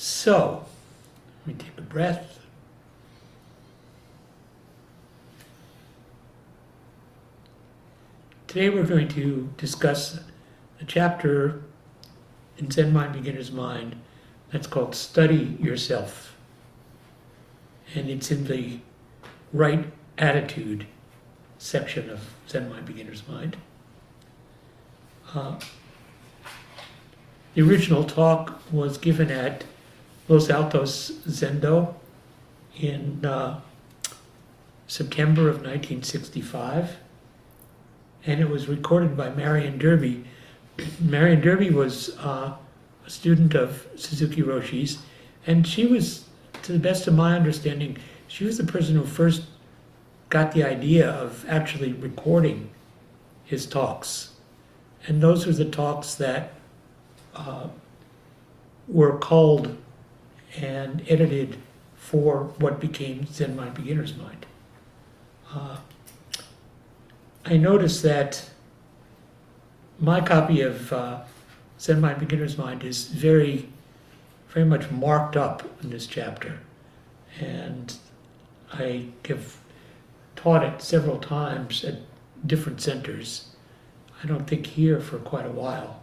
So, 0.00 0.64
let 1.44 1.56
me 1.56 1.64
take 1.64 1.76
a 1.76 1.82
breath. 1.82 2.38
Today 8.46 8.70
we're 8.70 8.84
going 8.84 9.08
to 9.08 9.52
discuss 9.56 10.20
a 10.80 10.84
chapter 10.84 11.62
in 12.58 12.70
Zen 12.70 12.92
Mind 12.92 13.12
Beginner's 13.12 13.50
Mind 13.50 13.96
that's 14.52 14.68
called 14.68 14.94
Study 14.94 15.58
Yourself. 15.60 16.36
And 17.92 18.08
it's 18.08 18.30
in 18.30 18.44
the 18.44 18.78
right 19.52 19.84
attitude 20.16 20.86
section 21.58 22.08
of 22.08 22.20
Zen 22.48 22.70
Mind 22.70 22.86
Beginner's 22.86 23.26
Mind. 23.26 23.56
Uh, 25.34 25.58
the 27.56 27.62
original 27.62 28.04
talk 28.04 28.62
was 28.72 28.96
given 28.96 29.32
at 29.32 29.64
Los 30.28 30.50
Altos 30.50 31.12
Zendo 31.26 31.94
in 32.78 33.24
uh, 33.24 33.60
September 34.86 35.48
of 35.48 35.56
1965, 35.56 36.96
and 38.26 38.40
it 38.40 38.48
was 38.48 38.68
recorded 38.68 39.16
by 39.16 39.30
Marian 39.30 39.78
Derby. 39.78 40.24
Marian 41.00 41.40
Derby 41.40 41.70
was 41.70 42.16
uh, 42.18 42.54
a 43.06 43.10
student 43.10 43.54
of 43.54 43.86
Suzuki 43.96 44.42
Roshi's, 44.42 44.98
and 45.46 45.66
she 45.66 45.86
was, 45.86 46.26
to 46.62 46.72
the 46.72 46.78
best 46.78 47.06
of 47.06 47.14
my 47.14 47.34
understanding, 47.34 47.96
she 48.26 48.44
was 48.44 48.58
the 48.58 48.64
person 48.64 48.96
who 48.96 49.04
first 49.04 49.44
got 50.28 50.52
the 50.52 50.62
idea 50.62 51.10
of 51.10 51.46
actually 51.48 51.94
recording 51.94 52.68
his 53.44 53.64
talks. 53.64 54.32
And 55.06 55.22
those 55.22 55.46
were 55.46 55.52
the 55.52 55.64
talks 55.64 56.16
that 56.16 56.52
uh, 57.34 57.68
were 58.86 59.16
culled 59.18 59.74
and 60.62 61.04
edited 61.08 61.56
for 61.94 62.44
what 62.58 62.80
became 62.80 63.26
Zen 63.26 63.56
Mind 63.56 63.74
Beginner's 63.74 64.16
Mind. 64.16 64.46
Uh, 65.52 65.78
I 67.44 67.56
noticed 67.56 68.02
that 68.02 68.48
my 69.98 70.20
copy 70.20 70.60
of 70.60 70.92
uh, 70.92 71.22
Zen 71.80 72.00
Mind 72.00 72.18
Beginner's 72.18 72.58
Mind 72.58 72.84
is 72.84 73.06
very, 73.06 73.68
very 74.50 74.66
much 74.66 74.90
marked 74.90 75.36
up 75.36 75.62
in 75.82 75.90
this 75.90 76.06
chapter. 76.06 76.60
And 77.40 77.94
I 78.72 79.06
have 79.26 79.56
taught 80.36 80.64
it 80.64 80.82
several 80.82 81.18
times 81.18 81.84
at 81.84 81.96
different 82.46 82.80
centers. 82.80 83.50
I 84.22 84.26
don't 84.26 84.46
think 84.46 84.66
here 84.66 85.00
for 85.00 85.18
quite 85.18 85.46
a 85.46 85.50
while. 85.50 86.02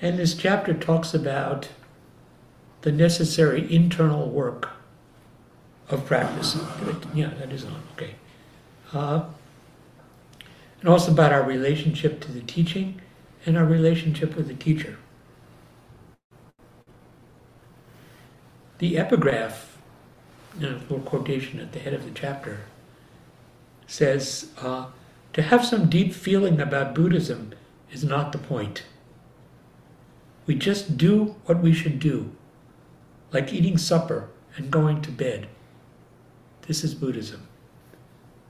And 0.00 0.18
this 0.18 0.34
chapter 0.34 0.74
talks 0.74 1.12
about 1.12 1.68
the 2.82 2.92
necessary 2.92 3.72
internal 3.72 4.28
work 4.28 4.70
of 5.88 6.06
practice. 6.06 6.56
Yeah, 7.14 7.30
that 7.38 7.52
is 7.52 7.64
on, 7.64 7.82
okay. 7.94 8.14
Uh, 8.92 9.24
and 10.80 10.88
also 10.88 11.12
about 11.12 11.32
our 11.32 11.42
relationship 11.42 12.20
to 12.20 12.32
the 12.32 12.40
teaching 12.40 13.00
and 13.44 13.56
our 13.56 13.64
relationship 13.64 14.36
with 14.36 14.48
the 14.48 14.54
teacher. 14.54 14.98
The 18.78 18.96
epigraph, 18.96 19.78
a 20.56 20.60
little 20.60 21.00
quotation 21.00 21.58
at 21.58 21.72
the 21.72 21.80
head 21.80 21.94
of 21.94 22.04
the 22.04 22.12
chapter, 22.12 22.60
says, 23.86 24.50
uh, 24.60 24.86
to 25.32 25.42
have 25.42 25.64
some 25.64 25.88
deep 25.88 26.12
feeling 26.12 26.60
about 26.60 26.94
Buddhism 26.94 27.52
is 27.90 28.04
not 28.04 28.32
the 28.32 28.38
point. 28.38 28.84
We 30.46 30.54
just 30.54 30.96
do 30.96 31.36
what 31.46 31.60
we 31.60 31.72
should 31.72 31.98
do, 31.98 32.30
like 33.32 33.52
eating 33.52 33.78
supper 33.78 34.28
and 34.56 34.70
going 34.70 35.02
to 35.02 35.10
bed. 35.10 35.48
This 36.66 36.84
is 36.84 36.94
Buddhism. 36.94 37.46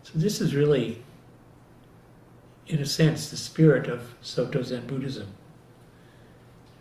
So 0.03 0.13
this 0.15 0.41
is 0.41 0.55
really, 0.55 1.03
in 2.67 2.79
a 2.79 2.87
sense, 2.87 3.31
the 3.31 3.37
spirit 3.37 3.89
of 3.89 4.15
Soto 4.23 4.63
Zen 4.63 4.87
Buddhism. 4.87 5.29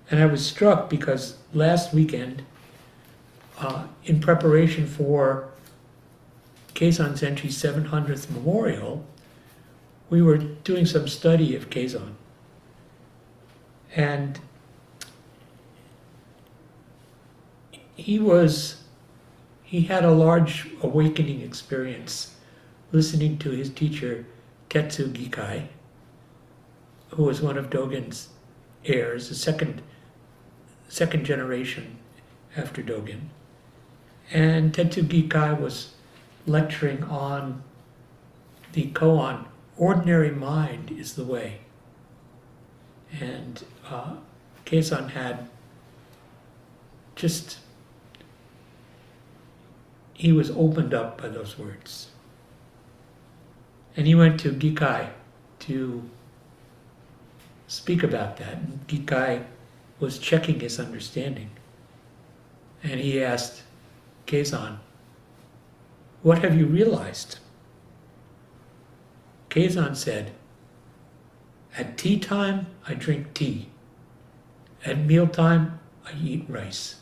And 0.10 0.22
I 0.22 0.26
was 0.26 0.46
struck 0.46 0.90
because 0.90 1.38
last 1.54 1.94
weekend, 1.94 2.44
uh, 3.60 3.88
in 4.06 4.20
preparation 4.20 4.88
for 4.88 5.50
Keizan 6.74 7.14
Zenji's 7.14 7.62
700th 7.62 8.30
memorial, 8.30 9.06
we 10.10 10.22
were 10.22 10.38
doing 10.38 10.86
some 10.86 11.08
study 11.08 11.56
of 11.56 11.70
Keizan. 11.70 12.14
And 13.96 14.40
he 17.98 18.20
was, 18.20 18.84
he 19.64 19.82
had 19.82 20.06
a 20.06 20.12
large 20.12 20.70
awakening 20.82 21.42
experience 21.42 22.36
listening 22.92 23.38
to 23.40 23.50
his 23.50 23.70
teacher, 23.70 24.26
Tetsu 24.70 25.12
Gikai, 25.12 25.68
who 27.10 27.24
was 27.24 27.42
one 27.42 27.58
of 27.58 27.70
Dogen's 27.70 28.30
heirs, 28.86 29.30
the 29.30 29.36
second, 29.36 29.82
second 30.88 31.26
generation 31.26 31.98
after 32.56 32.84
Dogen. 32.84 33.30
And 34.32 34.74
Tetsu 34.74 35.04
Gikai 35.04 35.60
was 35.60 35.96
lecturing 36.46 37.04
on 37.04 37.64
the 38.74 38.92
koan, 38.92 39.46
ordinary 39.76 40.32
mind 40.32 40.92
is 40.92 41.16
the 41.16 41.24
way. 41.24 41.62
And 43.20 43.64
uh, 43.90 44.18
had 44.66 45.50
just 47.16 47.58
he 50.18 50.32
was 50.32 50.50
opened 50.50 50.96
up 50.96 51.22
by 51.22 51.30
those 51.30 51.60
words. 51.60 52.08
And 53.96 54.08
he 54.08 54.16
went 54.16 54.40
to 54.40 54.52
Gikai 54.52 55.10
to 55.60 56.10
speak 57.68 58.02
about 58.02 58.38
that. 58.38 58.54
And 58.54 58.88
Gikai 58.88 59.46
was 60.00 60.18
checking 60.18 60.60
his 60.60 60.80
understanding. 60.80 61.52
And 62.82 63.00
he 63.00 63.24
asked 63.24 63.62
Keizan, 64.26 64.78
What 66.24 66.40
have 66.40 66.58
you 66.58 66.66
realized? 66.66 67.38
Keizan 69.52 69.96
said, 69.96 70.32
At 71.78 71.96
tea 71.96 72.18
time, 72.18 72.66
I 72.88 72.96
drink 72.96 73.36
tea. 73.36 73.70
At 74.84 74.98
mealtime, 74.98 75.80
I 76.04 76.14
eat 76.24 76.46
rice. 76.48 76.97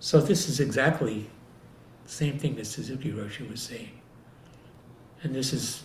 So 0.00 0.18
this 0.18 0.48
is 0.48 0.60
exactly 0.60 1.26
the 2.04 2.10
same 2.10 2.38
thing 2.38 2.56
that 2.56 2.66
Suzuki 2.66 3.12
Roshi 3.12 3.48
was 3.48 3.60
saying. 3.60 4.00
And 5.22 5.34
this 5.34 5.52
is 5.52 5.82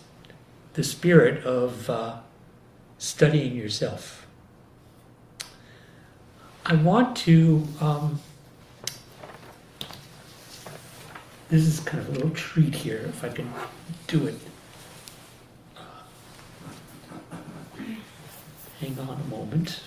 the 0.72 0.82
spirit 0.82 1.44
of 1.44 1.88
uh, 1.90 2.16
studying 2.96 3.54
yourself. 3.54 4.26
I 6.64 6.74
want 6.74 7.14
to, 7.18 7.68
um, 7.78 8.20
this 11.50 11.66
is 11.66 11.78
kind 11.80 12.02
of 12.02 12.08
a 12.08 12.12
little 12.12 12.30
treat 12.30 12.74
here, 12.74 13.04
if 13.08 13.22
I 13.22 13.28
can 13.28 13.52
do 14.06 14.26
it. 14.26 14.38
Hang 18.80 18.98
on 18.98 19.20
a 19.20 19.30
moment. 19.30 19.80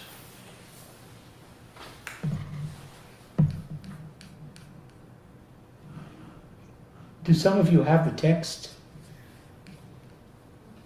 Do 7.30 7.36
some 7.36 7.60
of 7.60 7.72
you 7.72 7.84
have 7.84 8.10
the 8.10 8.20
text? 8.20 8.72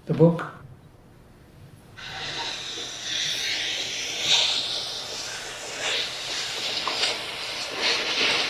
The 0.07 0.13
book? 0.13 0.45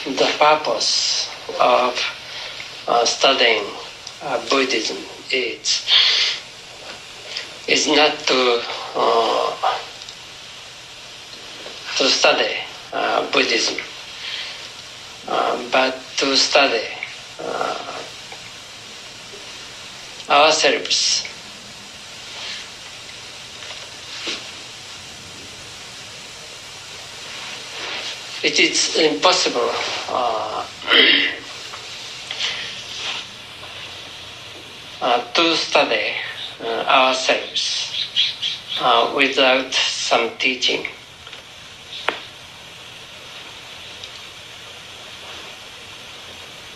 The 0.06 0.26
purpose 0.40 1.30
of 1.62 1.94
uh, 2.88 3.06
studying 3.06 3.64
uh, 4.24 4.44
Buddhism 4.50 4.98
is 5.32 5.86
is 7.68 7.86
not 7.86 8.18
to 8.26 8.62
uh, 8.96 9.78
to 11.98 12.10
study 12.10 12.56
uh, 12.92 13.30
Buddhism, 13.32 13.78
uh, 15.28 15.70
but 15.72 16.02
to 16.18 16.36
study 16.36 17.03
uh, 17.40 18.04
ourselves. 20.30 21.28
It 28.44 28.60
is 28.60 28.98
impossible 28.98 29.72
uh, 30.10 30.66
uh, 35.02 35.32
to 35.32 35.56
study 35.56 36.14
uh, 36.62 36.66
ourselves 36.66 37.94
uh, 38.82 39.14
without 39.16 39.74
some 39.74 40.30
teaching. 40.38 40.88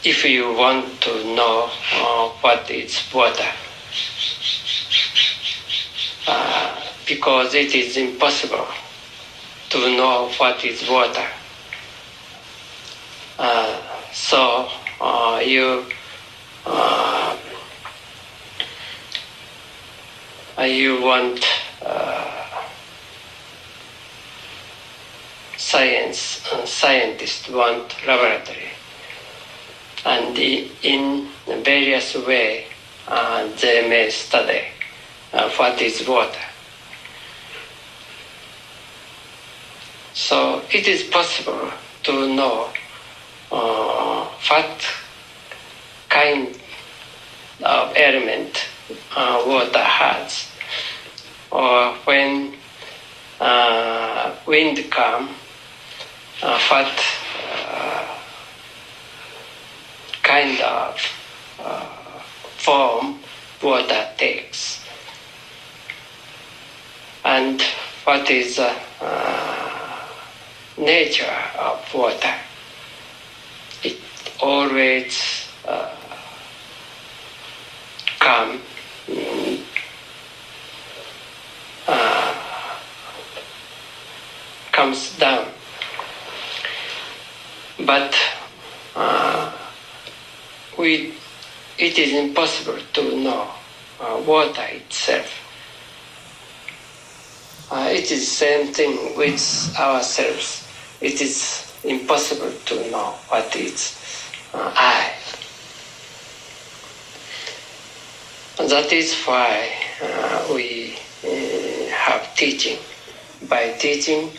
If 0.07 0.23
you 0.23 0.53
want 0.53 1.01
to 1.01 1.11
know 1.35 1.69
uh, 1.91 2.29
what 2.39 2.71
is 2.71 2.97
water, 3.13 3.51
uh, 6.25 6.81
because 7.05 7.53
it 7.53 7.75
is 7.75 7.97
impossible 7.97 8.65
to 9.69 9.79
know 9.97 10.29
what 10.37 10.63
is 10.63 10.87
water. 10.87 11.27
Uh, 13.37 13.81
so 14.13 14.69
uh, 15.01 15.41
you 15.45 15.85
uh, 16.65 17.37
uh, 20.57 20.61
you 20.63 21.01
want 21.01 21.45
science 25.57 26.47
scientists 26.63 27.49
want 27.49 27.93
laboratory 28.07 28.76
and 30.07 30.37
in 30.37 31.27
various 31.63 32.15
way 32.15 32.65
uh, 33.09 33.45
they 33.61 33.87
may 33.89 34.09
study 34.09 34.61
uh, 35.33 35.49
what 35.51 35.81
is 35.81 36.07
water. 36.07 36.47
So 40.13 40.63
it 40.71 40.87
is 40.87 41.03
possible 41.03 41.71
to 42.03 42.35
know 42.35 42.69
uh, 43.51 44.25
what 44.49 44.85
kind 46.07 46.57
of 47.61 47.93
element 47.97 48.65
uh, 49.15 49.43
water 49.45 49.83
has. 49.83 50.49
Or 51.51 51.93
when 52.05 52.55
uh, 53.41 54.35
wind 54.45 54.89
come 54.89 55.29
uh, 56.41 56.59
what 56.69 57.05
uh, 57.51 58.17
kind 60.27 60.59
of 60.59 60.99
uh, 61.59 61.85
form 62.57 63.17
water 63.63 64.05
takes. 64.17 64.83
And 67.23 67.61
what 68.03 68.29
is 68.29 68.57
the 68.57 68.75
uh, 68.99 70.07
nature 70.77 71.37
of 71.57 71.93
water? 71.93 72.33
It 73.83 73.97
always 74.41 75.47
uh, 75.65 75.95
come 78.19 78.59
uh, 81.87 82.35
comes 84.73 85.17
down. 85.17 85.47
But 87.79 88.13
uh, 88.93 89.46
we 90.77 91.13
it 91.77 91.97
is 91.97 92.13
impossible 92.13 92.79
to 92.93 93.15
know 93.21 93.49
uh, 93.99 94.21
water 94.25 94.65
itself 94.69 95.43
uh, 97.71 97.89
it 97.91 98.11
is 98.11 98.27
same 98.27 98.67
thing 98.73 99.17
with 99.17 99.75
ourselves 99.79 100.67
it 101.01 101.21
is 101.21 101.67
impossible 101.83 102.51
to 102.65 102.75
know 102.91 103.11
what 103.29 103.55
is 103.55 103.97
uh, 104.53 104.71
I. 104.75 105.13
That 108.57 108.91
is 108.91 109.15
why 109.23 109.69
uh, 110.01 110.47
we 110.53 110.95
uh, 111.23 111.89
have 111.93 112.33
teaching. 112.35 112.79
By 113.47 113.73
teaching, 113.73 114.31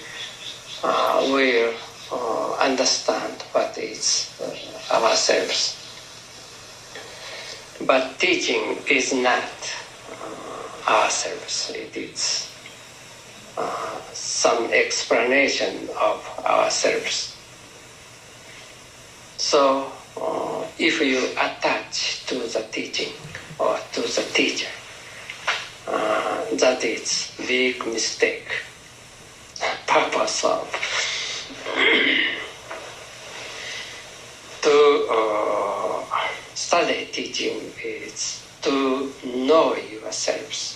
uh, 0.82 1.28
we'll 1.30 1.74
uh, 2.12 2.54
understand 2.56 3.42
what 3.52 3.78
is 3.78 4.34
ourselves. 4.90 5.77
But 7.86 8.18
teaching 8.18 8.78
is 8.90 9.12
not 9.14 9.44
uh, 10.10 10.90
ourselves. 10.90 11.70
It 11.74 11.96
is 11.96 12.50
uh, 13.56 14.00
some 14.12 14.72
explanation 14.72 15.88
of 16.00 16.24
ourselves. 16.44 17.36
So, 19.36 19.92
uh, 20.20 20.64
if 20.78 21.00
you 21.00 21.28
attach 21.38 22.26
to 22.26 22.34
the 22.34 22.66
teaching 22.72 23.12
or 23.58 23.78
to 23.92 24.00
the 24.02 24.26
teacher, 24.34 24.68
uh, 25.86 26.44
that 26.56 26.84
is 26.84 27.32
big 27.46 27.86
mistake. 27.86 28.48
Purpose 29.86 30.44
of 30.44 30.68
to 34.62 35.06
uh, 35.10 35.57
study 36.58 37.06
teaching 37.12 37.72
is 37.84 38.44
to 38.62 39.12
know 39.24 39.76
yourselves. 39.76 40.74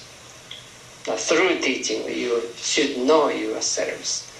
Uh, 1.09 1.17
through 1.17 1.59
teaching, 1.59 2.05
you 2.07 2.41
should 2.55 2.99
know 2.99 3.29
yourselves. 3.29 4.31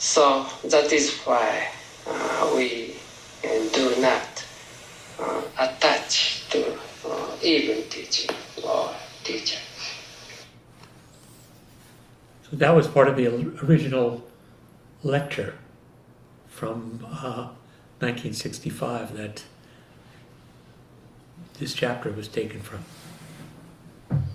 So 0.00 0.44
that 0.64 0.92
is 0.92 1.16
why 1.20 1.68
uh, 2.08 2.52
we 2.56 2.96
uh, 3.44 3.48
do 3.72 3.94
not 4.00 4.44
uh, 5.20 5.42
attach 5.60 6.48
to 6.50 6.76
uh, 7.06 7.36
even 7.40 7.84
teaching 7.88 8.34
or 8.66 8.90
teacher. 9.22 9.60
So 12.50 12.56
that 12.56 12.74
was 12.74 12.88
part 12.88 13.06
of 13.06 13.16
the 13.16 13.28
original 13.64 14.26
lecture 15.04 15.54
from 16.48 17.06
uh, 17.06 17.54
1965 18.00 19.16
that 19.16 19.44
this 21.58 21.74
chapter 21.74 22.10
was 22.10 22.28
taken 22.28 22.60
from. 22.60 22.84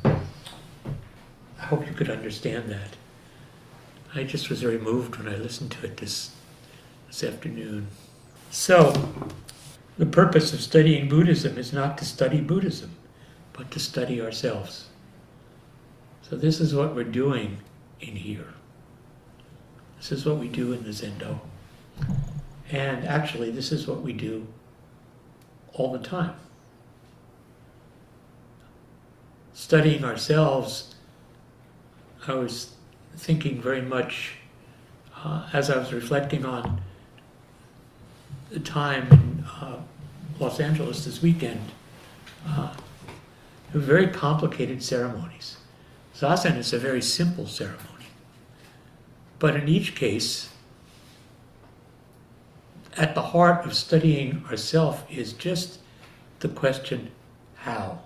I 0.06 1.66
hope 1.66 1.88
you 1.88 1.94
could 1.94 2.10
understand 2.10 2.70
that. 2.70 2.96
I 4.16 4.24
just 4.24 4.50
was 4.50 4.62
very 4.62 4.78
moved 4.78 5.18
when 5.18 5.28
I 5.28 5.38
listened 5.38 5.72
to 5.72 5.86
it 5.86 5.98
this 5.98 6.32
this 7.08 7.24
afternoon. 7.24 7.88
So, 8.52 8.94
the 9.98 10.06
purpose 10.06 10.54
of 10.54 10.62
studying 10.62 11.10
Buddhism 11.10 11.58
is 11.58 11.74
not 11.74 11.98
to 11.98 12.06
study 12.06 12.42
Buddhism, 12.42 12.92
but 13.54 13.72
to 13.72 13.80
study 13.80 14.22
ourselves. 14.22 14.88
So, 16.22 16.36
this 16.36 16.60
is 16.60 16.76
what 16.76 16.96
we're 16.96 17.04
doing 17.04 17.58
in 18.00 18.16
here. 18.16 18.54
This 19.98 20.12
is 20.12 20.26
what 20.26 20.38
we 20.38 20.48
do 20.48 20.74
in 20.74 20.84
the 20.84 20.90
Zendo. 20.90 21.40
And 22.72 23.06
actually, 23.06 23.52
this 23.52 23.72
is 23.72 23.88
what 23.88 24.02
we 24.02 24.14
do 24.14 24.48
all 25.74 25.92
the 25.92 26.00
time. 26.00 26.36
Studying 29.58 30.06
ourselves, 30.06 30.94
I 32.28 32.36
was 32.36 32.76
thinking 33.16 33.60
very 33.60 33.82
much 33.82 34.34
uh, 35.16 35.50
as 35.52 35.72
I 35.72 35.80
was 35.80 35.92
reflecting 35.92 36.46
on 36.46 36.80
the 38.52 38.60
time 38.60 39.08
in 39.12 39.44
uh, 39.60 39.80
Los 40.40 40.60
Angeles 40.60 41.06
this 41.06 41.24
weekend. 41.24 41.72
Uh, 42.48 42.72
very 43.74 44.06
complicated 44.06 44.84
ceremonies. 44.84 45.58
Zazen 46.16 46.56
is 46.56 46.72
a 46.72 46.78
very 46.78 47.02
simple 47.02 47.48
ceremony. 47.48 48.06
But 49.40 49.56
in 49.56 49.68
each 49.68 49.96
case, 49.96 50.50
at 52.96 53.16
the 53.16 53.24
heart 53.24 53.66
of 53.66 53.74
studying 53.74 54.46
ourself 54.52 55.04
is 55.10 55.34
just 55.34 55.80
the 56.42 56.48
question 56.48 57.10
how? 57.56 58.02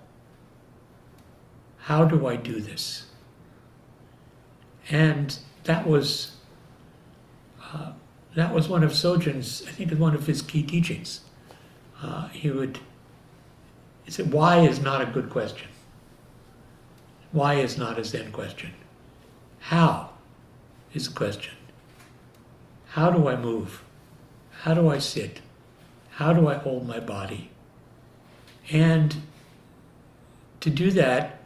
How 1.82 2.04
do 2.04 2.26
I 2.26 2.36
do 2.36 2.60
this? 2.60 3.06
And 4.88 5.36
that 5.64 5.86
was 5.86 6.36
uh, 7.62 7.92
that 8.34 8.54
was 8.54 8.68
one 8.68 8.84
of 8.84 8.92
Sojin's, 8.92 9.64
I 9.66 9.72
think, 9.72 9.92
one 9.92 10.14
of 10.14 10.26
his 10.26 10.42
key 10.42 10.62
teachings. 10.62 11.22
Uh, 12.00 12.28
he 12.28 12.50
would 12.50 12.78
he 14.04 14.10
said, 14.10 14.32
"Why 14.32 14.60
is 14.60 14.80
not 14.80 15.00
a 15.02 15.06
good 15.06 15.28
question. 15.28 15.68
Why 17.32 17.54
is 17.54 17.76
not 17.78 17.98
a 17.98 18.04
Zen 18.04 18.30
question. 18.30 18.74
How 19.58 20.10
is 20.92 21.08
a 21.08 21.12
question. 21.12 21.54
How 22.90 23.10
do 23.10 23.26
I 23.26 23.36
move? 23.36 23.82
How 24.50 24.74
do 24.74 24.88
I 24.88 24.98
sit? 24.98 25.40
How 26.10 26.32
do 26.32 26.46
I 26.46 26.54
hold 26.54 26.86
my 26.86 27.00
body? 27.00 27.50
And 28.70 29.16
to 30.60 30.70
do 30.70 30.90
that, 30.92 31.41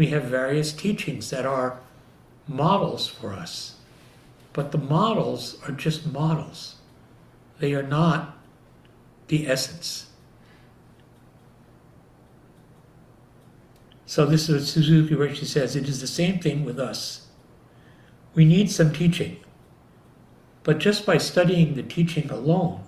we 0.00 0.06
have 0.06 0.24
various 0.24 0.72
teachings 0.72 1.28
that 1.28 1.44
are 1.44 1.78
models 2.48 3.06
for 3.06 3.34
us. 3.34 3.74
But 4.54 4.72
the 4.72 4.78
models 4.78 5.58
are 5.68 5.72
just 5.72 6.10
models, 6.10 6.76
they 7.58 7.74
are 7.74 7.82
not 7.82 8.38
the 9.28 9.46
essence. 9.46 10.06
So, 14.06 14.24
this 14.24 14.48
is 14.48 14.54
what 14.54 14.62
Suzuki 14.66 15.14
Roshi 15.14 15.44
says 15.44 15.76
it 15.76 15.86
is 15.86 16.00
the 16.00 16.06
same 16.06 16.38
thing 16.38 16.64
with 16.64 16.80
us. 16.80 17.26
We 18.34 18.46
need 18.46 18.70
some 18.70 18.94
teaching. 18.94 19.36
But 20.62 20.78
just 20.78 21.04
by 21.04 21.18
studying 21.18 21.74
the 21.74 21.82
teaching 21.82 22.30
alone, 22.30 22.84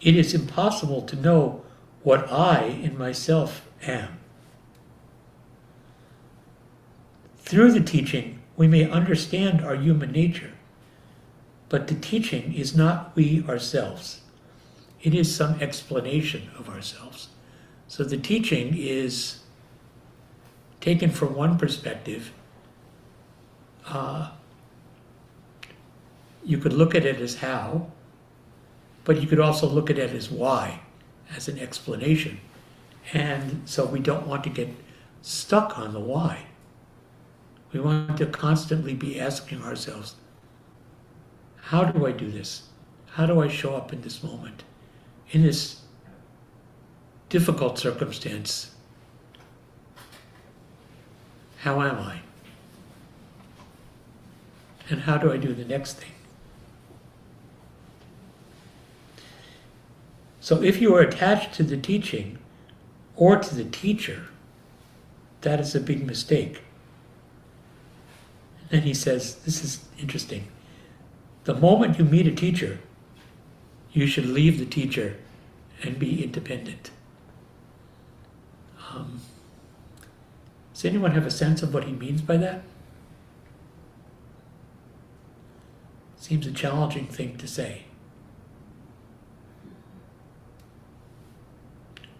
it 0.00 0.14
is 0.14 0.34
impossible 0.34 1.02
to 1.02 1.16
know 1.16 1.64
what 2.04 2.30
I 2.30 2.66
in 2.66 2.96
myself 2.96 3.66
am. 3.82 4.19
Through 7.50 7.72
the 7.72 7.80
teaching, 7.80 8.38
we 8.56 8.68
may 8.68 8.88
understand 8.88 9.60
our 9.60 9.74
human 9.74 10.12
nature, 10.12 10.52
but 11.68 11.88
the 11.88 11.96
teaching 11.96 12.54
is 12.54 12.76
not 12.76 13.16
we 13.16 13.44
ourselves. 13.48 14.20
It 15.02 15.16
is 15.16 15.34
some 15.34 15.60
explanation 15.60 16.48
of 16.56 16.68
ourselves. 16.68 17.26
So 17.88 18.04
the 18.04 18.18
teaching 18.18 18.76
is 18.78 19.40
taken 20.80 21.10
from 21.10 21.34
one 21.34 21.58
perspective. 21.58 22.30
Uh, 23.84 24.30
you 26.44 26.56
could 26.58 26.72
look 26.72 26.94
at 26.94 27.04
it 27.04 27.20
as 27.20 27.34
how, 27.34 27.90
but 29.02 29.20
you 29.20 29.26
could 29.26 29.40
also 29.40 29.68
look 29.68 29.90
at 29.90 29.98
it 29.98 30.12
as 30.12 30.30
why, 30.30 30.82
as 31.34 31.48
an 31.48 31.58
explanation. 31.58 32.38
And 33.12 33.62
so 33.64 33.86
we 33.86 33.98
don't 33.98 34.28
want 34.28 34.44
to 34.44 34.50
get 34.50 34.68
stuck 35.20 35.76
on 35.76 35.92
the 35.92 35.98
why. 35.98 36.44
We 37.72 37.80
want 37.80 38.18
to 38.18 38.26
constantly 38.26 38.94
be 38.94 39.20
asking 39.20 39.62
ourselves, 39.62 40.16
how 41.56 41.84
do 41.84 42.06
I 42.06 42.12
do 42.12 42.30
this? 42.30 42.62
How 43.12 43.26
do 43.26 43.40
I 43.40 43.48
show 43.48 43.76
up 43.76 43.92
in 43.92 44.02
this 44.02 44.22
moment? 44.22 44.64
In 45.30 45.42
this 45.42 45.80
difficult 47.28 47.78
circumstance, 47.78 48.74
how 51.58 51.80
am 51.80 51.98
I? 51.98 52.20
And 54.88 55.02
how 55.02 55.16
do 55.18 55.32
I 55.32 55.36
do 55.36 55.54
the 55.54 55.64
next 55.64 55.94
thing? 55.94 56.10
So 60.40 60.60
if 60.62 60.80
you 60.80 60.96
are 60.96 61.00
attached 61.00 61.54
to 61.54 61.62
the 61.62 61.76
teaching 61.76 62.38
or 63.14 63.36
to 63.36 63.54
the 63.54 63.64
teacher, 63.64 64.24
that 65.42 65.60
is 65.60 65.76
a 65.76 65.80
big 65.80 66.04
mistake. 66.04 66.62
And 68.70 68.84
he 68.84 68.94
says, 68.94 69.36
this 69.36 69.64
is 69.64 69.84
interesting. 69.98 70.46
The 71.44 71.54
moment 71.54 71.98
you 71.98 72.04
meet 72.04 72.26
a 72.26 72.34
teacher, 72.34 72.78
you 73.92 74.06
should 74.06 74.26
leave 74.26 74.58
the 74.58 74.66
teacher 74.66 75.16
and 75.82 75.98
be 75.98 76.22
independent. 76.22 76.90
Um, 78.92 79.20
does 80.72 80.84
anyone 80.84 81.12
have 81.12 81.26
a 81.26 81.30
sense 81.30 81.62
of 81.62 81.74
what 81.74 81.84
he 81.84 81.92
means 81.92 82.22
by 82.22 82.36
that? 82.36 82.62
Seems 86.16 86.46
a 86.46 86.52
challenging 86.52 87.06
thing 87.06 87.36
to 87.38 87.48
say. 87.48 87.84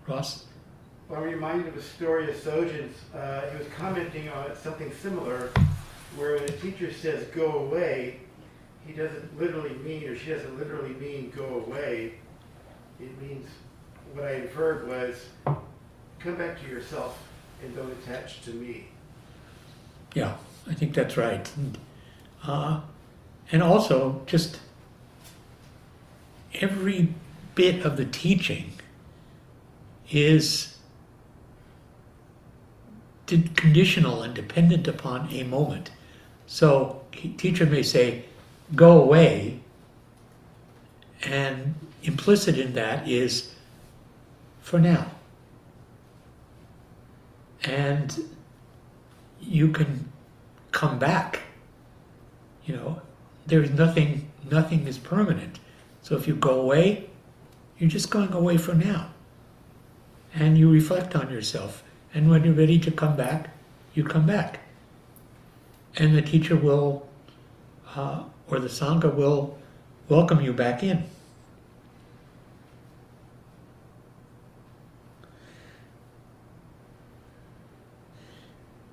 Ross? 0.06 0.46
Well, 1.08 1.20
I'm 1.20 1.26
reminded 1.26 1.68
of 1.68 1.76
a 1.76 1.82
story 1.82 2.28
of 2.28 2.36
Sojin's. 2.36 2.96
Uh, 3.14 3.48
he 3.50 3.58
was 3.58 3.66
commenting 3.76 4.28
on 4.28 4.56
something 4.56 4.92
similar, 4.92 5.50
where 6.16 6.34
when 6.34 6.44
a 6.44 6.52
teacher 6.52 6.92
says 6.92 7.24
"go 7.28 7.60
away," 7.60 8.20
he 8.86 8.92
doesn't 8.92 9.38
literally 9.38 9.74
mean, 9.76 10.08
or 10.08 10.16
she 10.16 10.30
doesn't 10.30 10.58
literally 10.58 10.94
mean 10.94 11.32
"go 11.34 11.64
away." 11.66 12.14
It 13.00 13.20
means 13.20 13.46
what 14.12 14.24
I 14.24 14.34
inferred 14.34 14.88
was, 14.88 15.16
"Come 16.18 16.36
back 16.36 16.60
to 16.62 16.68
yourself 16.68 17.22
and 17.62 17.74
don't 17.74 17.92
attach 17.92 18.42
to 18.42 18.50
me." 18.50 18.88
Yeah, 20.14 20.36
I 20.68 20.74
think 20.74 20.94
that's 20.94 21.16
right. 21.16 21.50
Uh, 22.42 22.80
and 23.52 23.62
also, 23.62 24.22
just 24.26 24.58
every 26.54 27.14
bit 27.54 27.84
of 27.84 27.96
the 27.96 28.04
teaching 28.04 28.72
is 30.10 30.76
conditional 33.54 34.22
and 34.22 34.34
dependent 34.34 34.88
upon 34.88 35.28
a 35.30 35.44
moment. 35.44 35.90
So, 36.52 37.02
teacher 37.12 37.64
may 37.64 37.84
say, 37.84 38.24
"Go 38.74 39.00
away," 39.00 39.60
and 41.22 41.76
implicit 42.02 42.58
in 42.58 42.72
that 42.72 43.06
is 43.06 43.54
for 44.60 44.80
now. 44.80 45.12
And 47.62 48.18
you 49.40 49.68
can 49.68 50.10
come 50.72 50.98
back. 50.98 51.42
You 52.66 52.76
know, 52.76 53.02
there's 53.46 53.70
nothing, 53.70 54.28
nothing 54.50 54.88
is 54.88 54.98
permanent. 54.98 55.60
So 56.02 56.16
if 56.16 56.26
you 56.26 56.34
go 56.34 56.60
away, 56.60 57.10
you're 57.78 57.90
just 57.90 58.10
going 58.10 58.32
away 58.32 58.56
for 58.56 58.74
now. 58.74 59.12
And 60.34 60.58
you 60.58 60.68
reflect 60.68 61.14
on 61.14 61.30
yourself. 61.30 61.84
And 62.12 62.28
when 62.28 62.42
you're 62.42 62.54
ready 62.54 62.80
to 62.80 62.90
come 62.90 63.16
back, 63.16 63.50
you 63.94 64.02
come 64.02 64.26
back. 64.26 64.59
And 65.96 66.14
the 66.14 66.22
teacher 66.22 66.56
will, 66.56 67.08
uh, 67.94 68.24
or 68.48 68.58
the 68.58 68.68
Sangha 68.68 69.14
will 69.14 69.58
welcome 70.08 70.40
you 70.40 70.52
back 70.52 70.82
in. 70.82 71.04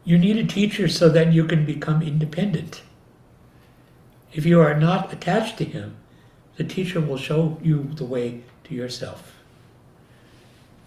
You 0.03 0.17
need 0.17 0.37
a 0.37 0.45
teacher 0.45 0.87
so 0.87 1.09
that 1.09 1.33
you 1.33 1.43
can 1.43 1.65
become 1.65 2.01
independent. 2.01 2.81
If 4.33 4.45
you 4.45 4.61
are 4.61 4.79
not 4.79 5.11
attached 5.11 5.57
to 5.57 5.65
him, 5.65 5.97
the 6.55 6.63
teacher 6.63 7.01
will 7.01 7.17
show 7.17 7.57
you 7.61 7.89
the 7.93 8.05
way 8.05 8.43
to 8.63 8.73
yourself. 8.73 9.35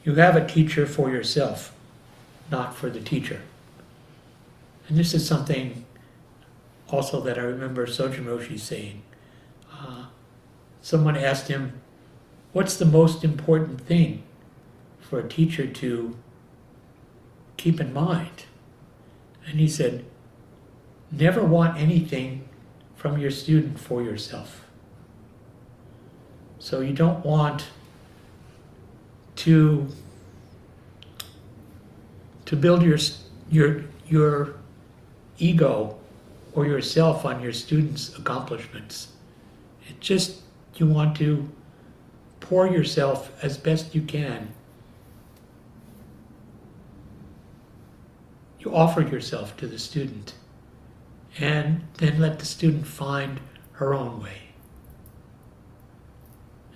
You 0.05 0.15
have 0.15 0.37
a 0.37 0.47
teacher 0.47 0.87
for 0.87 1.11
yourself, 1.11 1.75
not 2.51 2.75
for 2.75 2.89
the 2.89 3.01
teacher. 3.01 3.43
And 4.89 4.97
this 4.97 5.13
is 5.13 5.27
something 5.27 5.85
also 6.93 7.21
that 7.21 7.39
I 7.39 7.43
remember 7.43 7.87
Sojin 7.87 8.25
Roshi 8.25 8.59
saying. 8.59 9.03
Uh, 9.73 10.07
someone 10.81 11.17
asked 11.17 11.49
him, 11.49 11.81
What's 12.53 12.77
the 12.77 12.85
most 12.85 13.23
important 13.23 13.81
thing 13.81 14.25
for 15.01 15.21
a 15.21 15.29
teacher 15.29 15.67
to 15.67 16.17
keep 17.57 17.81
in 17.81 17.93
mind? 17.93 18.45
And 19.47 19.61
he 19.61 19.69
said, 19.69 20.05
Never 21.13 21.45
want 21.45 21.79
anything 21.79 22.49
from 22.97 23.19
your 23.19 23.31
student 23.31 23.79
for 23.79 24.03
yourself. 24.03 24.67
So 26.59 26.81
you 26.81 26.93
don't 26.93 27.25
want 27.25 27.69
to 29.37 29.89
to 32.45 32.57
build 32.57 32.83
your 32.83 32.99
your 33.49 33.85
your 34.09 34.55
ego 35.39 36.00
or 36.53 36.67
yourself 36.67 37.25
on 37.25 37.43
your 37.43 37.53
students' 37.53 38.17
accomplishments. 38.19 39.09
It 39.89 40.01
just 40.01 40.41
you 40.77 40.87
want 40.87 41.17
to 41.19 41.49
pour 42.41 42.67
yourself 42.67 43.33
as 43.43 43.59
best 43.59 43.95
you 43.95 44.03
can. 44.03 44.53
You 48.59 48.75
offer 48.75 49.01
yourself 49.01 49.57
to 49.59 49.67
the 49.67 49.79
student 49.79 50.35
and 51.39 51.83
then 51.99 52.19
let 52.19 52.39
the 52.39 52.45
student 52.45 52.87
find 52.87 53.41
her 53.73 53.95
own 53.95 54.23
way. 54.23 54.39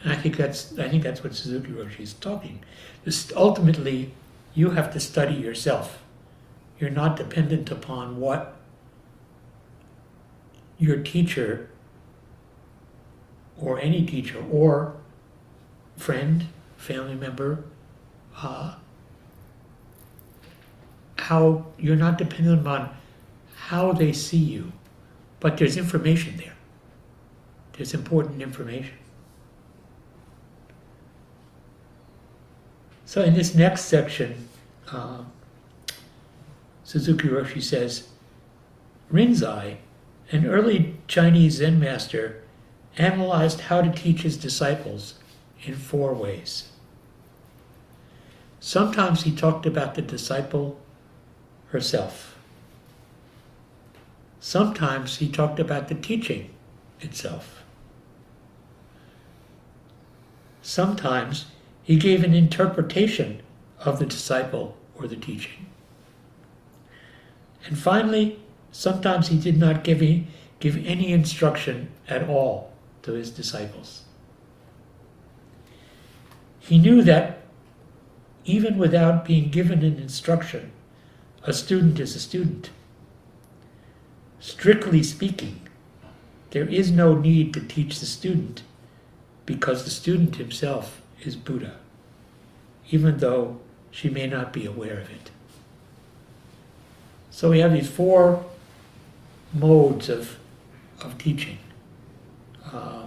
And 0.02 0.12
I 0.12 0.16
think 0.16 0.36
that's 0.36 0.78
I 0.78 0.88
think 0.88 1.02
that's 1.02 1.24
what 1.24 1.34
Suzuki 1.34 1.72
Roshi 1.72 2.00
is 2.00 2.14
talking. 2.14 2.60
This, 3.04 3.32
ultimately, 3.34 4.12
you 4.54 4.70
have 4.70 4.92
to 4.92 5.00
study 5.00 5.34
yourself. 5.34 6.02
You're 6.78 6.90
not 6.90 7.16
dependent 7.16 7.70
upon 7.70 8.20
what 8.20 8.53
your 10.84 10.98
teacher 10.98 11.68
or 13.58 13.80
any 13.80 14.04
teacher 14.04 14.44
or 14.50 14.96
friend, 15.96 16.46
family 16.76 17.14
member, 17.14 17.64
uh, 18.36 18.74
how 21.18 21.66
you're 21.78 21.96
not 21.96 22.18
dependent 22.18 22.60
upon 22.60 22.94
how 23.56 23.92
they 23.92 24.12
see 24.12 24.36
you, 24.36 24.72
but 25.40 25.56
there's 25.56 25.76
information 25.76 26.36
there. 26.36 26.54
There's 27.72 27.94
important 27.94 28.42
information. 28.42 28.98
So 33.06 33.22
in 33.22 33.34
this 33.34 33.54
next 33.54 33.82
section, 33.82 34.48
uh, 34.90 35.22
Suzuki 36.82 37.28
Roshi 37.28 37.62
says, 37.62 38.08
Rinzai, 39.12 39.76
an 40.34 40.46
early 40.46 40.96
Chinese 41.06 41.54
Zen 41.54 41.78
master, 41.78 42.42
analyzed 42.98 43.60
how 43.62 43.80
to 43.80 43.92
teach 43.92 44.22
his 44.22 44.36
disciples 44.36 45.14
in 45.62 45.76
four 45.76 46.12
ways. 46.12 46.70
Sometimes 48.58 49.22
he 49.22 49.30
talked 49.30 49.64
about 49.64 49.94
the 49.94 50.02
disciple 50.02 50.80
herself. 51.68 52.36
Sometimes 54.40 55.18
he 55.18 55.28
talked 55.28 55.60
about 55.60 55.86
the 55.86 55.94
teaching 55.94 56.50
itself. 57.00 57.62
Sometimes 60.62 61.46
he 61.84 61.94
gave 61.94 62.24
an 62.24 62.34
interpretation 62.34 63.40
of 63.78 64.00
the 64.00 64.06
disciple 64.06 64.76
or 64.96 65.06
the 65.06 65.16
teaching. 65.16 65.66
And 67.66 67.78
finally, 67.78 68.40
sometimes 68.74 69.28
he 69.28 69.38
did 69.38 69.56
not 69.56 69.84
give 69.84 70.02
any, 70.02 70.26
give 70.58 70.76
any 70.84 71.12
instruction 71.12 71.88
at 72.08 72.28
all 72.28 72.72
to 73.02 73.12
his 73.12 73.30
disciples. 73.30 74.02
He 76.58 76.78
knew 76.78 77.00
that 77.02 77.38
even 78.44 78.76
without 78.76 79.24
being 79.24 79.48
given 79.48 79.84
an 79.84 79.98
instruction, 79.98 80.72
a 81.44 81.52
student 81.52 82.00
is 82.00 82.16
a 82.16 82.18
student. 82.18 82.70
Strictly 84.40 85.04
speaking, 85.04 85.60
there 86.50 86.68
is 86.68 86.90
no 86.90 87.14
need 87.14 87.54
to 87.54 87.60
teach 87.60 88.00
the 88.00 88.06
student 88.06 88.64
because 89.46 89.84
the 89.84 89.90
student 89.90 90.36
himself 90.36 91.00
is 91.22 91.36
Buddha, 91.36 91.76
even 92.90 93.18
though 93.18 93.60
she 93.92 94.10
may 94.10 94.26
not 94.26 94.52
be 94.52 94.66
aware 94.66 94.98
of 94.98 95.10
it. 95.10 95.30
So 97.30 97.50
we 97.50 97.60
have 97.60 97.72
these 97.72 97.88
four 97.88 98.44
modes 99.54 100.08
of, 100.08 100.38
of 101.00 101.16
teaching. 101.16 101.58
Uh, 102.72 103.06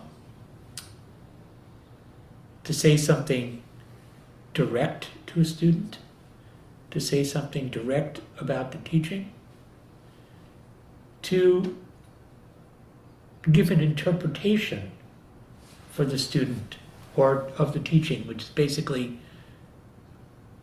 to 2.63 2.73
say 2.73 2.97
something 2.97 3.61
direct 4.53 5.09
to 5.27 5.41
a 5.41 5.45
student, 5.45 5.99
to 6.91 6.99
say 6.99 7.23
something 7.23 7.69
direct 7.69 8.21
about 8.39 8.71
the 8.71 8.77
teaching, 8.79 9.31
to 11.21 11.77
give 13.51 13.71
an 13.71 13.79
interpretation 13.79 14.91
for 15.91 16.05
the 16.05 16.17
student 16.17 16.77
or 17.15 17.49
of 17.57 17.73
the 17.73 17.79
teaching, 17.79 18.25
which 18.27 18.43
is 18.43 18.49
basically 18.49 19.19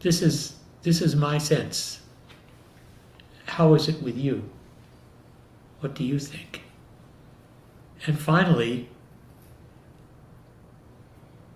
this 0.00 0.22
is 0.22 0.56
this 0.82 1.00
is 1.00 1.16
my 1.16 1.38
sense. 1.38 2.00
How 3.46 3.74
is 3.74 3.88
it 3.88 4.02
with 4.02 4.16
you? 4.16 4.48
What 5.84 5.92
do 5.92 6.02
you 6.02 6.18
think? 6.18 6.62
And 8.06 8.18
finally, 8.18 8.88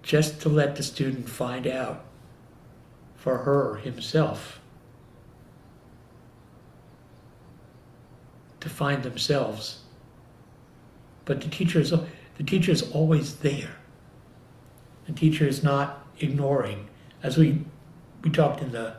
just 0.03 0.43
to 0.43 0.51
let 0.51 0.77
the 0.77 0.83
student 0.83 1.31
find 1.31 1.67
out 1.67 2.05
for 3.17 3.39
her 3.39 3.77
himself 3.77 4.61
to 8.61 8.69
find 8.69 9.03
themselves. 9.03 9.79
But 11.25 11.41
the 11.41 11.49
teacher 11.49 11.81
is 11.81 11.89
the 11.89 12.45
teacher 12.45 12.71
is 12.71 12.83
always 12.93 13.37
there. 13.37 13.77
The 15.07 15.15
teacher 15.15 15.47
is 15.47 15.63
not 15.63 16.07
ignoring. 16.21 16.91
As 17.23 17.39
we 17.39 17.65
we 18.23 18.29
talked 18.29 18.61
in 18.61 18.73
the 18.73 18.97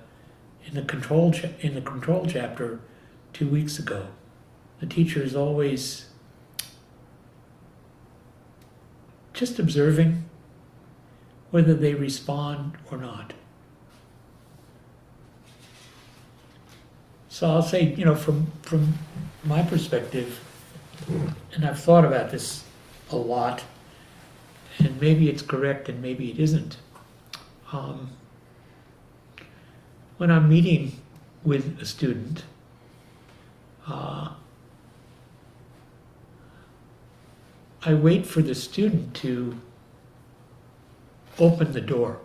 in 0.66 0.74
the 0.74 0.82
control 0.82 1.32
in 1.60 1.76
the 1.76 1.82
control 1.82 2.26
chapter 2.26 2.80
two 3.32 3.48
weeks 3.48 3.78
ago 3.78 4.08
the 4.80 4.86
teacher 4.86 5.22
is 5.22 5.36
always 5.36 6.10
just 9.34 9.60
observing 9.60 10.24
whether 11.52 11.74
they 11.74 11.94
respond 11.94 12.78
or 12.92 12.98
not 12.98 13.34
So 17.40 17.50
I'll 17.50 17.62
say, 17.62 17.94
you 17.94 18.04
know, 18.04 18.16
from 18.16 18.48
from 18.64 18.96
my 19.46 19.64
perspective, 19.64 20.42
and 21.54 21.64
I've 21.64 21.80
thought 21.80 22.04
about 22.04 22.32
this 22.32 22.66
a 23.12 23.16
lot, 23.16 23.64
and 24.78 25.00
maybe 25.00 25.30
it's 25.30 25.42
correct 25.42 25.88
and 25.88 26.02
maybe 26.02 26.32
it 26.32 26.38
isn't. 26.38 26.76
Um, 27.72 28.10
when 30.18 30.30
I'm 30.30 30.50
meeting 30.50 31.00
with 31.46 31.80
a 31.82 31.86
student, 31.86 32.44
uh, 33.88 34.34
I 37.82 37.94
wait 37.94 38.26
for 38.26 38.42
the 38.42 38.56
student 38.56 39.14
to 39.16 39.60
open 41.38 41.72
the 41.72 41.82
door, 41.82 42.20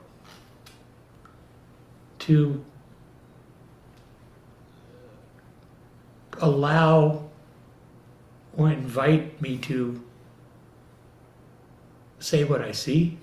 to 2.20 2.64
allow 6.40 7.30
or 8.56 8.70
invite 8.70 9.40
me 9.40 9.56
to 9.58 10.02
say 12.18 12.42
what 12.42 12.60
I 12.60 12.72
see, 12.72 13.18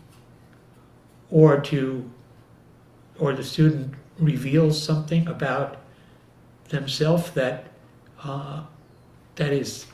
or 1.30 1.60
to, 1.60 2.10
or 3.20 3.34
the 3.34 3.44
student 3.44 3.94
reveals 4.20 4.82
something 4.82 5.28
about 5.28 5.78
themselves 6.70 7.32
that 7.32 7.66
uh, 8.24 8.64
that 9.36 9.52
is 9.52 9.86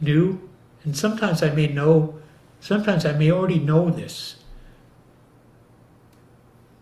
new, 0.00 0.47
and 0.84 0.96
sometimes 0.96 1.42
I 1.42 1.50
may 1.50 1.66
know, 1.66 2.18
sometimes 2.60 3.04
I 3.04 3.12
may 3.12 3.30
already 3.30 3.58
know 3.58 3.90
this, 3.90 4.36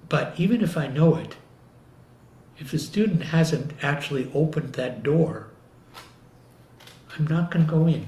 but 0.09 0.35
even 0.39 0.63
if 0.63 0.77
I 0.77 0.87
know 0.87 1.17
it, 1.17 1.37
if 2.59 2.71
the 2.71 2.79
student 2.79 3.23
hasn't 3.25 3.73
actually 3.83 4.31
opened 4.33 4.75
that 4.75 5.03
door, 5.03 5.49
I'm 7.19 7.27
not 7.27 7.51
going 7.51 7.67
to 7.67 7.71
go 7.71 7.87
in. 7.87 8.07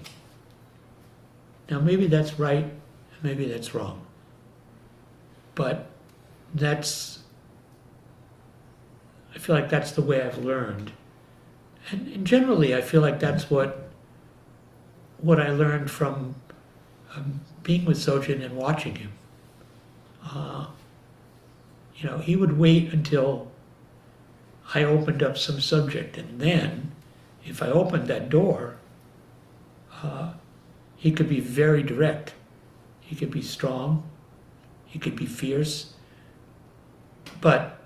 Now, 1.70 1.80
maybe 1.80 2.06
that's 2.06 2.38
right, 2.38 2.70
maybe 3.22 3.46
that's 3.46 3.74
wrong. 3.74 4.06
But 5.54 5.86
that's, 6.54 7.20
I 9.34 9.38
feel 9.38 9.56
like 9.56 9.68
that's 9.68 9.92
the 9.92 10.02
way 10.02 10.22
I've 10.22 10.38
learned. 10.38 10.92
And, 11.90 12.26
generally, 12.26 12.74
I 12.74 12.80
feel 12.80 13.00
like 13.00 13.20
that's 13.20 13.50
what, 13.50 13.87
what 15.20 15.40
I 15.40 15.50
learned 15.50 15.90
from 15.90 16.36
um, 17.14 17.40
being 17.62 17.84
with 17.84 17.98
Sojin 17.98 18.44
and 18.44 18.56
watching 18.56 18.96
him. 18.96 19.12
Uh, 20.24 20.66
you 21.96 22.08
know, 22.08 22.18
he 22.18 22.36
would 22.36 22.58
wait 22.58 22.92
until 22.92 23.50
I 24.74 24.84
opened 24.84 25.22
up 25.22 25.38
some 25.38 25.60
subject, 25.60 26.16
and 26.16 26.40
then, 26.40 26.92
if 27.44 27.62
I 27.62 27.68
opened 27.68 28.08
that 28.08 28.28
door, 28.28 28.76
uh, 30.02 30.34
he 30.96 31.10
could 31.10 31.28
be 31.28 31.40
very 31.40 31.82
direct. 31.82 32.34
He 33.00 33.16
could 33.16 33.30
be 33.30 33.42
strong. 33.42 34.08
He 34.84 34.98
could 34.98 35.16
be 35.16 35.26
fierce. 35.26 35.94
But 37.40 37.78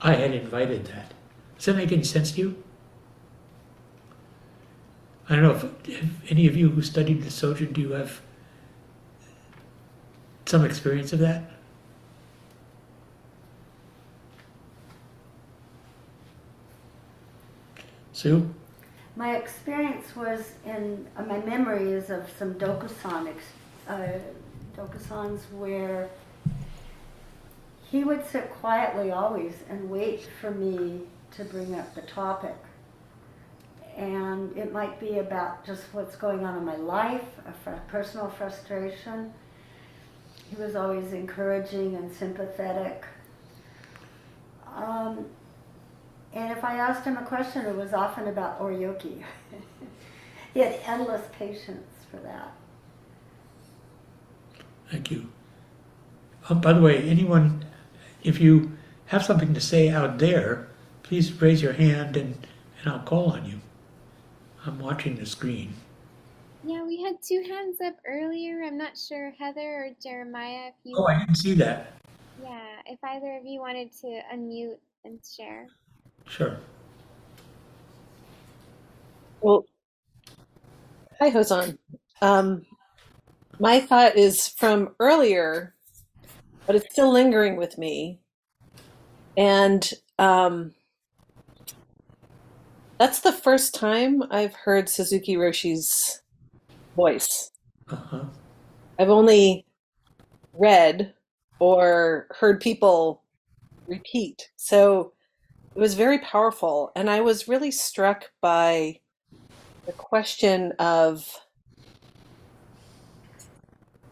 I 0.00 0.14
had 0.14 0.32
invited 0.32 0.86
that. 0.86 1.14
Does 1.56 1.66
that 1.66 1.76
make 1.76 1.92
any 1.92 2.04
sense 2.04 2.32
to 2.32 2.40
you? 2.40 2.63
I 5.28 5.34
don't 5.36 5.42
know 5.42 5.52
if, 5.52 5.88
if 5.88 6.30
any 6.30 6.46
of 6.46 6.56
you 6.56 6.68
who 6.68 6.82
studied 6.82 7.22
the 7.22 7.30
Sojin, 7.30 7.72
do 7.72 7.80
you 7.80 7.92
have 7.92 8.20
some 10.46 10.64
experience 10.64 11.12
of 11.12 11.18
that? 11.20 11.50
Sue? 18.12 18.54
My 19.16 19.36
experience 19.36 20.14
was 20.14 20.52
in 20.64 21.06
uh, 21.16 21.22
my 21.22 21.38
memory 21.38 21.92
is 21.92 22.10
of 22.10 22.28
some 22.38 22.54
dokusan, 22.54 23.28
ex- 23.28 23.88
uh, 23.88 24.18
dokusans 24.76 25.40
where 25.52 26.08
he 27.90 28.04
would 28.04 28.26
sit 28.26 28.50
quietly 28.50 29.10
always 29.10 29.54
and 29.68 29.88
wait 29.88 30.28
for 30.40 30.50
me 30.50 31.00
to 31.36 31.44
bring 31.44 31.74
up 31.74 31.94
the 31.94 32.02
topic. 32.02 32.56
And 33.96 34.56
it 34.56 34.72
might 34.72 34.98
be 34.98 35.18
about 35.18 35.64
just 35.64 35.82
what's 35.92 36.16
going 36.16 36.44
on 36.44 36.56
in 36.56 36.64
my 36.64 36.76
life, 36.76 37.24
a 37.46 37.52
fr- 37.52 37.80
personal 37.88 38.28
frustration. 38.28 39.32
He 40.50 40.56
was 40.56 40.74
always 40.74 41.12
encouraging 41.12 41.94
and 41.94 42.10
sympathetic. 42.12 43.04
Um, 44.74 45.26
and 46.32 46.50
if 46.50 46.64
I 46.64 46.76
asked 46.76 47.04
him 47.04 47.16
a 47.16 47.22
question, 47.22 47.64
it 47.66 47.76
was 47.76 47.92
often 47.92 48.26
about 48.26 48.58
oryoki. 48.60 49.22
he 50.54 50.60
had 50.60 50.78
endless 50.84 51.22
patience 51.38 51.86
for 52.10 52.16
that. 52.18 52.52
Thank 54.90 55.10
you. 55.10 55.28
Um, 56.48 56.60
by 56.60 56.72
the 56.72 56.80
way, 56.80 57.08
anyone, 57.08 57.64
if 58.22 58.40
you 58.40 58.76
have 59.06 59.24
something 59.24 59.54
to 59.54 59.60
say 59.60 59.88
out 59.88 60.18
there, 60.18 60.68
please 61.02 61.40
raise 61.40 61.62
your 61.62 61.74
hand 61.74 62.16
and, 62.16 62.46
and 62.80 62.92
I'll 62.92 63.00
call 63.00 63.32
on 63.32 63.44
you. 63.46 63.60
I'm 64.66 64.78
watching 64.78 65.16
the 65.16 65.26
screen. 65.26 65.72
Yeah, 66.64 66.84
we 66.84 67.02
had 67.02 67.16
two 67.22 67.44
hands 67.48 67.80
up 67.84 67.96
earlier. 68.06 68.62
I'm 68.64 68.78
not 68.78 68.96
sure, 68.96 69.32
Heather 69.38 69.60
or 69.60 69.90
Jeremiah, 70.02 70.68
if 70.68 70.74
you, 70.84 70.94
Oh, 70.96 71.06
I 71.06 71.18
didn't 71.18 71.36
see 71.36 71.54
that. 71.54 71.92
yeah, 72.42 72.76
if 72.86 72.98
either 73.04 73.36
of 73.36 73.44
you 73.44 73.60
wanted 73.60 73.92
to 74.00 74.20
unmute 74.34 74.78
and 75.04 75.18
share. 75.36 75.66
Sure. 76.26 76.56
Well, 79.42 79.66
hi, 81.20 81.30
Hozan. 81.30 81.76
Um, 82.22 82.64
my 83.60 83.80
thought 83.80 84.16
is 84.16 84.48
from 84.48 84.94
earlier 84.98 85.74
but 86.66 86.76
it's 86.76 86.92
still 86.92 87.12
lingering 87.12 87.56
with 87.56 87.76
me. 87.78 88.20
And 89.36 89.88
um, 90.18 90.72
that's 92.98 93.20
the 93.20 93.32
first 93.32 93.74
time 93.74 94.22
I've 94.30 94.54
heard 94.54 94.88
Suzuki 94.88 95.36
Roshi's 95.36 96.22
voice. 96.96 97.50
Uh-huh. 97.88 98.24
I've 98.98 99.10
only 99.10 99.66
read 100.52 101.14
or 101.58 102.28
heard 102.38 102.60
people 102.60 103.22
repeat. 103.86 104.50
So 104.56 105.12
it 105.74 105.80
was 105.80 105.94
very 105.94 106.18
powerful. 106.18 106.92
And 106.94 107.10
I 107.10 107.20
was 107.20 107.48
really 107.48 107.70
struck 107.70 108.30
by 108.40 109.00
the 109.86 109.92
question 109.92 110.72
of 110.78 111.28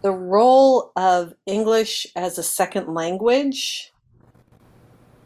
the 0.02 0.12
role 0.12 0.90
of 0.96 1.32
English 1.46 2.08
as 2.16 2.36
a 2.36 2.42
second 2.42 2.92
language 2.92 3.92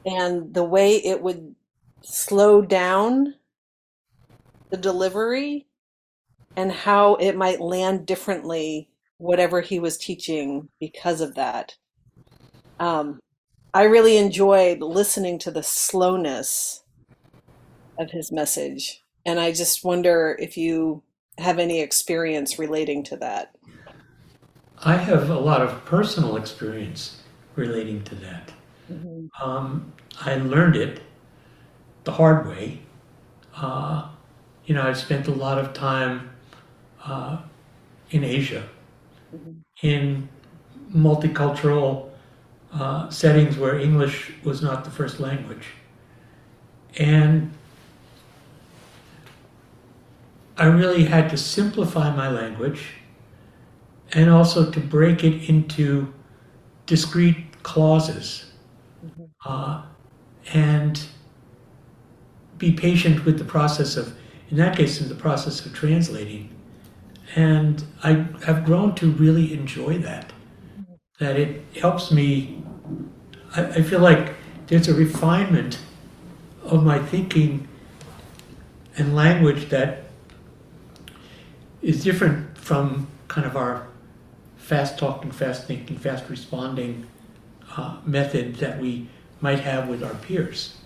and 0.05 0.53
the 0.53 0.63
way 0.63 0.97
it 0.97 1.23
would 1.23 1.55
slow 2.03 2.61
down 2.61 3.35
the 4.71 4.77
delivery 4.77 5.67
and 6.57 6.73
how 6.73 7.15
it 7.17 7.37
might 7.37 7.61
land 7.61 8.07
differently 8.07 8.89
whatever 9.19 9.61
he 9.61 9.79
was 9.79 9.97
teaching 9.97 10.69
because 10.81 11.21
of 11.21 11.35
that. 11.35 11.77
Um, 12.79 13.21
I 13.73 13.85
really 13.85 14.17
enjoyed 14.17 14.81
listening 14.81 15.39
to 15.41 15.51
the 15.51 15.63
slowness 15.63 16.83
of 17.99 18.11
his 18.11 18.33
message, 18.33 19.03
and 19.25 19.39
I 19.41 19.53
just 19.53 19.85
wonder 19.85 20.37
if 20.41 20.57
you 20.57 21.03
have 21.39 21.59
any 21.59 21.81
experience 21.81 22.59
relating 22.59 23.03
to 23.05 23.17
that. 23.19 23.55
I 24.85 24.97
have 24.97 25.31
a 25.31 25.39
lot 25.39 25.63
of 25.63 25.85
personal 25.85 26.37
experience 26.37 27.23
relating 27.55 28.03
to 28.05 28.15
that. 28.17 28.53
Mhm. 28.91 29.29
Um, 29.43 29.93
I 30.21 30.37
learned 30.37 30.77
it 30.77 31.01
the 32.05 32.13
hard 32.13 32.47
way. 32.47 32.81
Uh, 33.55 34.09
you 34.67 34.75
know, 34.75 34.83
I've 34.83 34.99
spent 34.99 35.29
a 35.29 35.33
lot 35.33 35.59
of 35.59 35.73
time 35.73 36.31
uh, 37.05 37.39
in 38.11 38.25
Asia, 38.25 38.65
Mhm. 39.35 39.63
in 39.83 40.29
multicultural 40.95 42.11
uh, 42.73 43.09
settings 43.09 43.57
where 43.57 43.79
English 43.79 44.33
was 44.45 44.61
not 44.61 44.85
the 44.85 44.91
first 44.91 45.21
language. 45.21 45.69
And 46.99 47.53
I 50.59 50.67
really 50.67 51.05
had 51.05 51.31
to 51.31 51.37
simplify 51.37 52.15
my 52.15 52.29
language 52.29 52.83
and 54.13 54.31
also 54.31 54.71
to 54.71 54.81
break 54.81 55.23
it 55.25 55.49
into 55.49 56.13
discrete 56.87 57.63
clauses 57.63 58.47
Mhm. 59.05 59.29
uh, 59.45 59.83
and 60.55 61.07
be 62.59 62.73
patient 62.73 63.25
with 63.25 63.39
the 63.39 63.45
process 63.45 63.97
of, 63.97 64.15
in 64.51 64.57
that 64.57 64.77
case, 64.77 65.01
in 65.01 65.09
the 65.09 65.15
process 65.15 65.65
of 65.67 65.75
translating. 65.75 66.51
And 67.35 67.83
I 68.03 68.27
have 68.45 68.65
grown 68.65 68.95
to 68.97 69.11
really 69.11 69.53
enjoy 69.53 69.99
that. 69.99 70.33
That 71.19 71.39
it 71.39 71.63
helps 71.81 72.11
me. 72.11 72.63
I, 73.57 73.65
I 73.67 73.83
feel 73.83 74.01
like 74.01 74.35
there's 74.67 74.89
a 74.89 74.95
refinement 74.95 75.79
of 76.63 76.85
my 76.85 76.99
thinking 76.99 77.69
and 78.97 79.15
language 79.15 79.69
that 79.69 80.05
is 81.83 82.03
different 82.03 82.57
from 82.59 83.07
kind 83.29 83.47
of 83.47 83.57
our 83.57 83.87
fast 84.57 84.99
talking, 84.99 85.31
fast 85.31 85.67
thinking, 85.67 85.97
fast 85.97 86.29
responding 86.29 87.07
uh, 87.77 87.99
method 88.05 88.57
that 88.57 88.81
we 88.81 89.09
might 89.41 89.61
have 89.61 89.89
with 89.89 90.03
our 90.03 90.15
peers. 90.15 90.77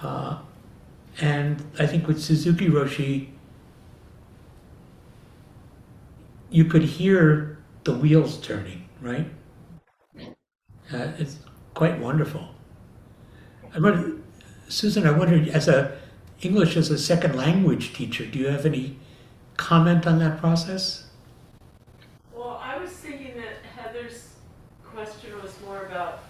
Uh, 0.00 0.38
and 1.20 1.64
I 1.78 1.86
think 1.86 2.06
with 2.06 2.20
Suzuki 2.20 2.68
Roshi, 2.68 3.28
you 6.50 6.64
could 6.64 6.82
hear 6.82 7.58
the 7.84 7.94
wheels 7.94 8.38
turning, 8.40 8.88
right? 9.00 9.26
Uh, 10.92 11.12
it's 11.18 11.38
quite 11.74 11.98
wonderful. 11.98 12.48
I 13.74 13.78
wonder, 13.78 14.16
Susan, 14.68 15.06
I 15.06 15.10
wondered, 15.12 15.48
as 15.48 15.68
a 15.68 15.96
English 16.42 16.76
as 16.76 16.90
a 16.90 16.98
second 16.98 17.36
language 17.36 17.94
teacher, 17.94 18.26
do 18.26 18.38
you 18.38 18.48
have 18.48 18.66
any 18.66 18.98
comment 19.56 20.06
on 20.06 20.18
that 20.18 20.38
process? 20.38 21.06
Well, 22.34 22.60
I 22.62 22.76
was 22.78 22.90
thinking 22.90 23.36
that 23.36 23.62
Heather's 23.76 24.34
question 24.84 25.40
was 25.40 25.54
more 25.64 25.86
about 25.86 26.24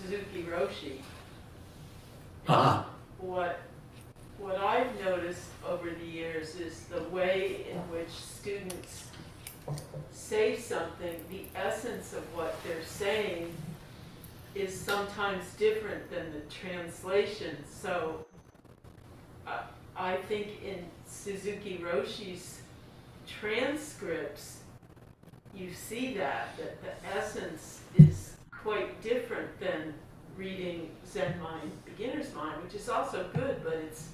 Suzuki 0.00 0.44
Roshi. 0.50 1.00
Ah, 2.48 2.86
What, 3.18 3.60
what 4.48 4.58
I've 4.62 4.98
noticed 5.04 5.50
over 5.68 5.90
the 5.90 6.06
years 6.06 6.56
is 6.56 6.84
the 6.84 7.02
way 7.10 7.66
in 7.70 7.76
which 7.90 8.08
students 8.08 9.04
say 10.10 10.56
something, 10.56 11.22
the 11.28 11.42
essence 11.54 12.14
of 12.14 12.22
what 12.34 12.56
they're 12.64 12.82
saying 12.82 13.52
is 14.54 14.74
sometimes 14.74 15.44
different 15.58 16.10
than 16.10 16.32
the 16.32 16.40
translation. 16.48 17.58
So 17.70 18.24
I, 19.46 19.60
I 19.94 20.16
think 20.16 20.62
in 20.64 20.82
Suzuki 21.06 21.84
Roshi's 21.84 22.62
transcripts, 23.26 24.60
you 25.54 25.74
see 25.74 26.14
that, 26.14 26.56
that 26.56 26.82
the 26.82 27.14
essence 27.14 27.82
is 27.98 28.36
quite 28.50 29.02
different 29.02 29.60
than 29.60 29.92
reading 30.38 30.88
Zen 31.06 31.38
Mind, 31.38 31.70
Beginner's 31.84 32.32
Mind, 32.34 32.62
which 32.64 32.74
is 32.74 32.88
also 32.88 33.26
good, 33.34 33.62
but 33.62 33.74
it's 33.74 34.08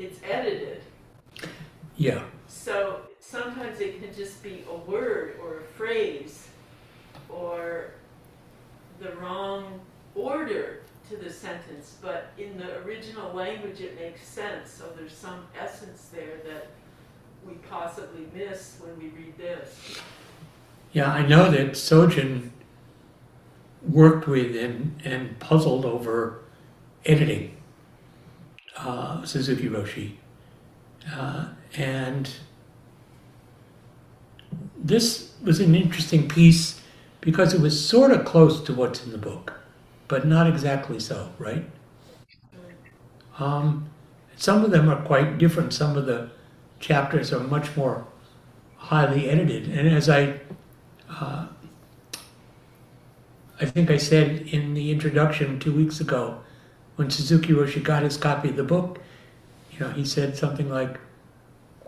it's 0.00 0.18
edited. 0.24 0.82
yeah, 1.96 2.22
So 2.48 3.02
sometimes 3.20 3.80
it 3.80 4.02
can 4.02 4.14
just 4.14 4.42
be 4.42 4.64
a 4.68 4.74
word 4.90 5.38
or 5.42 5.58
a 5.58 5.62
phrase 5.62 6.48
or 7.28 7.92
the 8.98 9.12
wrong 9.16 9.80
order 10.14 10.80
to 11.10 11.16
the 11.16 11.30
sentence, 11.30 11.96
but 12.00 12.28
in 12.38 12.56
the 12.56 12.78
original 12.78 13.32
language 13.34 13.80
it 13.80 13.94
makes 14.00 14.26
sense. 14.26 14.70
So 14.70 14.84
there's 14.96 15.12
some 15.12 15.46
essence 15.58 16.08
there 16.12 16.38
that 16.46 16.68
we 17.46 17.54
possibly 17.68 18.26
miss 18.34 18.78
when 18.80 18.98
we 18.98 19.08
read 19.10 19.36
this. 19.36 20.00
yeah. 20.92 21.12
I 21.12 21.26
know 21.26 21.50
that 21.50 21.72
Sojin 21.72 22.50
worked 23.86 24.26
with 24.26 24.56
and, 24.56 25.00
and 25.04 25.38
puzzled 25.40 25.84
over 25.84 26.42
editing 27.04 27.56
uh, 28.84 29.24
Suzuki 29.24 29.68
Roshi. 29.68 30.12
Uh, 31.12 31.48
and 31.76 32.30
this 34.76 35.32
was 35.42 35.60
an 35.60 35.74
interesting 35.74 36.28
piece 36.28 36.80
because 37.20 37.54
it 37.54 37.60
was 37.60 37.84
sort 37.84 38.10
of 38.10 38.24
close 38.24 38.60
to 38.62 38.72
what's 38.72 39.04
in 39.04 39.12
the 39.12 39.18
book, 39.18 39.60
but 40.08 40.26
not 40.26 40.46
exactly 40.46 40.98
so, 40.98 41.30
right? 41.38 41.64
Um, 43.38 43.88
some 44.36 44.64
of 44.64 44.70
them 44.70 44.88
are 44.88 45.02
quite 45.02 45.38
different. 45.38 45.72
Some 45.72 45.96
of 45.96 46.06
the 46.06 46.30
chapters 46.78 47.32
are 47.32 47.40
much 47.40 47.76
more 47.76 48.06
highly 48.76 49.28
edited. 49.28 49.68
And 49.68 49.88
as 49.88 50.08
I, 50.08 50.40
uh, 51.08 51.46
I 53.60 53.66
think 53.66 53.90
I 53.90 53.98
said 53.98 54.42
in 54.48 54.74
the 54.74 54.90
introduction 54.90 55.58
two 55.58 55.72
weeks 55.72 56.00
ago, 56.00 56.40
when 57.00 57.08
Suzuki 57.08 57.54
Roshi 57.54 57.82
got 57.82 58.02
his 58.02 58.18
copy 58.18 58.50
of 58.50 58.56
the 58.56 58.62
book, 58.62 59.00
you 59.72 59.80
know, 59.80 59.88
he 59.88 60.04
said 60.04 60.36
something 60.36 60.68
like, 60.68 61.00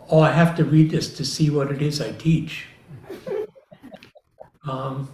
"Oh, 0.09 0.21
I 0.21 0.33
have 0.33 0.57
to 0.57 0.65
read 0.65 0.91
this 0.91 1.15
to 1.19 1.23
see 1.23 1.51
what 1.51 1.71
it 1.71 1.83
is 1.83 2.01
I 2.01 2.13
teach." 2.13 2.69
um, 4.67 5.11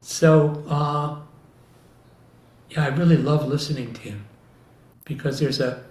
so, 0.00 0.62
uh, 0.68 1.18
yeah, 2.70 2.84
I 2.84 2.88
really 2.90 3.16
love 3.16 3.48
listening 3.48 3.92
to 3.94 4.00
him 4.00 4.26
because 5.04 5.40
there's 5.40 5.58
a 5.58 5.82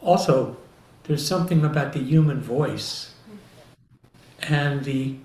also 0.00 0.56
there's 1.02 1.26
something 1.26 1.64
about 1.64 1.94
the 1.94 1.98
human 1.98 2.40
voice 2.40 3.12
and 4.40 4.84
the 4.84 5.16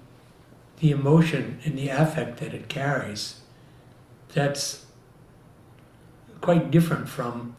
the 0.80 0.90
emotion 0.90 1.60
and 1.66 1.78
the 1.78 1.90
affect 1.90 2.40
that 2.40 2.56
it 2.56 2.68
carries 2.68 3.42
that's 4.34 4.88
quite 6.42 6.72
different 6.72 7.08
from 7.08 7.56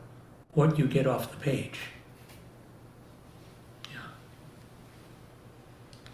what 0.54 0.78
you 0.78 0.86
get 0.86 1.06
off 1.06 1.30
the 1.30 1.38
page. 1.38 1.78
Yeah. 3.90 4.00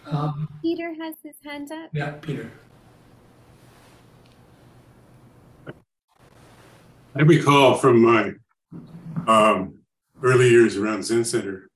Um, 0.06 0.48
Peter 0.62 0.94
has 0.94 1.16
his 1.22 1.34
hand 1.44 1.72
up. 1.72 1.90
yeah, 1.92 2.12
Peter. 2.12 2.50
I 7.16 7.22
recall 7.22 7.74
from 7.74 8.00
my 8.00 8.32
um, 9.26 9.80
early 10.22 10.50
years 10.50 10.76
around 10.76 11.04
Zen 11.04 11.24
Center, 11.24 11.68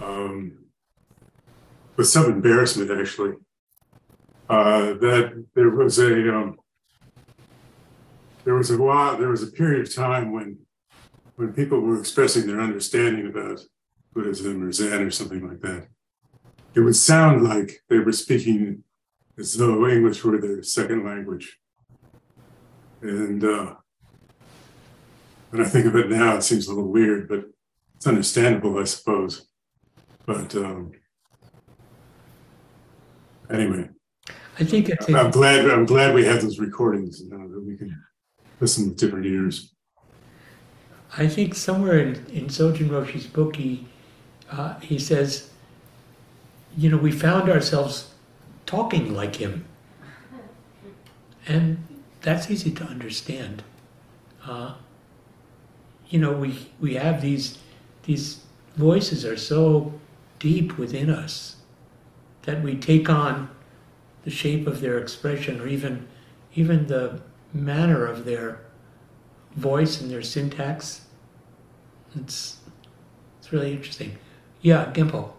um, 0.00 0.56
with 1.96 2.08
some 2.08 2.26
embarrassment 2.26 2.90
actually, 2.90 3.34
uh, 4.48 4.94
that 4.94 5.44
there 5.54 5.70
was 5.70 5.98
a 5.98 6.34
um, 6.34 6.56
there 8.44 8.54
was 8.54 8.70
a 8.70 8.78
while, 8.78 9.16
there 9.16 9.28
was 9.28 9.42
a 9.42 9.48
period 9.48 9.86
of 9.86 9.94
time 9.94 10.32
when, 10.32 10.58
when 11.36 11.52
people 11.52 11.80
were 11.80 11.98
expressing 11.98 12.46
their 12.46 12.60
understanding 12.60 13.26
about 13.26 13.60
Buddhism 14.12 14.62
or 14.62 14.70
Zen 14.70 15.02
or 15.02 15.10
something 15.10 15.46
like 15.46 15.60
that. 15.60 15.88
It 16.74 16.80
would 16.80 16.96
sound 16.96 17.42
like 17.42 17.82
they 17.88 17.98
were 17.98 18.12
speaking 18.12 18.84
as 19.38 19.54
though 19.54 19.88
English 19.88 20.22
were 20.24 20.38
their 20.38 20.62
second 20.62 21.04
language. 21.04 21.58
And 23.00 23.44
uh, 23.44 23.74
when 25.50 25.64
I 25.64 25.68
think 25.68 25.86
of 25.86 25.96
it 25.96 26.10
now, 26.10 26.36
it 26.36 26.42
seems 26.42 26.66
a 26.66 26.74
little 26.74 26.90
weird, 26.90 27.28
but 27.28 27.44
it's 27.96 28.06
understandable, 28.06 28.78
I 28.78 28.84
suppose. 28.84 29.48
But 30.26 30.54
um, 30.56 30.92
anyway, 33.50 33.90
I 34.58 34.64
think 34.64 34.90
I'm 35.08 35.30
glad. 35.30 35.68
I'm 35.68 35.84
glad 35.84 36.14
we 36.14 36.24
have 36.24 36.42
those 36.42 36.58
recordings 36.58 37.22
now 37.26 37.46
that 37.46 37.62
we 37.62 37.76
can 37.76 37.94
listen 38.60 38.88
with 38.88 38.98
different 38.98 39.26
ears. 39.26 39.74
I 41.16 41.28
think 41.28 41.54
somewhere 41.54 41.98
in, 41.98 42.26
in 42.26 42.46
Sojin 42.46 42.88
Roshi's 42.88 43.26
book, 43.26 43.56
he, 43.56 43.86
uh, 44.50 44.78
he 44.80 44.98
says, 44.98 45.50
you 46.76 46.90
know, 46.90 46.96
we 46.96 47.12
found 47.12 47.48
ourselves 47.48 48.14
talking 48.66 49.14
like 49.14 49.36
him. 49.36 49.64
And 51.46 51.84
that's 52.22 52.50
easy 52.50 52.72
to 52.72 52.84
understand. 52.84 53.62
Uh, 54.44 54.74
you 56.08 56.18
know, 56.18 56.32
we, 56.32 56.68
we 56.80 56.94
have 56.94 57.20
these, 57.20 57.58
these 58.04 58.44
voices 58.76 59.24
are 59.24 59.36
so 59.36 59.92
deep 60.38 60.78
within 60.78 61.10
us 61.10 61.56
that 62.42 62.62
we 62.62 62.74
take 62.74 63.08
on 63.08 63.50
the 64.24 64.30
shape 64.30 64.66
of 64.66 64.80
their 64.80 64.98
expression 64.98 65.60
or 65.60 65.68
even, 65.68 66.08
even 66.54 66.86
the 66.86 67.20
manner 67.54 68.04
of 68.04 68.24
their 68.24 68.60
voice 69.54 70.00
and 70.00 70.10
their 70.10 70.22
syntax. 70.22 71.02
It's, 72.16 72.58
it's 73.38 73.52
really 73.52 73.72
interesting. 73.72 74.18
Yeah, 74.60 74.90
Gimpo. 74.92 75.30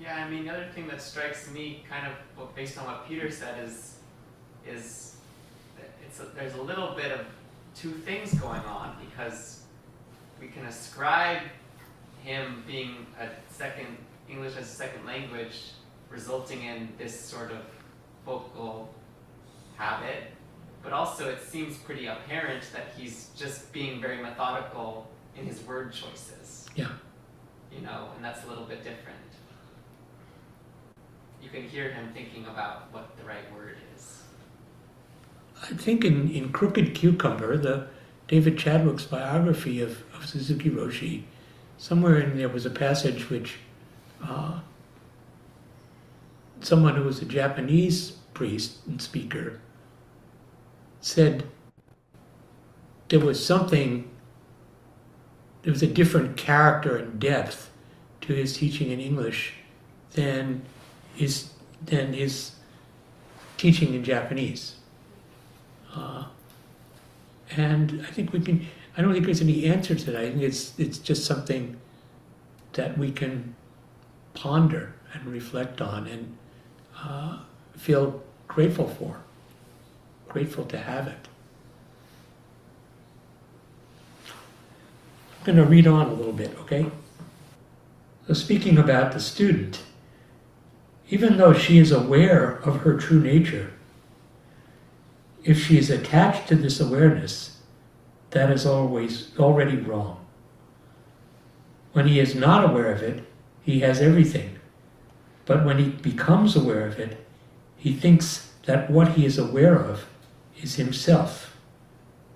Yeah, 0.00 0.24
I 0.24 0.30
mean 0.30 0.44
the 0.46 0.52
other 0.52 0.68
thing 0.74 0.88
that 0.88 1.02
strikes 1.02 1.50
me, 1.50 1.84
kind 1.88 2.06
of 2.06 2.54
based 2.54 2.78
on 2.78 2.86
what 2.86 3.06
Peter 3.06 3.30
said, 3.30 3.62
is 3.62 3.96
is 4.66 5.16
it's 6.04 6.20
a, 6.20 6.24
there's 6.34 6.54
a 6.54 6.62
little 6.62 6.94
bit 6.94 7.10
of 7.12 7.20
two 7.74 7.90
things 7.90 8.32
going 8.34 8.60
on 8.60 8.96
because 9.04 9.62
we 10.40 10.48
can 10.48 10.64
ascribe 10.66 11.42
him 12.22 12.62
being 12.66 13.06
a 13.20 13.28
second 13.52 13.86
English 14.28 14.56
as 14.56 14.66
a 14.66 14.74
second 14.74 15.04
language, 15.06 15.72
resulting 16.10 16.64
in 16.64 16.88
this 16.98 17.18
sort 17.18 17.50
of 17.50 17.58
vocal 18.24 18.94
habit, 19.76 20.24
but 20.82 20.92
also 20.92 21.28
it 21.28 21.42
seems 21.42 21.76
pretty 21.76 22.06
apparent 22.06 22.64
that 22.72 22.92
he's 22.96 23.30
just 23.36 23.72
being 23.72 24.00
very 24.00 24.22
methodical 24.22 25.08
in 25.36 25.46
his 25.46 25.60
word 25.62 25.92
choices. 25.92 26.66
Yeah. 26.74 26.88
You 27.72 27.82
know, 27.82 28.08
and 28.16 28.24
that's 28.24 28.44
a 28.44 28.48
little 28.48 28.64
bit 28.64 28.82
different 28.82 29.18
you 31.42 31.60
can 31.60 31.68
hear 31.68 31.90
him 31.90 32.10
thinking 32.12 32.44
about 32.46 32.92
what 32.92 33.16
the 33.16 33.24
right 33.24 33.52
word 33.54 33.76
is. 33.96 34.22
I 35.62 35.74
think 35.74 36.04
in, 36.04 36.30
in 36.30 36.50
Crooked 36.50 36.94
Cucumber, 36.94 37.56
the 37.56 37.86
David 38.26 38.58
Chadwick's 38.58 39.04
biography 39.04 39.80
of, 39.80 40.02
of 40.14 40.26
Suzuki 40.26 40.70
Roshi, 40.70 41.22
somewhere 41.78 42.18
in 42.18 42.36
there 42.36 42.48
was 42.48 42.66
a 42.66 42.70
passage 42.70 43.30
which 43.30 43.56
uh, 44.22 44.60
someone 46.60 46.96
who 46.96 47.04
was 47.04 47.22
a 47.22 47.24
Japanese 47.24 48.12
priest 48.34 48.78
and 48.86 49.00
speaker 49.00 49.60
said 51.08 51.44
there 53.08 53.20
was 53.20 53.44
something, 53.44 54.08
there 55.62 55.72
was 55.72 55.82
a 55.82 55.86
different 55.86 56.36
character 56.36 56.96
and 56.96 57.18
depth 57.18 57.70
to 58.20 58.34
his 58.34 58.58
teaching 58.58 58.90
in 58.90 59.00
English 59.00 59.54
than 60.12 60.62
his 61.14 61.50
than 61.82 62.12
his 62.12 62.52
teaching 63.56 63.94
in 63.94 64.04
Japanese. 64.04 64.74
Uh, 65.94 66.26
and 67.56 68.04
I 68.06 68.10
think 68.10 68.32
we 68.32 68.40
can. 68.40 68.66
I 68.96 69.00
don't 69.00 69.12
think 69.12 69.24
there's 69.24 69.40
any 69.40 69.64
answer 69.64 69.94
to 69.94 70.10
that. 70.10 70.20
I 70.20 70.30
think 70.30 70.42
it's 70.42 70.78
it's 70.78 70.98
just 70.98 71.24
something 71.24 71.78
that 72.74 72.98
we 72.98 73.10
can 73.10 73.54
ponder 74.34 74.94
and 75.14 75.24
reflect 75.26 75.80
on 75.80 76.06
and 76.06 76.36
uh, 77.02 77.38
feel 77.76 78.22
grateful 78.46 78.88
for. 78.88 79.22
Grateful 80.28 80.64
to 80.66 80.78
have 80.78 81.08
it. 81.08 81.28
I'm 85.38 85.44
going 85.44 85.56
to 85.56 85.64
read 85.64 85.86
on 85.86 86.08
a 86.08 86.12
little 86.12 86.32
bit, 86.32 86.56
okay? 86.60 86.90
So, 88.26 88.34
speaking 88.34 88.76
about 88.76 89.12
the 89.12 89.20
student, 89.20 89.82
even 91.08 91.38
though 91.38 91.54
she 91.54 91.78
is 91.78 91.90
aware 91.90 92.56
of 92.58 92.80
her 92.80 92.98
true 92.98 93.20
nature, 93.20 93.72
if 95.44 95.64
she 95.64 95.78
is 95.78 95.88
attached 95.88 96.46
to 96.48 96.56
this 96.56 96.78
awareness, 96.80 97.58
that 98.30 98.50
is 98.50 98.66
always 98.66 99.30
already 99.38 99.76
wrong. 99.76 100.24
When 101.94 102.06
he 102.06 102.20
is 102.20 102.34
not 102.34 102.68
aware 102.68 102.92
of 102.92 103.02
it, 103.02 103.24
he 103.62 103.80
has 103.80 104.00
everything. 104.00 104.58
But 105.46 105.64
when 105.64 105.78
he 105.78 105.88
becomes 105.88 106.54
aware 106.54 106.86
of 106.86 106.98
it, 106.98 107.24
he 107.78 107.94
thinks 107.94 108.52
that 108.66 108.90
what 108.90 109.12
he 109.12 109.24
is 109.24 109.38
aware 109.38 109.76
of 109.76 110.04
is 110.62 110.76
himself, 110.76 111.56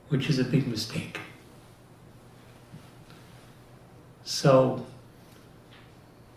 which 0.09 0.29
is 0.29 0.39
a 0.39 0.45
big 0.45 0.67
mistake. 0.67 1.21
So, 4.25 4.87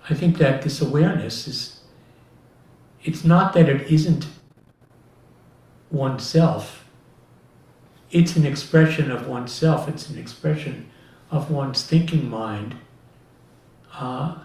I 0.10 0.14
think 0.14 0.38
that 0.38 0.62
this 0.62 0.82
awareness 0.82 1.48
is, 1.48 1.80
it's 3.04 3.24
not 3.24 3.54
that 3.54 3.70
it 3.70 3.90
isn't 3.92 4.28
oneself, 5.92 6.86
it's 8.12 8.36
an 8.36 8.46
expression 8.46 9.12
of 9.12 9.28
oneself, 9.28 9.88
it's 9.88 10.10
an 10.10 10.18
expression 10.18 10.90
of 11.32 11.52
one's 11.52 11.84
thinking 11.84 12.30
mind, 12.30 12.76
uh, 13.94 14.36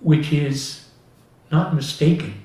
which 0.00 0.32
is 0.32 0.88
not 1.50 1.74
mistaken. 1.74 2.44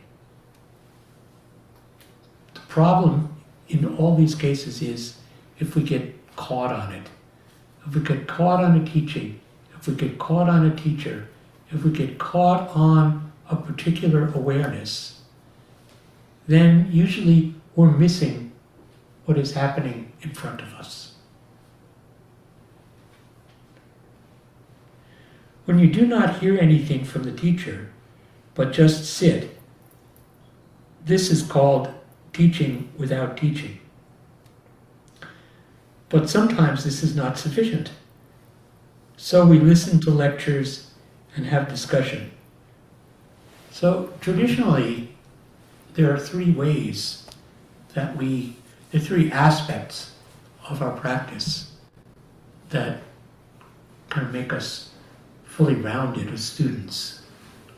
The 2.53 2.59
problem 2.61 3.36
in 3.69 3.97
all 3.97 4.15
these 4.15 4.35
cases 4.35 4.81
is 4.81 5.17
if 5.59 5.75
we 5.75 5.83
get 5.83 6.15
caught 6.35 6.71
on 6.71 6.93
it. 6.93 7.07
If 7.85 7.95
we 7.95 8.01
get 8.01 8.27
caught 8.27 8.63
on 8.63 8.79
a 8.79 8.85
teaching, 8.85 9.39
if 9.75 9.87
we 9.87 9.95
get 9.95 10.17
caught 10.19 10.49
on 10.49 10.65
a 10.65 10.75
teacher, 10.75 11.27
if 11.71 11.83
we 11.83 11.91
get 11.91 12.17
caught 12.17 12.69
on 12.69 13.31
a 13.49 13.55
particular 13.55 14.31
awareness, 14.33 15.21
then 16.47 16.89
usually 16.91 17.53
we're 17.75 17.91
missing 17.91 18.51
what 19.25 19.37
is 19.37 19.53
happening 19.53 20.11
in 20.21 20.31
front 20.31 20.61
of 20.61 20.73
us. 20.73 21.15
When 25.65 25.79
you 25.79 25.91
do 25.91 26.05
not 26.05 26.39
hear 26.39 26.57
anything 26.57 27.03
from 27.03 27.23
the 27.23 27.33
teacher, 27.33 27.91
but 28.55 28.71
just 28.71 29.05
sit, 29.05 29.57
this 31.03 31.29
is 31.29 31.43
called 31.43 31.93
teaching 32.37 32.87
without 32.97 33.35
teaching. 33.35 33.79
But 36.09 36.29
sometimes 36.29 36.83
this 36.83 37.01
is 37.01 37.15
not 37.15 37.39
sufficient. 37.39 37.89
So 39.17 39.43
we 39.43 39.59
listen 39.59 39.99
to 40.01 40.11
lectures 40.11 40.91
and 41.35 41.47
have 41.47 41.67
discussion. 41.67 42.31
So 43.71 44.13
traditionally, 44.21 45.09
there 45.95 46.13
are 46.13 46.19
three 46.19 46.51
ways 46.51 47.25
that 47.95 48.15
we, 48.15 48.55
the 48.91 48.99
three 48.99 49.31
aspects 49.31 50.11
of 50.69 50.83
our 50.83 50.95
practice 50.95 51.73
that 52.69 52.99
kind 54.09 54.27
of 54.27 54.31
make 54.31 54.53
us 54.53 54.91
fully 55.43 55.73
rounded 55.73 56.31
as 56.31 56.43
students 56.43 57.21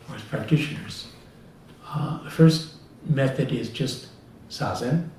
or 0.10 0.16
as 0.16 0.22
practitioners. 0.24 1.08
Uh, 1.88 2.22
the 2.24 2.30
first 2.30 2.74
method 3.06 3.54
is 3.54 3.70
just 3.70 4.09
zazen. 4.50 5.10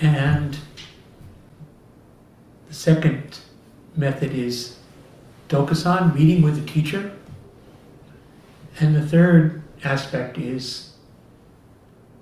And 0.00 0.58
the 2.68 2.74
second 2.74 3.38
method 3.96 4.32
is 4.32 4.78
dokusan, 5.48 6.14
meeting 6.14 6.42
with 6.42 6.58
the 6.58 6.70
teacher. 6.70 7.12
And 8.80 8.96
the 8.96 9.06
third 9.06 9.62
aspect 9.84 10.38
is 10.38 10.92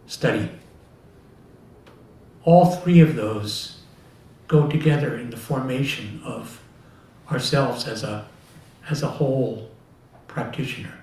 study. 0.06 0.50
All 2.44 2.66
three 2.66 3.00
of 3.00 3.16
those 3.16 3.80
go 4.48 4.66
together 4.66 5.16
in 5.16 5.30
the 5.30 5.36
formation 5.36 6.20
of 6.24 6.60
ourselves 7.30 7.86
as 7.86 8.02
a, 8.02 8.26
as 8.88 9.02
a 9.02 9.08
whole 9.08 9.70
practitioner. 10.26 10.99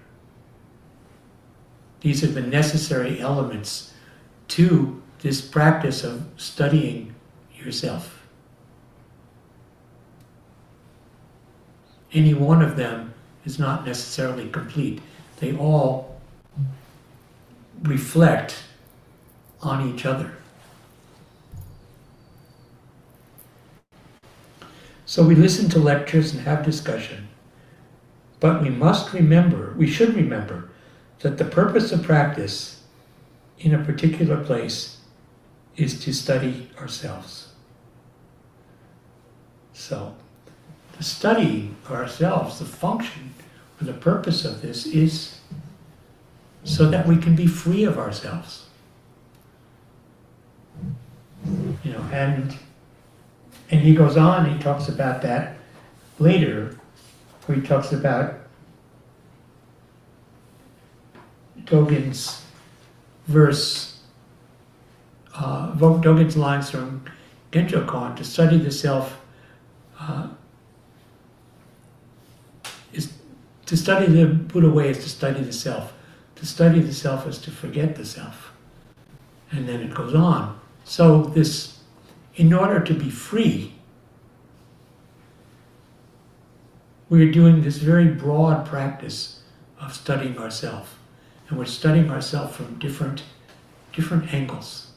These 2.01 2.23
are 2.23 2.27
the 2.27 2.41
necessary 2.41 3.19
elements 3.19 3.93
to 4.49 5.01
this 5.19 5.41
practice 5.41 6.03
of 6.03 6.25
studying 6.37 7.15
yourself. 7.55 8.23
Any 12.13 12.33
one 12.33 12.61
of 12.61 12.77
them 12.77 13.13
is 13.45 13.59
not 13.59 13.85
necessarily 13.85 14.47
complete. 14.49 15.01
They 15.39 15.55
all 15.55 16.19
reflect 17.81 18.63
on 19.61 19.89
each 19.89 20.05
other. 20.05 20.33
So 25.05 25.23
we 25.23 25.35
listen 25.35 25.69
to 25.69 25.79
lectures 25.79 26.33
and 26.33 26.41
have 26.41 26.65
discussion, 26.65 27.29
but 28.39 28.61
we 28.61 28.69
must 28.69 29.13
remember, 29.13 29.73
we 29.77 29.87
should 29.87 30.13
remember, 30.13 30.69
that 31.19 31.37
the 31.37 31.45
purpose 31.45 31.91
of 31.91 32.03
practice 32.03 32.83
in 33.59 33.73
a 33.73 33.83
particular 33.83 34.43
place 34.43 34.97
is 35.75 35.99
to 36.03 36.13
study 36.13 36.69
ourselves. 36.79 37.53
So, 39.73 40.15
the 40.97 41.03
study 41.03 41.71
of 41.85 41.91
ourselves, 41.91 42.59
the 42.59 42.65
function 42.65 43.33
or 43.79 43.85
the 43.85 43.93
purpose 43.93 44.43
of 44.45 44.61
this 44.61 44.85
is 44.87 45.39
so 46.63 46.89
that 46.89 47.07
we 47.07 47.17
can 47.17 47.35
be 47.35 47.47
free 47.47 47.83
of 47.83 47.97
ourselves. 47.97 48.65
You 51.83 51.93
know, 51.93 52.01
and 52.11 52.57
and 53.69 53.81
he 53.81 53.93
goes 53.93 54.17
on, 54.17 54.51
he 54.51 54.57
talks 54.59 54.87
about 54.87 55.21
that 55.23 55.57
later, 56.19 56.77
where 57.45 57.57
he 57.57 57.65
talks 57.65 57.91
about 57.91 58.46
Dogen's 61.67 62.43
verse, 63.27 63.99
uh, 65.35 65.73
Dogen's 65.75 66.37
lines 66.37 66.69
from 66.69 67.05
Genjo 67.51 68.15
to 68.15 68.23
study 68.23 68.57
the 68.57 68.71
self 68.71 69.19
uh, 69.99 70.27
is 72.93 73.13
to 73.65 73.77
study 73.77 74.07
the 74.07 74.25
Buddha 74.25 74.69
way 74.69 74.89
is 74.89 74.99
to 74.99 75.09
study 75.09 75.41
the 75.41 75.53
self. 75.53 75.93
To 76.35 76.45
study 76.45 76.79
the 76.79 76.93
self 76.93 77.27
is 77.27 77.37
to 77.39 77.51
forget 77.51 77.95
the 77.95 78.05
self. 78.05 78.53
And 79.51 79.67
then 79.67 79.81
it 79.81 79.93
goes 79.93 80.13
on. 80.13 80.59
So 80.83 81.23
this, 81.23 81.79
in 82.35 82.53
order 82.53 82.79
to 82.79 82.93
be 82.93 83.09
free, 83.09 83.73
we're 87.09 87.31
doing 87.31 87.61
this 87.61 87.77
very 87.77 88.07
broad 88.07 88.65
practice 88.65 89.41
of 89.79 89.93
studying 89.93 90.37
ourself. 90.37 90.96
And 91.47 91.57
we're 91.57 91.65
studying 91.65 92.09
ourselves 92.09 92.55
from 92.55 92.77
different 92.79 93.23
different 93.97 94.31
angles. 94.31 94.91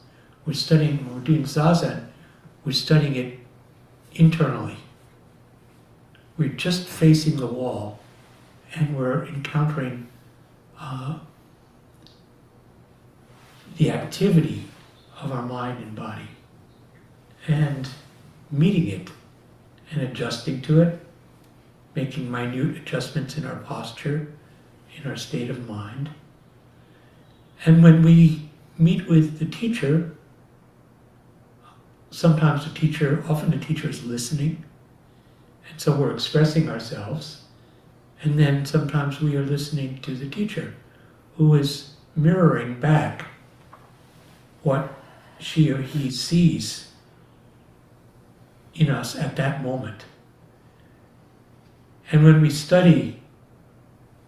We're 0.45 0.53
studying, 0.53 0.97
when 0.97 1.15
we're 1.15 1.21
doing 1.21 1.43
Zazen, 1.43 2.05
we're 2.63 2.71
studying 2.71 3.15
it 3.15 3.39
internally. 4.13 4.77
We're 6.37 6.49
just 6.49 6.87
facing 6.87 7.37
the 7.37 7.47
wall 7.47 7.99
and 8.75 8.95
we're 8.95 9.25
encountering 9.25 10.07
uh, 10.79 11.17
the 13.77 13.89
activity 13.89 14.65
of 15.19 15.31
our 15.31 15.41
mind 15.41 15.79
and 15.79 15.95
body 15.95 16.29
and 17.47 17.89
meeting 18.51 18.87
it 18.87 19.09
and 19.91 20.01
adjusting 20.03 20.61
to 20.61 20.81
it, 20.81 20.99
making 21.95 22.29
minute 22.29 22.77
adjustments 22.77 23.35
in 23.37 23.45
our 23.45 23.57
posture, 23.57 24.31
in 24.95 25.09
our 25.09 25.17
state 25.17 25.49
of 25.49 25.67
mind. 25.67 26.11
And 27.65 27.83
when 27.83 28.01
we 28.01 28.49
meet 28.77 29.07
with 29.07 29.39
the 29.39 29.45
teacher, 29.45 30.15
sometimes 32.09 32.65
the 32.65 32.77
teacher, 32.77 33.23
often 33.29 33.51
the 33.51 33.63
teacher 33.63 33.89
is 33.89 34.03
listening, 34.03 34.65
and 35.69 35.79
so 35.79 35.95
we're 35.95 36.13
expressing 36.13 36.69
ourselves, 36.69 37.43
and 38.23 38.37
then 38.37 38.65
sometimes 38.65 39.21
we 39.21 39.35
are 39.37 39.45
listening 39.45 39.99
to 39.99 40.15
the 40.15 40.27
teacher, 40.27 40.73
who 41.37 41.53
is 41.55 41.93
mirroring 42.15 42.79
back 42.79 43.25
what 44.63 44.93
she 45.39 45.71
or 45.71 45.81
he 45.81 46.11
sees 46.11 46.91
in 48.73 48.89
us 48.89 49.15
at 49.15 49.35
that 49.35 49.63
moment. 49.63 50.05
And 52.11 52.23
when 52.23 52.41
we 52.41 52.49
study 52.49 53.21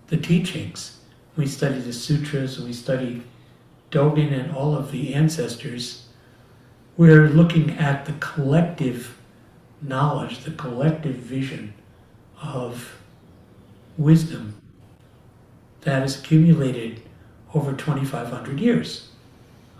the 0.07 0.17
teachings, 0.17 0.99
we 1.35 1.47
study 1.47 1.79
the 1.79 1.93
sutras, 1.93 2.59
we 2.59 2.73
study 2.73 3.23
Dogen 3.91 4.31
and 4.31 4.55
all 4.55 4.75
of 4.75 4.91
the 4.91 5.13
ancestors, 5.13 6.07
we're 6.97 7.27
looking 7.27 7.71
at 7.71 8.05
the 8.05 8.13
collective 8.13 9.17
knowledge, 9.81 10.39
the 10.39 10.51
collective 10.51 11.15
vision 11.15 11.73
of 12.41 12.97
wisdom 13.97 14.55
that 15.81 16.03
is 16.03 16.19
accumulated 16.19 17.01
over 17.53 17.73
2,500 17.73 18.59
years. 18.59 19.09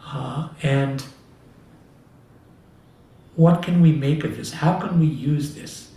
Uh, 0.06 0.50
and 0.62 1.06
what 3.36 3.64
can 3.64 3.82
we 3.82 3.92
make 3.92 4.24
of 4.24 4.38
this? 4.38 4.52
How 4.52 4.80
can 4.80 5.00
we 5.00 5.08
use 5.08 5.56
this? 5.56 5.92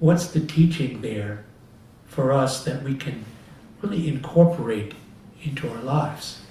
What's 0.00 0.28
the 0.28 0.40
teaching 0.40 1.00
there 1.00 1.44
for 2.06 2.32
us 2.32 2.64
that 2.64 2.82
we 2.82 2.94
can 2.94 3.24
really 3.82 4.08
incorporate 4.08 4.94
into 5.42 5.68
our 5.68 5.82
lives? 5.82 6.42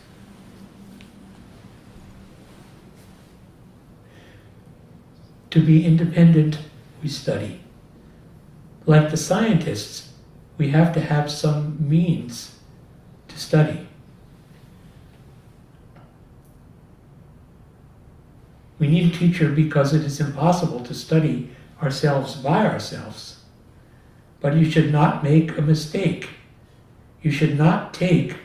To 5.51 5.61
be 5.61 5.85
independent, 5.85 6.59
we 7.01 7.09
study. 7.09 7.61
Like 8.85 9.11
the 9.11 9.17
scientists, 9.17 10.13
we 10.57 10.69
have 10.69 10.93
to 10.93 11.01
have 11.01 11.31
some 11.31 11.77
means 11.79 12.55
to 13.27 13.39
study. 13.39 13.87
We 18.79 18.87
need 18.87 19.13
a 19.13 19.17
teacher 19.17 19.49
because 19.49 19.93
it 19.93 20.03
is 20.03 20.19
impossible 20.19 20.81
to 20.81 20.93
study 20.93 21.49
ourselves 21.81 22.35
by 22.35 22.65
ourselves. 22.65 23.39
But 24.39 24.55
you 24.55 24.69
should 24.69 24.91
not 24.91 25.23
make 25.23 25.57
a 25.57 25.61
mistake. 25.61 26.29
You 27.21 27.31
should 27.31 27.57
not 27.57 27.93
take 27.93 28.37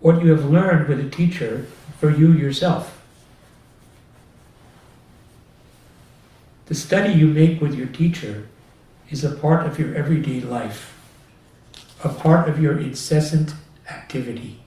what 0.00 0.22
you 0.22 0.30
have 0.30 0.44
learned 0.44 0.88
with 0.88 1.00
a 1.00 1.08
teacher 1.08 1.66
for 1.98 2.10
you 2.10 2.32
yourself. 2.32 3.00
The 6.66 6.74
study 6.74 7.12
you 7.12 7.26
make 7.26 7.60
with 7.60 7.74
your 7.74 7.86
teacher 7.86 8.48
is 9.10 9.24
a 9.24 9.34
part 9.34 9.66
of 9.66 9.78
your 9.78 9.94
everyday 9.94 10.40
life, 10.40 10.98
a 12.02 12.08
part 12.08 12.48
of 12.48 12.60
your 12.60 12.78
incessant 12.78 13.54
activity. 13.88 14.60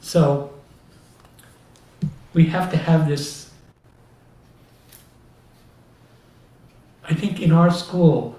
So, 0.00 0.52
we 2.32 2.46
have 2.46 2.70
to 2.70 2.76
have 2.76 3.08
this. 3.08 3.50
I 7.04 7.14
think 7.14 7.40
in 7.40 7.52
our 7.52 7.70
school, 7.70 8.37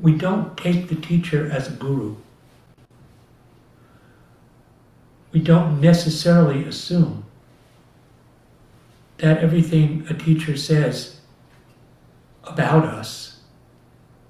we 0.00 0.16
don't 0.16 0.56
take 0.56 0.88
the 0.88 0.94
teacher 0.94 1.50
as 1.50 1.68
a 1.68 1.72
guru. 1.72 2.16
We 5.32 5.40
don't 5.40 5.80
necessarily 5.80 6.64
assume 6.64 7.24
that 9.18 9.38
everything 9.38 10.06
a 10.08 10.14
teacher 10.14 10.56
says 10.56 11.20
about 12.44 12.84
us 12.84 13.40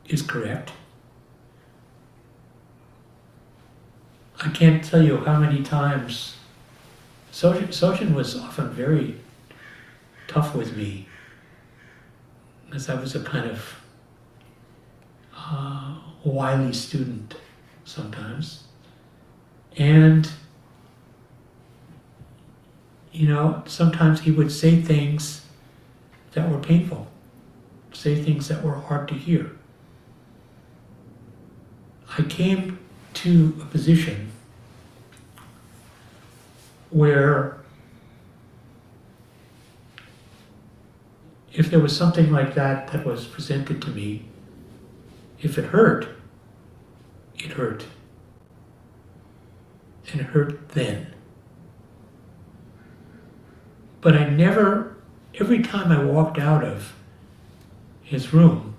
is 0.07 0.22
correct. 0.22 0.72
I 4.41 4.51
can't 4.51 4.84
tell 4.84 5.03
you 5.03 5.18
how 5.18 5.38
many 5.38 5.62
times 5.62 6.36
Sojin, 7.32 8.14
was 8.14 8.36
often 8.36 8.70
very 8.70 9.16
tough 10.28 10.55
with 10.55 10.76
me 10.76 11.09
because 12.66 12.88
I 12.88 12.95
was 12.95 13.14
a 13.14 13.20
kind 13.20 13.51
of 13.51 13.80
uh, 15.45 15.97
wily 16.24 16.72
student 16.72 17.34
sometimes. 17.84 18.64
And, 19.76 20.30
you 23.12 23.28
know, 23.28 23.62
sometimes 23.66 24.20
he 24.20 24.30
would 24.30 24.51
say 24.51 24.80
things 24.80 25.47
that 26.32 26.51
were 26.51 26.59
painful, 26.59 27.09
say 27.92 28.22
things 28.22 28.49
that 28.49 28.62
were 28.62 28.74
hard 28.74 29.09
to 29.09 29.14
hear. 29.14 29.53
I 32.16 32.22
came 32.22 32.78
to 33.14 33.57
a 33.61 33.64
position 33.64 34.30
where 36.90 37.59
if 41.53 41.70
there 41.70 41.80
was 41.80 41.97
something 41.97 42.30
like 42.32 42.55
that 42.55 42.88
that 42.92 43.05
was 43.05 43.26
presented 43.26 43.80
to 43.82 43.90
me, 43.90 44.24
if 45.45 45.59
it 45.59 45.66
hurt, 45.66 46.09
it 47.36 47.53
hurt. 47.53 47.84
and 50.12 50.22
hurt 50.22 50.68
then. 50.70 51.12
But 54.01 54.16
I 54.16 54.28
never, 54.28 54.97
every 55.40 55.61
time 55.61 55.90
I 55.90 56.03
walked 56.05 56.38
out 56.38 56.62
of 56.62 56.95
his 58.03 58.32
room, 58.32 58.76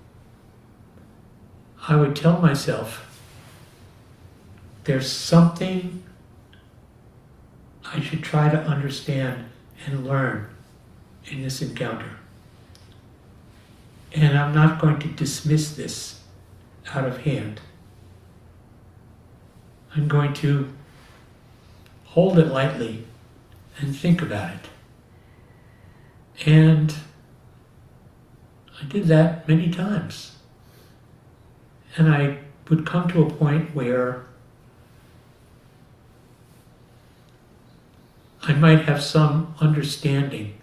I 1.88 1.96
would 1.96 2.16
tell 2.16 2.40
myself, 2.40 3.20
there's 4.84 5.10
something 5.10 6.02
I 7.84 8.00
should 8.00 8.22
try 8.22 8.48
to 8.50 8.58
understand 8.58 9.44
and 9.84 10.06
learn 10.06 10.48
in 11.26 11.42
this 11.42 11.60
encounter. 11.60 12.16
And 14.14 14.38
I'm 14.38 14.54
not 14.54 14.80
going 14.80 14.98
to 15.00 15.08
dismiss 15.08 15.76
this 15.76 16.22
out 16.94 17.04
of 17.04 17.18
hand. 17.18 17.60
I'm 19.94 20.08
going 20.08 20.34
to 20.34 20.72
hold 22.04 22.38
it 22.38 22.48
lightly 22.48 23.04
and 23.78 23.96
think 23.96 24.22
about 24.22 24.52
it. 24.54 26.46
And 26.46 26.94
I 28.80 28.84
did 28.84 29.06
that 29.06 29.48
many 29.48 29.70
times. 29.70 30.36
And 31.96 32.08
I 32.12 32.38
would 32.68 32.84
come 32.84 33.08
to 33.08 33.22
a 33.22 33.30
point 33.30 33.74
where 33.74 34.26
I 38.42 38.52
might 38.52 38.84
have 38.84 39.02
some 39.02 39.54
understanding 39.60 40.54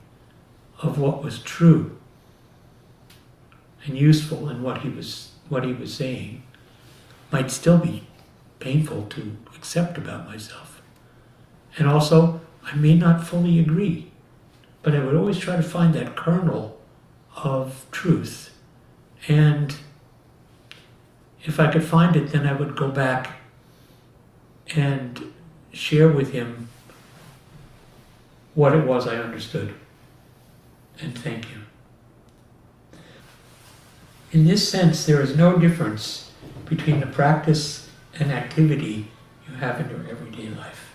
of 0.82 0.98
what 0.98 1.24
was 1.24 1.40
true 1.40 1.98
and 3.86 3.98
useful 3.98 4.48
in 4.50 4.64
what 4.64 4.80
he 4.82 4.90
was 4.90 5.33
what 5.50 5.66
he 5.66 5.74
was 5.74 5.94
saying 5.94 6.44
might 7.32 7.52
still 7.52 7.78
be 7.78 8.08
painful 8.60 9.04
to 9.08 9.38
accept 9.56 9.98
about 9.98 10.28
myself. 10.28 10.82
And 11.78 11.88
also, 11.88 12.42
I 12.64 12.76
may 12.76 12.96
not 12.96 13.26
fully 13.26 13.60
agree, 13.60 14.12
but 14.82 14.96
I 14.96 15.00
would 15.04 15.16
always 15.16 15.38
try 15.38 15.56
to 15.56 15.64
find 15.64 15.94
that 15.96 16.16
kernel 16.16 16.80
of 17.36 17.86
truth. 17.92 18.52
And 19.28 19.76
if 21.44 21.60
I 21.60 21.72
could 21.72 21.84
find 21.84 22.16
it, 22.16 22.32
then 22.32 22.48
I 22.48 22.54
would 22.54 22.76
go 22.76 22.90
back 22.90 23.38
and 24.76 25.34
share 25.72 26.10
with 26.10 26.32
him 26.32 26.70
what 28.54 28.76
it 28.76 28.86
was 28.86 29.08
I 29.08 29.18
understood. 29.18 29.74
And 31.02 31.18
thank 31.18 31.50
you. 31.50 31.63
In 34.34 34.46
this 34.46 34.68
sense, 34.68 35.06
there 35.06 35.22
is 35.22 35.38
no 35.38 35.60
difference 35.60 36.32
between 36.66 37.00
the 37.00 37.06
practice 37.06 37.88
and 38.20 38.32
activity 38.32 39.12
you 39.48 39.56
have 39.58 39.80
in 39.80 39.92
your 39.92 40.10
everyday 40.10 40.50
life. 40.50 40.92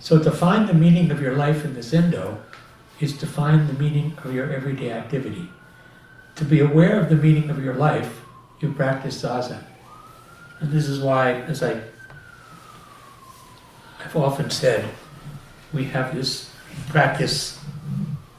So 0.00 0.18
to 0.18 0.32
find 0.32 0.68
the 0.68 0.74
meaning 0.74 1.12
of 1.12 1.22
your 1.22 1.36
life 1.36 1.64
in 1.64 1.74
the 1.74 1.80
Zendo 1.80 2.38
is 2.98 3.16
to 3.18 3.26
find 3.26 3.68
the 3.68 3.74
meaning 3.74 4.14
of 4.24 4.34
your 4.34 4.52
everyday 4.52 4.90
activity. 4.90 5.48
To 6.34 6.44
be 6.44 6.58
aware 6.58 6.98
of 6.98 7.08
the 7.08 7.14
meaning 7.14 7.50
of 7.50 7.62
your 7.62 7.74
life, 7.74 8.22
you 8.58 8.72
practice 8.72 9.22
Zazen. 9.22 9.62
And 10.58 10.72
this 10.72 10.88
is 10.88 10.98
why, 10.98 11.34
as 11.42 11.62
I, 11.62 11.80
I've 14.04 14.16
often 14.16 14.50
said, 14.50 14.90
we 15.72 15.84
have 15.84 16.16
this 16.16 16.50
practice 16.88 17.58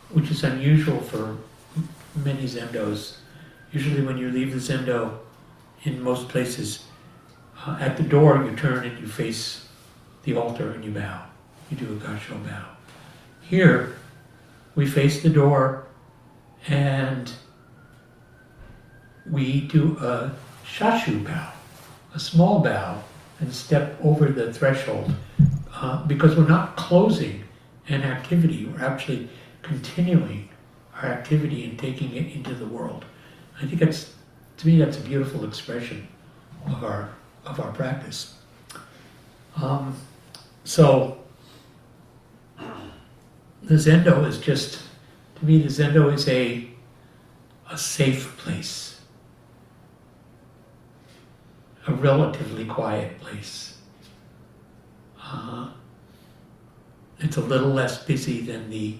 which 0.10 0.30
is 0.30 0.44
unusual 0.44 1.00
for 1.00 1.38
many 2.26 2.44
Zendos. 2.44 3.21
Usually 3.72 4.02
when 4.02 4.18
you 4.18 4.30
leave 4.32 4.54
the 4.54 4.60
Zendo, 4.60 5.18
in 5.84 6.02
most 6.02 6.30
places, 6.30 6.86
uh, 7.66 7.78
at 7.80 7.98
the 7.98 8.04
door 8.04 8.44
you 8.44 8.56
turn 8.56 8.86
and 8.86 9.00
you 9.00 9.08
face 9.08 9.68
the 10.24 10.36
altar 10.36 10.72
and 10.72 10.84
you 10.84 10.92
bow. 10.92 11.24
You 11.70 11.78
do 11.78 11.94
a 11.94 11.96
gassho 11.96 12.44
bow. 12.46 12.66
Here, 13.42 13.96
we 14.76 14.88
face 14.88 15.24
the 15.24 15.30
door 15.30 15.86
and 16.68 17.32
we 19.30 19.62
do 19.62 19.98
a 20.00 20.34
shashu 20.66 21.24
bow, 21.24 21.52
a 22.14 22.20
small 22.20 22.60
bow, 22.60 23.04
and 23.40 23.54
step 23.54 23.98
over 24.04 24.28
the 24.28 24.54
threshold 24.54 25.14
uh, 25.74 26.06
because 26.06 26.36
we're 26.36 26.48
not 26.48 26.76
closing 26.76 27.44
an 27.90 28.04
activity, 28.04 28.66
we're 28.66 28.86
actually 28.86 29.28
continuing 29.62 30.50
our 30.96 31.10
activity 31.10 31.64
and 31.66 31.80
taking 31.80 32.16
it 32.16 32.32
into 32.36 32.54
the 32.54 32.66
world. 32.66 33.06
I 33.62 33.66
think 33.68 33.80
that's, 33.80 34.14
to 34.58 34.68
me, 34.68 34.78
that's 34.80 34.98
a 34.98 35.02
beautiful 35.02 35.46
expression 35.46 36.08
of 36.68 36.84
our 36.84 37.10
of 37.46 37.60
our 37.60 37.72
practice. 37.72 38.36
Um, 39.56 39.96
so 40.64 41.18
the 43.64 43.76
Zendo 43.76 44.28
is 44.28 44.38
just, 44.40 44.82
to 45.36 45.46
me, 45.46 45.62
the 45.62 45.70
Zendo 45.70 46.14
is 46.14 46.28
a 46.28 46.68
a 47.70 47.78
safe 47.78 48.36
place, 48.38 49.00
a 51.88 51.94
relatively 51.94 52.66
quiet 52.66 53.20
place. 53.20 53.78
Uh, 55.22 55.70
it's 57.20 57.38
a 57.38 57.42
little 57.42 57.70
less 57.70 58.04
busy 58.04 58.42
than 58.42 58.70
the 58.70 58.98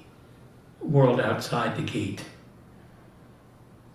world 0.80 1.20
outside 1.20 1.76
the 1.76 1.82
gate, 1.82 2.24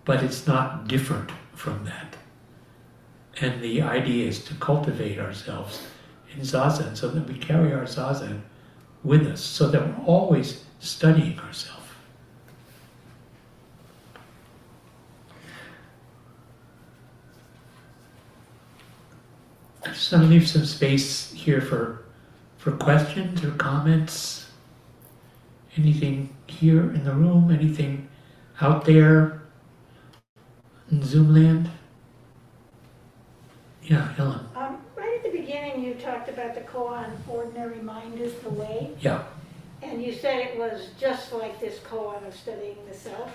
but 0.07 0.23
it's 0.23 0.47
not 0.47 0.87
different 0.87 1.29
from 1.53 1.83
that. 1.83 2.15
And 3.41 3.61
the 3.61 3.81
idea 3.81 4.25
is 4.25 4.41
to 4.45 4.53
cultivate 4.55 5.19
ourselves 5.19 5.85
in 6.33 6.39
zazen 6.39 6.95
so 6.95 7.09
that 7.09 7.27
we 7.27 7.37
carry 7.37 7.73
our 7.73 7.83
zazen 7.83 8.39
with 9.03 9.27
us, 9.27 9.41
so 9.41 9.67
that 9.67 9.85
we're 9.85 10.05
always 10.05 10.63
studying 10.79 11.37
ourselves. 11.39 11.83
I 19.83 19.89
just 19.89 20.11
want 20.13 20.23
to 20.23 20.29
leave 20.29 20.47
some 20.47 20.65
space 20.65 21.33
here 21.33 21.59
for 21.59 22.05
for 22.57 22.71
questions 22.71 23.43
or 23.43 23.51
comments. 23.51 24.47
Anything 25.75 26.33
here 26.47 26.93
in 26.93 27.03
the 27.03 27.13
room, 27.13 27.51
anything 27.51 28.07
out 28.61 28.85
there 28.85 29.36
in 30.91 31.03
Zoom 31.03 31.33
land? 31.33 31.69
Yeah, 33.83 34.13
Helen. 34.13 34.45
Um, 34.55 34.77
right 34.95 35.17
at 35.17 35.31
the 35.31 35.37
beginning, 35.37 35.83
you 35.83 35.93
talked 35.95 36.29
about 36.29 36.55
the 36.55 36.61
koan, 36.61 37.11
ordinary 37.27 37.81
mind 37.81 38.19
is 38.19 38.33
the 38.39 38.49
way. 38.49 38.91
Yeah. 38.99 39.23
And 39.81 40.03
you 40.03 40.13
said 40.13 40.39
it 40.39 40.57
was 40.57 40.89
just 40.99 41.31
like 41.31 41.59
this 41.59 41.79
koan 41.79 42.25
of 42.27 42.35
studying 42.35 42.77
the 42.89 42.95
self. 42.95 43.31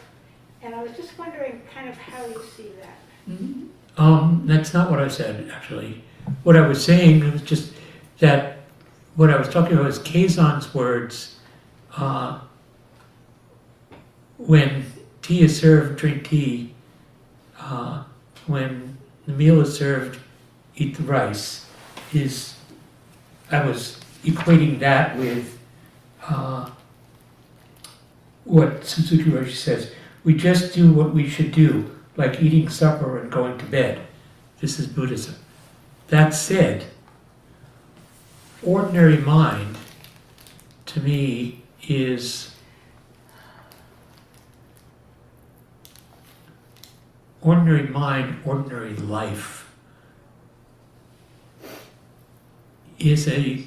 And 0.63 0.75
I 0.75 0.83
was 0.83 0.93
just 0.93 1.19
wondering 1.19 1.63
kind 1.73 1.89
of 1.89 1.97
how 1.97 2.25
you 2.27 2.41
see 2.57 2.71
that. 2.81 4.01
Um, 4.01 4.43
that's 4.47 4.75
not 4.75 4.91
what 4.91 5.01
I 5.01 5.09
said, 5.09 5.51
actually. 5.51 6.03
What 6.45 6.57
I 6.57 6.67
was 6.67 6.85
saying 6.85 7.31
was 7.33 7.43
just 7.43 7.73
that 8.19 8.59
what 9.17 9.31
I 9.31 9.37
was 9.37 9.49
talking 9.49 9.75
about 9.75 9.87
was 9.87 9.99
Keizan's 9.99 10.75
words. 10.75 11.37
Uh, 11.97 12.41
when 14.39 14.85
tea 15.21 15.43
is 15.43 15.59
served, 15.59 15.99
drink 15.99 16.29
tea. 16.29 16.72
Uh, 17.63 18.03
when 18.47 18.97
the 19.27 19.33
meal 19.33 19.61
is 19.61 19.77
served, 19.77 20.19
eat 20.77 20.97
the 20.97 21.03
rice. 21.05 21.67
Is 22.13 22.57
I 23.51 23.65
was 23.65 24.01
equating 24.25 24.81
that 24.81 25.17
with 25.17 25.59
uh, 26.27 26.69
what 28.45 28.85
Suzuki 28.85 29.31
Roshi 29.31 29.55
says. 29.55 29.93
We 30.25 30.35
just 30.35 30.75
do 30.75 30.93
what 30.93 31.15
we 31.15 31.29
should 31.29 31.53
do, 31.53 31.91
like 32.17 32.43
eating 32.43 32.69
supper 32.69 33.19
and 33.19 33.31
going 33.31 33.59
to 33.59 33.65
bed. 33.65 34.07
This 34.61 34.79
is 34.79 34.87
Buddhism. 34.87 35.37
That 36.09 36.35
said, 36.35 36.87
ordinary 38.63 39.19
mind 39.19 39.77
to 40.87 41.01
me 41.01 41.63
is 41.89 42.52
ordinary 47.43 47.89
mind, 47.89 48.37
ordinary 48.45 48.95
life 48.95 49.71
is 52.99 53.29
a 53.29 53.67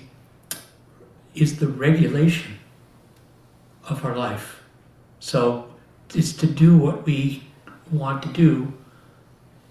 is 1.33 1.59
the 1.59 1.67
regulation 1.67 2.57
of 3.89 4.05
our 4.05 4.15
life. 4.15 4.63
So 5.19 5.67
it's 6.13 6.31
to 6.33 6.47
do 6.47 6.77
what 6.77 7.05
we 7.05 7.43
want 7.91 8.23
to 8.23 8.29
do 8.29 8.73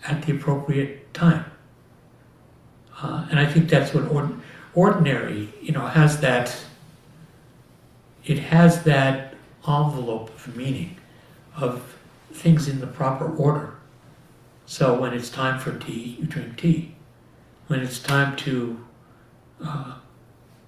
at 0.06 0.22
the 0.22 0.32
appropriate 0.32 1.12
time. 1.14 1.46
Uh, 3.00 3.26
and 3.30 3.40
I 3.40 3.46
think 3.46 3.70
that's 3.70 3.94
what 3.94 4.10
ord- 4.10 4.40
ordinary, 4.74 5.48
you 5.62 5.72
know, 5.72 5.86
has 5.86 6.20
that, 6.20 6.54
it 8.24 8.38
has 8.38 8.84
that 8.84 9.34
envelope 9.66 10.28
of 10.34 10.54
meaning 10.54 10.96
of 11.56 11.96
things 12.32 12.68
in 12.68 12.80
the 12.80 12.86
proper 12.86 13.34
order. 13.36 13.73
So 14.66 14.98
when 14.98 15.12
it's 15.12 15.30
time 15.30 15.60
for 15.60 15.78
tea, 15.78 16.16
you 16.20 16.26
drink 16.26 16.56
tea. 16.56 16.94
When 17.66 17.80
it's 17.80 17.98
time 17.98 18.36
to, 18.36 18.84
uh, 19.62 19.94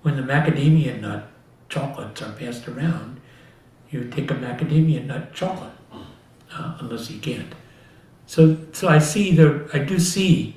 when 0.03 0.17
the 0.17 0.23
macadamia 0.23 1.01
nut 1.01 1.29
chocolates 1.69 2.23
are 2.23 2.33
passed 2.33 2.69
around, 2.69 3.21
you 3.91 4.09
take 4.09 4.31
a 4.31 4.35
macadamia 4.35 5.05
nut 5.05 5.33
chocolate, 5.33 5.73
uh, 6.53 6.77
unless 6.81 7.11
you 7.11 7.21
can't. 7.21 7.55
So, 8.27 8.59
so 8.73 8.89
I 8.89 8.99
see 8.99 9.35
the, 9.35 9.69
I 9.73 9.79
do 9.79 9.99
see 9.99 10.57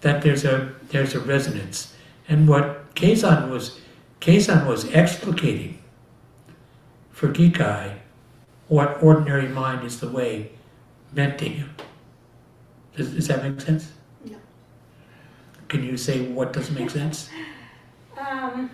that 0.00 0.22
there's 0.22 0.44
a 0.44 0.72
there's 0.90 1.14
a 1.14 1.20
resonance, 1.20 1.94
and 2.28 2.46
what 2.46 2.94
Keizan 2.94 3.48
was, 3.48 3.80
Keizan 4.20 4.66
was 4.66 4.84
explicating 4.84 5.78
for 7.10 7.28
Gikai 7.28 7.98
what 8.68 9.02
ordinary 9.02 9.48
mind 9.48 9.84
is 9.84 10.00
the 10.00 10.08
way 10.08 10.52
meant 11.12 11.38
to 11.38 11.48
him. 11.48 11.74
Does, 12.96 13.12
does 13.12 13.28
that 13.28 13.42
make 13.42 13.60
sense? 13.60 13.92
No. 14.24 14.36
Can 15.68 15.84
you 15.84 15.96
say 15.96 16.26
what 16.28 16.52
doesn't 16.52 16.74
make 16.74 16.90
sense? 16.90 17.28
Um, 18.16 18.70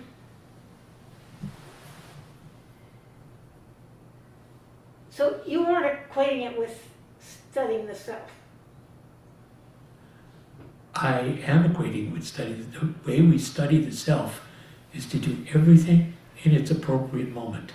so 5.09 5.41
you 5.47 5.65
weren't 5.65 5.99
equating 6.09 6.51
it 6.51 6.57
with 6.57 6.87
studying 7.19 7.87
the 7.87 7.95
self. 7.95 8.21
I 10.93 11.41
am 11.45 11.73
equating 11.73 12.13
with 12.13 12.25
study. 12.25 12.53
The 12.53 12.93
way 13.05 13.21
we 13.21 13.39
study 13.39 13.83
the 13.83 13.91
self 13.91 14.47
is 14.93 15.07
to 15.07 15.17
do 15.17 15.43
everything 15.53 16.13
in 16.43 16.51
its 16.51 16.69
appropriate 16.69 17.29
moment. 17.29 17.71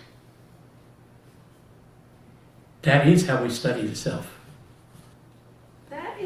That 2.82 3.08
is 3.08 3.26
how 3.26 3.42
we 3.42 3.50
study 3.50 3.86
the 3.86 3.96
self. 3.96 4.35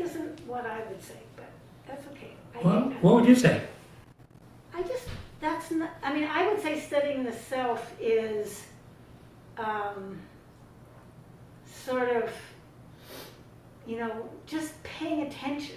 Isn't 0.00 0.40
what 0.46 0.64
I 0.66 0.78
would 0.88 1.02
say, 1.02 1.18
but 1.36 1.50
that's 1.86 2.06
okay. 2.08 2.30
I 2.54 2.62
Well, 2.66 2.88
think- 2.88 3.02
what 3.02 3.14
would 3.16 3.26
you 3.26 3.34
say? 3.34 3.62
I 4.74 4.82
just, 4.82 5.08
that's 5.40 5.70
not, 5.70 5.90
I 6.02 6.14
mean, 6.14 6.24
I 6.24 6.48
would 6.48 6.60
say 6.62 6.80
studying 6.80 7.22
the 7.24 7.32
self 7.32 7.92
is 8.00 8.64
um, 9.58 10.18
sort 11.66 12.08
of, 12.16 12.30
you 13.86 13.98
know, 13.98 14.28
just 14.46 14.82
paying 14.84 15.22
attention. 15.26 15.76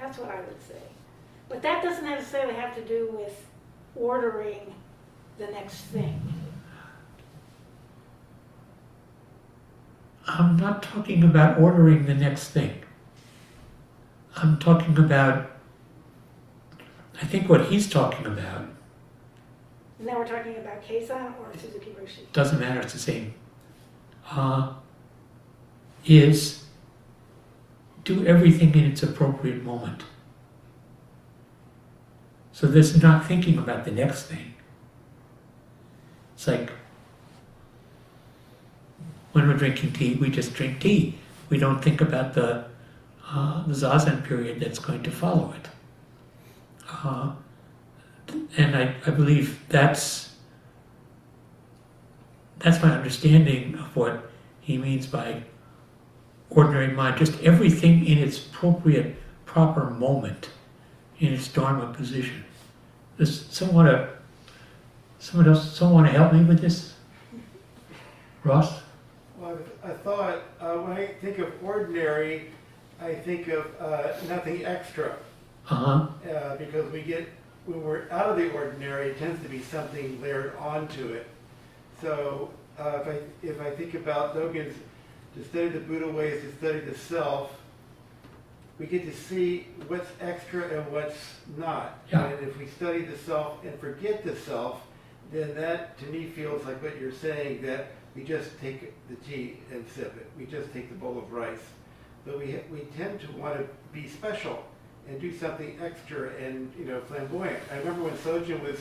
That's 0.00 0.18
what 0.18 0.30
I 0.30 0.36
would 0.42 0.62
say. 0.62 0.80
But 1.48 1.62
that 1.62 1.82
doesn't 1.82 2.04
necessarily 2.04 2.54
have 2.54 2.74
to 2.76 2.82
do 2.84 3.10
with 3.18 3.46
ordering 3.96 4.72
the 5.38 5.46
next 5.48 5.76
thing. 5.86 6.20
I'm 10.28 10.56
not 10.56 10.82
talking 10.82 11.22
about 11.24 11.58
ordering 11.60 12.06
the 12.06 12.14
next 12.14 12.48
thing. 12.48 12.82
I'm 14.36 14.58
talking 14.58 14.96
about, 14.98 15.50
I 17.20 17.24
think 17.24 17.48
what 17.48 17.66
he's 17.66 17.88
talking 17.88 18.26
about, 18.26 18.66
And 19.98 20.06
now 20.06 20.18
we're 20.18 20.26
talking 20.26 20.56
about 20.56 20.82
Keizan 20.84 21.32
or 21.40 21.56
Suzuki 21.58 21.90
Roshi. 21.98 22.30
doesn't 22.32 22.60
matter, 22.60 22.80
it's 22.80 22.92
the 22.92 22.98
same, 22.98 23.34
uh, 24.30 24.74
is 26.04 26.64
do 28.04 28.24
everything 28.26 28.74
in 28.74 28.84
its 28.84 29.02
appropriate 29.02 29.64
moment. 29.64 30.04
So 32.52 32.66
this 32.66 32.94
is 32.94 33.02
not 33.02 33.26
thinking 33.26 33.58
about 33.58 33.84
the 33.84 33.90
next 33.90 34.24
thing. 34.24 34.54
It's 36.34 36.46
like 36.46 36.70
when 39.32 39.48
we're 39.48 39.56
drinking 39.56 39.92
tea, 39.94 40.14
we 40.14 40.30
just 40.30 40.54
drink 40.54 40.80
tea. 40.80 41.18
We 41.48 41.58
don't 41.58 41.82
think 41.82 42.00
about 42.00 42.34
the, 42.34 42.66
uh, 43.28 43.66
the 43.66 43.74
zazen 43.74 44.24
period 44.24 44.60
that's 44.60 44.78
going 44.78 45.02
to 45.02 45.10
follow 45.10 45.52
it. 45.52 45.68
Uh, 46.88 47.32
and 48.56 48.76
I, 48.76 48.94
I 49.06 49.10
believe 49.10 49.60
that's 49.68 50.34
that's 52.58 52.82
my 52.82 52.90
understanding 52.90 53.74
of 53.74 53.94
what 53.94 54.30
he 54.60 54.78
means 54.78 55.06
by 55.06 55.42
ordinary 56.50 56.88
mind. 56.88 57.18
Just 57.18 57.40
everything 57.42 58.06
in 58.06 58.18
its 58.18 58.44
appropriate, 58.46 59.16
proper 59.44 59.90
moment, 59.90 60.48
in 61.18 61.32
its 61.32 61.48
dharma 61.48 61.92
position. 61.92 62.44
Does 63.18 63.46
someone 63.46 63.86
to, 63.86 64.08
someone 65.18 65.48
else, 65.48 65.76
someone 65.76 66.02
want 66.02 66.12
to 66.12 66.18
help 66.18 66.32
me 66.32 66.44
with 66.44 66.60
this? 66.60 66.94
Ross? 68.42 68.80
Well, 69.38 69.58
I 69.84 69.90
I 69.90 69.94
thought, 69.94 70.42
uh, 70.60 70.74
when 70.76 70.92
I 70.96 71.06
think 71.06 71.38
of 71.38 71.52
ordinary, 71.62 72.50
I 73.00 73.14
think 73.14 73.48
of 73.48 73.66
uh, 73.80 74.12
nothing 74.28 74.64
extra. 74.64 75.16
Uh-huh. 75.68 76.06
uh, 76.30 76.56
because 76.56 76.90
we 76.92 77.02
get, 77.02 77.28
when 77.64 77.82
we're 77.82 78.08
out 78.12 78.30
of 78.30 78.36
the 78.36 78.52
ordinary, 78.52 79.08
it 79.08 79.18
tends 79.18 79.42
to 79.42 79.48
be 79.48 79.60
something 79.60 80.20
layered 80.22 80.54
onto 80.58 81.08
it. 81.08 81.26
So 82.00 82.50
uh, 82.78 83.00
if 83.00 83.08
I, 83.08 83.46
if 83.46 83.60
I 83.60 83.70
think 83.70 83.94
about 83.94 84.36
Dogen's, 84.36 84.76
to 85.36 85.44
study 85.44 85.68
the 85.68 85.80
Buddha 85.80 86.08
way 86.08 86.28
is 86.28 86.42
to 86.42 86.56
study 86.56 86.80
the 86.80 86.96
self, 86.96 87.52
we 88.78 88.86
get 88.86 89.04
to 89.06 89.14
see 89.14 89.66
what's 89.88 90.08
extra 90.20 90.68
and 90.68 90.92
what's 90.92 91.18
not. 91.56 91.98
Yeah. 92.12 92.26
And 92.26 92.46
if 92.46 92.56
we 92.58 92.66
study 92.66 93.02
the 93.02 93.18
self 93.18 93.64
and 93.64 93.78
forget 93.80 94.24
the 94.24 94.36
self, 94.36 94.82
then 95.32 95.54
that 95.56 95.98
to 95.98 96.06
me 96.06 96.26
feels 96.26 96.64
like 96.64 96.82
what 96.82 97.00
you're 97.00 97.12
saying, 97.12 97.62
that 97.62 97.88
we 98.14 98.22
just 98.22 98.58
take 98.60 98.92
the 99.08 99.16
tea 99.16 99.58
and 99.72 99.84
sip 99.94 100.16
it. 100.16 100.30
We 100.38 100.46
just 100.46 100.72
take 100.72 100.88
the 100.88 100.94
bowl 100.94 101.18
of 101.18 101.32
rice. 101.32 101.58
But 102.26 102.38
we, 102.38 102.58
we 102.72 102.80
tend 102.98 103.20
to 103.20 103.32
want 103.32 103.56
to 103.56 103.64
be 103.92 104.08
special 104.08 104.64
and 105.08 105.20
do 105.20 105.32
something 105.32 105.78
extra 105.80 106.30
and, 106.34 106.72
you 106.76 106.84
know, 106.84 107.00
flamboyant. 107.02 107.60
I 107.72 107.78
remember 107.78 108.02
when 108.02 108.14
Sojin 108.14 108.60
was 108.60 108.80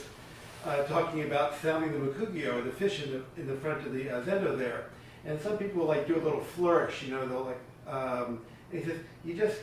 uh, 0.66 0.84
talking 0.86 1.24
about 1.24 1.62
sounding 1.62 1.92
the 1.92 2.00
mokugyo, 2.00 2.64
the 2.64 2.72
fish 2.72 3.04
in 3.04 3.12
the, 3.12 3.42
in 3.42 3.48
the 3.48 3.56
front 3.56 3.86
of 3.86 3.94
the 3.94 4.10
uh, 4.10 4.24
zendo 4.24 4.58
there. 4.58 4.86
And 5.26 5.40
some 5.40 5.58
people 5.58 5.86
like 5.86 6.08
do 6.08 6.16
a 6.16 6.24
little 6.24 6.42
flourish, 6.42 7.04
you 7.04 7.12
know, 7.12 7.28
they'll 7.28 7.44
like, 7.44 7.60
um, 7.88 8.42
and 8.72 8.84
he 8.84 8.90
says, 8.90 8.98
you 9.24 9.36
just, 9.36 9.58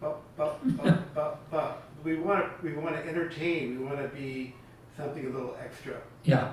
bop, 0.00 0.22
bop, 0.36 0.60
bop, 0.64 1.14
bop, 1.14 1.50
bop. 1.50 1.88
We 2.02 2.16
want 2.16 2.44
to, 2.44 2.66
we 2.66 2.72
want 2.72 2.96
to 2.96 3.06
entertain, 3.06 3.78
we 3.78 3.84
want 3.84 3.98
to 3.98 4.08
be 4.08 4.54
something 4.96 5.26
a 5.26 5.28
little 5.28 5.56
extra. 5.62 6.00
Yeah. 6.24 6.52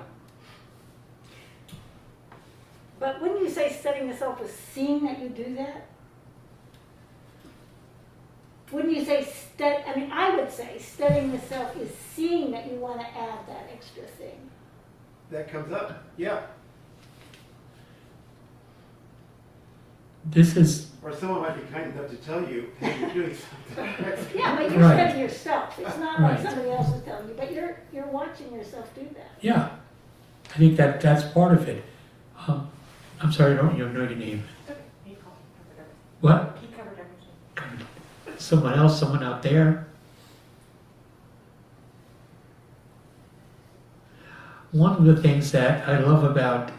But 2.99 3.21
wouldn't 3.21 3.39
you 3.39 3.49
say 3.49 3.71
setting 3.71 4.09
yourself 4.09 4.41
a 4.41 4.47
scene 4.47 5.05
that 5.05 5.21
you 5.21 5.29
do 5.29 5.55
that? 5.55 5.88
Wouldn't 8.71 8.95
you 8.95 9.03
say, 9.03 9.23
stu- 9.23 9.63
I 9.63 9.95
mean, 9.95 10.11
I 10.11 10.35
would 10.35 10.51
say 10.51 10.77
studying 10.79 11.31
the 11.31 11.39
self 11.39 11.75
is 11.77 11.89
seeing 12.15 12.51
that 12.51 12.67
you 12.71 12.77
want 12.77 12.99
to 13.01 13.07
add 13.07 13.39
that 13.47 13.67
extra 13.73 14.03
thing. 14.03 14.49
That 15.31 15.51
comes 15.51 15.71
up, 15.71 16.03
yeah. 16.17 16.41
This 20.25 20.55
is, 20.55 20.91
Or 21.01 21.13
someone 21.15 21.41
might 21.41 21.55
be 21.55 21.61
kind 21.73 21.91
enough 21.91 22.09
to 22.11 22.15
tell 22.17 22.47
you, 22.47 22.69
hey, 22.79 22.99
you're 22.99 23.09
doing 23.13 23.35
something 23.75 24.05
extra. 24.05 24.37
Yeah, 24.39 24.55
but 24.55 24.71
you're 24.71 24.81
Right. 24.81 24.93
studying 24.95 25.19
yourself. 25.23 25.79
It's 25.79 25.97
not 25.97 26.21
like 26.21 26.31
Right. 26.37 26.43
somebody 26.43 26.69
else 26.71 26.93
is 26.93 27.03
telling 27.03 27.27
you, 27.29 27.33
but 27.35 27.51
you're, 27.53 27.77
you're 27.93 28.05
watching 28.07 28.53
yourself 28.53 28.93
do 28.93 29.01
that. 29.15 29.31
yeah. 29.41 29.69
I 30.53 30.57
think 30.57 30.77
that 30.77 30.99
that's 30.99 31.23
part 31.31 31.53
of 31.53 31.69
it. 31.69 31.83
Um, 32.47 32.69
I'm 33.21 33.31
sorry, 33.31 33.53
I 33.53 33.57
don't 33.57 33.77
you 33.77 33.87
know 33.87 34.01
your 34.01 34.15
name. 34.15 34.43
What? 36.21 36.57
Someone 38.49 38.73
else, 38.73 38.99
someone 38.99 39.21
out 39.21 39.43
there. 39.43 39.85
One 44.71 44.95
of 44.95 45.05
the 45.05 45.21
things 45.21 45.51
that 45.51 45.87
I 45.87 45.99
love 45.99 46.23
about, 46.23 46.71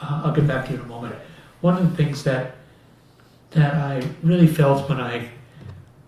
uh, 0.00 0.22
I'll 0.24 0.32
get 0.32 0.46
back 0.46 0.66
to 0.66 0.74
you 0.74 0.78
in 0.78 0.84
a 0.84 0.88
moment. 0.88 1.16
One 1.62 1.78
of 1.78 1.90
the 1.90 1.96
things 1.96 2.22
that 2.22 2.54
that 3.50 3.74
I 3.74 4.08
really 4.22 4.46
felt 4.46 4.88
when 4.88 5.00
I 5.00 5.30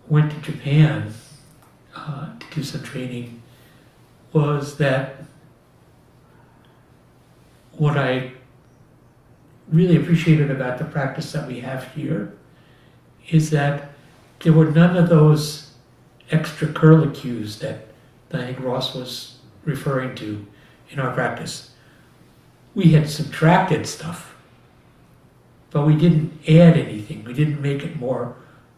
went 0.07 0.31
to 0.31 0.37
Japan 0.53 1.13
uh, 1.93 2.29
to 2.39 2.45
do 2.55 2.63
some 2.63 2.83
training 2.83 3.41
was 4.31 4.77
that 4.77 5.25
what 7.73 7.97
I 7.97 8.31
really 9.67 9.97
appreciated 9.97 10.49
about 10.49 10.77
the 10.77 10.85
practice 10.85 11.29
that 11.33 11.45
we 11.45 11.59
have 11.59 11.93
here 11.93 12.37
is 13.29 13.49
that 13.49 13.88
there 14.41 14.53
were 14.53 14.71
none 14.71 14.95
of 14.95 15.09
those 15.09 15.71
extra 16.31 16.67
curlicues 16.67 17.59
that 17.59 17.87
I 18.31 18.45
think 18.45 18.59
Ross 18.59 18.95
was 18.95 19.39
referring 19.65 20.15
to 20.15 20.45
in 20.89 20.99
our 20.99 21.13
practice. 21.13 21.71
We 22.75 22.91
had 22.93 23.09
subtracted 23.09 23.85
stuff, 23.87 24.35
but 25.71 25.85
we 25.85 25.95
didn't 25.95 26.39
add 26.47 26.77
anything. 26.77 27.23
We 27.23 27.33
didn't 27.33 27.61
make 27.61 27.83
it 27.83 27.99
more 27.99 28.35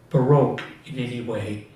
baroque 0.09 0.61
in 0.85 0.97
any 0.97 1.21
way. 1.21 1.67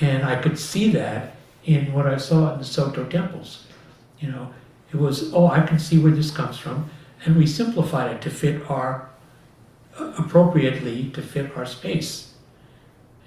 And 0.00 0.24
I 0.24 0.40
could 0.40 0.58
see 0.58 0.90
that 0.92 1.36
in 1.64 1.92
what 1.92 2.06
I 2.06 2.18
saw 2.18 2.52
in 2.52 2.58
the 2.58 2.64
Soto 2.64 3.04
temples. 3.04 3.66
You 4.20 4.30
know, 4.30 4.54
it 4.92 4.96
was, 4.96 5.32
oh, 5.34 5.48
I 5.48 5.66
can 5.66 5.78
see 5.78 5.98
where 5.98 6.12
this 6.12 6.30
comes 6.30 6.58
from. 6.58 6.90
And 7.24 7.36
we 7.36 7.46
simplified 7.46 8.12
it 8.12 8.22
to 8.22 8.30
fit 8.30 8.70
our, 8.70 9.08
appropriately 9.98 11.10
to 11.10 11.22
fit 11.22 11.56
our 11.56 11.66
space 11.66 12.34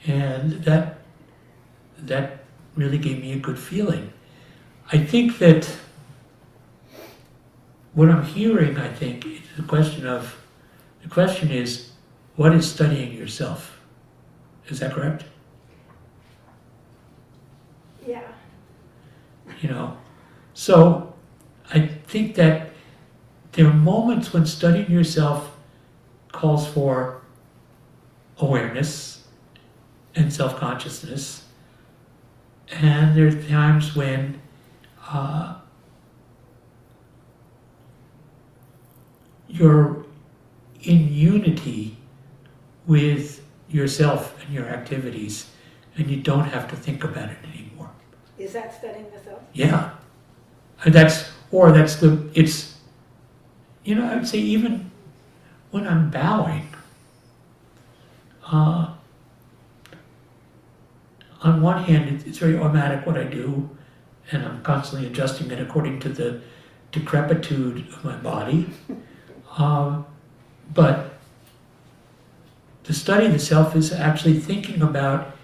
and 0.05 0.51
that 0.63 0.99
that 1.97 2.43
really 2.75 2.97
gave 2.97 3.21
me 3.21 3.33
a 3.33 3.37
good 3.39 3.59
feeling. 3.59 4.13
I 4.91 4.97
think 4.97 5.37
that 5.39 5.69
what 7.93 8.09
I'm 8.09 8.23
hearing, 8.23 8.77
I 8.77 8.87
think, 8.87 9.25
is 9.25 9.41
the 9.57 9.63
question 9.63 10.07
of 10.07 10.35
the 11.03 11.09
question 11.09 11.51
is, 11.51 11.91
what 12.35 12.53
is 12.53 12.71
studying 12.71 13.13
yourself? 13.13 13.81
Is 14.67 14.79
that 14.79 14.93
correct? 14.93 15.25
Yeah. 18.07 18.21
You 19.61 19.69
know, 19.69 19.97
so 20.53 21.13
I 21.73 21.87
think 22.07 22.35
that 22.35 22.69
there 23.51 23.67
are 23.67 23.73
moments 23.73 24.31
when 24.31 24.45
studying 24.45 24.89
yourself 24.89 25.57
calls 26.31 26.67
for 26.67 27.21
awareness 28.37 29.18
and 30.15 30.31
self 30.33 30.57
consciousness, 30.57 31.45
and 32.71 33.15
there 33.15 33.27
are 33.27 33.43
times 33.43 33.95
when 33.95 34.39
uh, 35.07 35.55
you're 39.47 40.05
in 40.81 41.13
unity 41.13 41.97
with 42.87 43.45
yourself 43.69 44.35
and 44.43 44.53
your 44.53 44.65
activities, 44.65 45.49
and 45.97 46.09
you 46.09 46.21
don't 46.21 46.45
have 46.45 46.69
to 46.69 46.75
think 46.75 47.03
about 47.03 47.29
it 47.29 47.37
anymore. 47.53 47.89
Is 48.37 48.53
that 48.53 48.73
studying 48.73 49.05
the 49.11 49.19
self? 49.19 49.39
Yeah. 49.53 49.91
And 50.85 50.93
that's, 50.93 51.29
or 51.51 51.71
that's 51.71 51.97
the, 51.97 52.29
it's, 52.33 52.77
you 53.83 53.95
know, 53.95 54.05
I 54.09 54.15
would 54.15 54.27
say 54.27 54.39
even 54.39 54.89
when 55.71 55.87
I'm 55.87 56.09
bowing, 56.09 56.67
uh, 58.45 58.93
on 61.41 61.61
one 61.61 61.83
hand, 61.83 62.23
it's, 62.25 62.37
very 62.37 62.57
automatic 62.57 63.05
what 63.05 63.17
I 63.17 63.23
do, 63.23 63.69
and 64.31 64.43
I'm 64.45 64.61
constantly 64.61 65.07
adjusting 65.07 65.49
it 65.51 65.59
according 65.59 65.99
to 66.01 66.09
the 66.09 66.41
decrepitude 66.91 67.87
of 67.93 68.03
my 68.03 68.15
body. 68.17 68.69
Um, 69.57 70.05
but 70.75 71.15
to 72.83 72.93
study 72.93 73.25
of 73.25 73.33
the 73.33 73.39
self 73.39 73.75
is 73.75 73.91
actually 73.91 74.39
thinking 74.39 74.83
about 74.83 75.35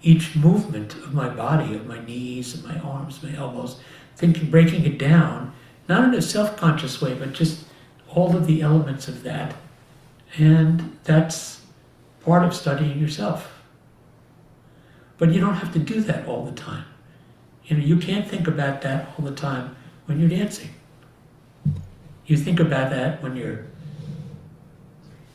each 0.00 0.36
movement 0.36 0.94
of 0.94 1.12
my 1.12 1.28
body, 1.28 1.74
of 1.74 1.86
my 1.86 2.02
knees, 2.04 2.54
of 2.54 2.64
my 2.64 2.78
arms, 2.78 3.20
my 3.22 3.34
elbows, 3.36 3.80
thinking, 4.14 4.48
breaking 4.48 4.84
it 4.84 4.96
down, 4.96 5.52
not 5.88 6.04
in 6.04 6.14
a 6.14 6.22
self-conscious 6.22 7.02
way, 7.02 7.14
but 7.14 7.32
just 7.32 7.64
all 8.08 8.36
of 8.36 8.46
the 8.46 8.62
elements 8.62 9.08
of 9.08 9.24
that. 9.24 9.56
And 10.38 10.96
that's 11.02 11.62
part 12.24 12.44
of 12.44 12.54
studying 12.54 12.98
yourself. 13.00 13.55
But 15.18 15.32
you 15.32 15.40
don't 15.40 15.54
have 15.54 15.72
to 15.72 15.78
do 15.78 16.00
that 16.02 16.26
all 16.26 16.44
the 16.44 16.52
time. 16.52 16.84
You 17.64 17.76
know, 17.76 17.84
you 17.84 17.96
can't 17.96 18.28
think 18.28 18.46
about 18.46 18.82
that 18.82 19.08
all 19.18 19.24
the 19.24 19.34
time 19.34 19.74
when 20.06 20.20
you're 20.20 20.28
dancing. 20.28 20.70
You 22.26 22.36
think 22.36 22.60
about 22.60 22.90
that 22.90 23.22
when 23.22 23.36
you're 23.36 23.64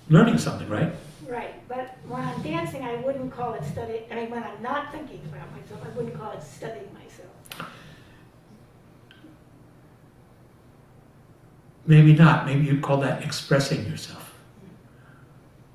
learning 0.09 0.37
something, 0.37 0.69
right? 0.69 0.93
Right, 1.27 1.67
but 1.67 1.97
when 2.07 2.21
I'm 2.21 2.41
dancing, 2.41 2.83
I 2.83 2.95
wouldn't 2.97 3.31
call 3.31 3.53
it 3.53 3.63
study, 3.63 4.01
I 4.11 4.15
mean, 4.15 4.29
when 4.29 4.43
I'm 4.43 4.61
not 4.61 4.91
thinking 4.91 5.21
about 5.31 5.49
myself, 5.53 5.81
I 5.85 5.89
wouldn't 5.97 6.17
call 6.17 6.31
it 6.31 6.43
studying 6.43 6.93
myself. 6.93 7.71
Maybe 11.85 12.13
not. 12.13 12.45
Maybe 12.45 12.65
you'd 12.65 12.81
call 12.81 12.97
that 12.97 13.23
expressing 13.23 13.85
yourself. 13.85 14.33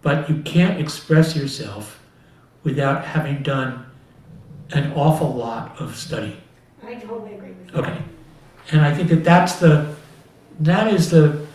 But 0.02 0.28
you 0.28 0.42
can't 0.42 0.78
express 0.80 1.34
yourself 1.34 2.02
without 2.62 3.04
having 3.04 3.42
done 3.42 3.85
an 4.70 4.92
awful 4.92 5.32
lot 5.32 5.80
of 5.80 5.96
study. 5.96 6.36
I 6.84 6.94
totally 6.94 7.34
agree 7.34 7.50
with 7.50 7.72
you. 7.72 7.80
Okay. 7.80 8.02
And 8.72 8.80
I 8.80 8.94
think 8.94 9.08
that 9.10 9.24
that's 9.24 9.56
the, 9.56 9.94
that 10.60 10.92
is 10.92 11.10
the, 11.10 11.46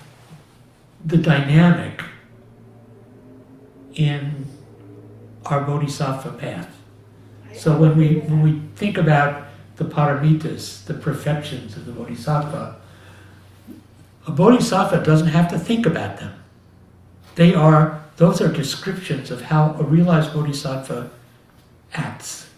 the 1.05 1.17
dynamic 1.17 2.01
in 3.95 4.45
our 5.45 5.61
bodhisattva 5.61 6.31
path. 6.33 6.69
I 7.49 7.53
So 7.53 7.77
when 7.77 7.97
we 7.97 8.17
agree 8.17 8.19
when 8.19 8.41
we 8.41 8.61
think 8.75 8.97
about 8.97 9.47
the 9.75 9.85
paramitas, 9.85 10.85
the 10.85 10.93
perfections 10.93 11.75
of 11.75 11.85
the 11.85 11.91
bodhisattva, 11.91 12.77
a 14.27 14.31
bodhisattva 14.31 15.03
doesn't 15.03 15.29
have 15.29 15.49
to 15.49 15.59
think 15.59 15.85
about 15.85 16.17
them. 16.17 16.33
They 17.35 17.53
are 17.53 18.01
those 18.17 18.41
are 18.41 18.51
descriptions 18.51 19.31
of 19.31 19.41
how 19.41 19.73
a 19.79 19.83
realized 19.83 20.33
bodhisattva 20.33 21.09
acts. 21.93 22.50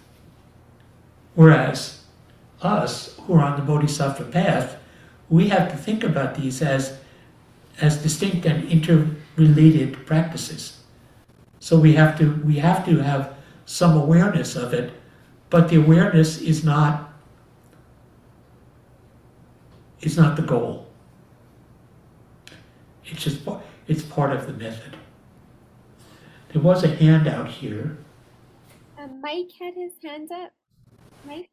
Whereas 1.35 2.03
us 2.61 3.15
who 3.21 3.33
are 3.33 3.43
on 3.43 3.59
the 3.59 3.65
bodhisattva 3.65 4.25
path, 4.25 4.77
we 5.29 5.49
have 5.49 5.71
to 5.71 5.77
think 5.77 6.03
about 6.03 6.35
these 6.35 6.61
as 6.61 6.97
as 7.81 8.03
distinct 8.03 8.45
and 8.45 8.69
interrelated 8.69 10.05
practices. 10.05 10.83
So 11.59 11.79
we 11.79 11.93
have 11.93 12.17
to 12.19 12.35
we 12.45 12.55
have 12.57 12.85
to 12.85 12.99
have 12.99 13.33
some 13.65 13.97
awareness 13.97 14.55
of 14.55 14.73
it, 14.73 14.93
but 15.49 15.69
the 15.69 15.77
awareness 15.77 16.39
is 16.41 16.63
not 16.63 17.13
is 20.01 20.17
not 20.17 20.35
the 20.35 20.43
goal. 20.43 20.87
It's 23.05 23.23
just 23.23 23.41
it's 23.87 24.03
part 24.03 24.33
of 24.33 24.45
the 24.45 24.53
method. 24.53 24.97
There 26.51 26.61
was 26.61 26.83
a 26.83 26.87
handout 26.87 27.47
here. 27.47 27.97
Um, 28.99 29.21
Mike 29.21 29.49
had 29.59 29.73
his 29.73 29.93
hand 30.03 30.31
up. 30.31 30.51
Mike? 31.25 31.49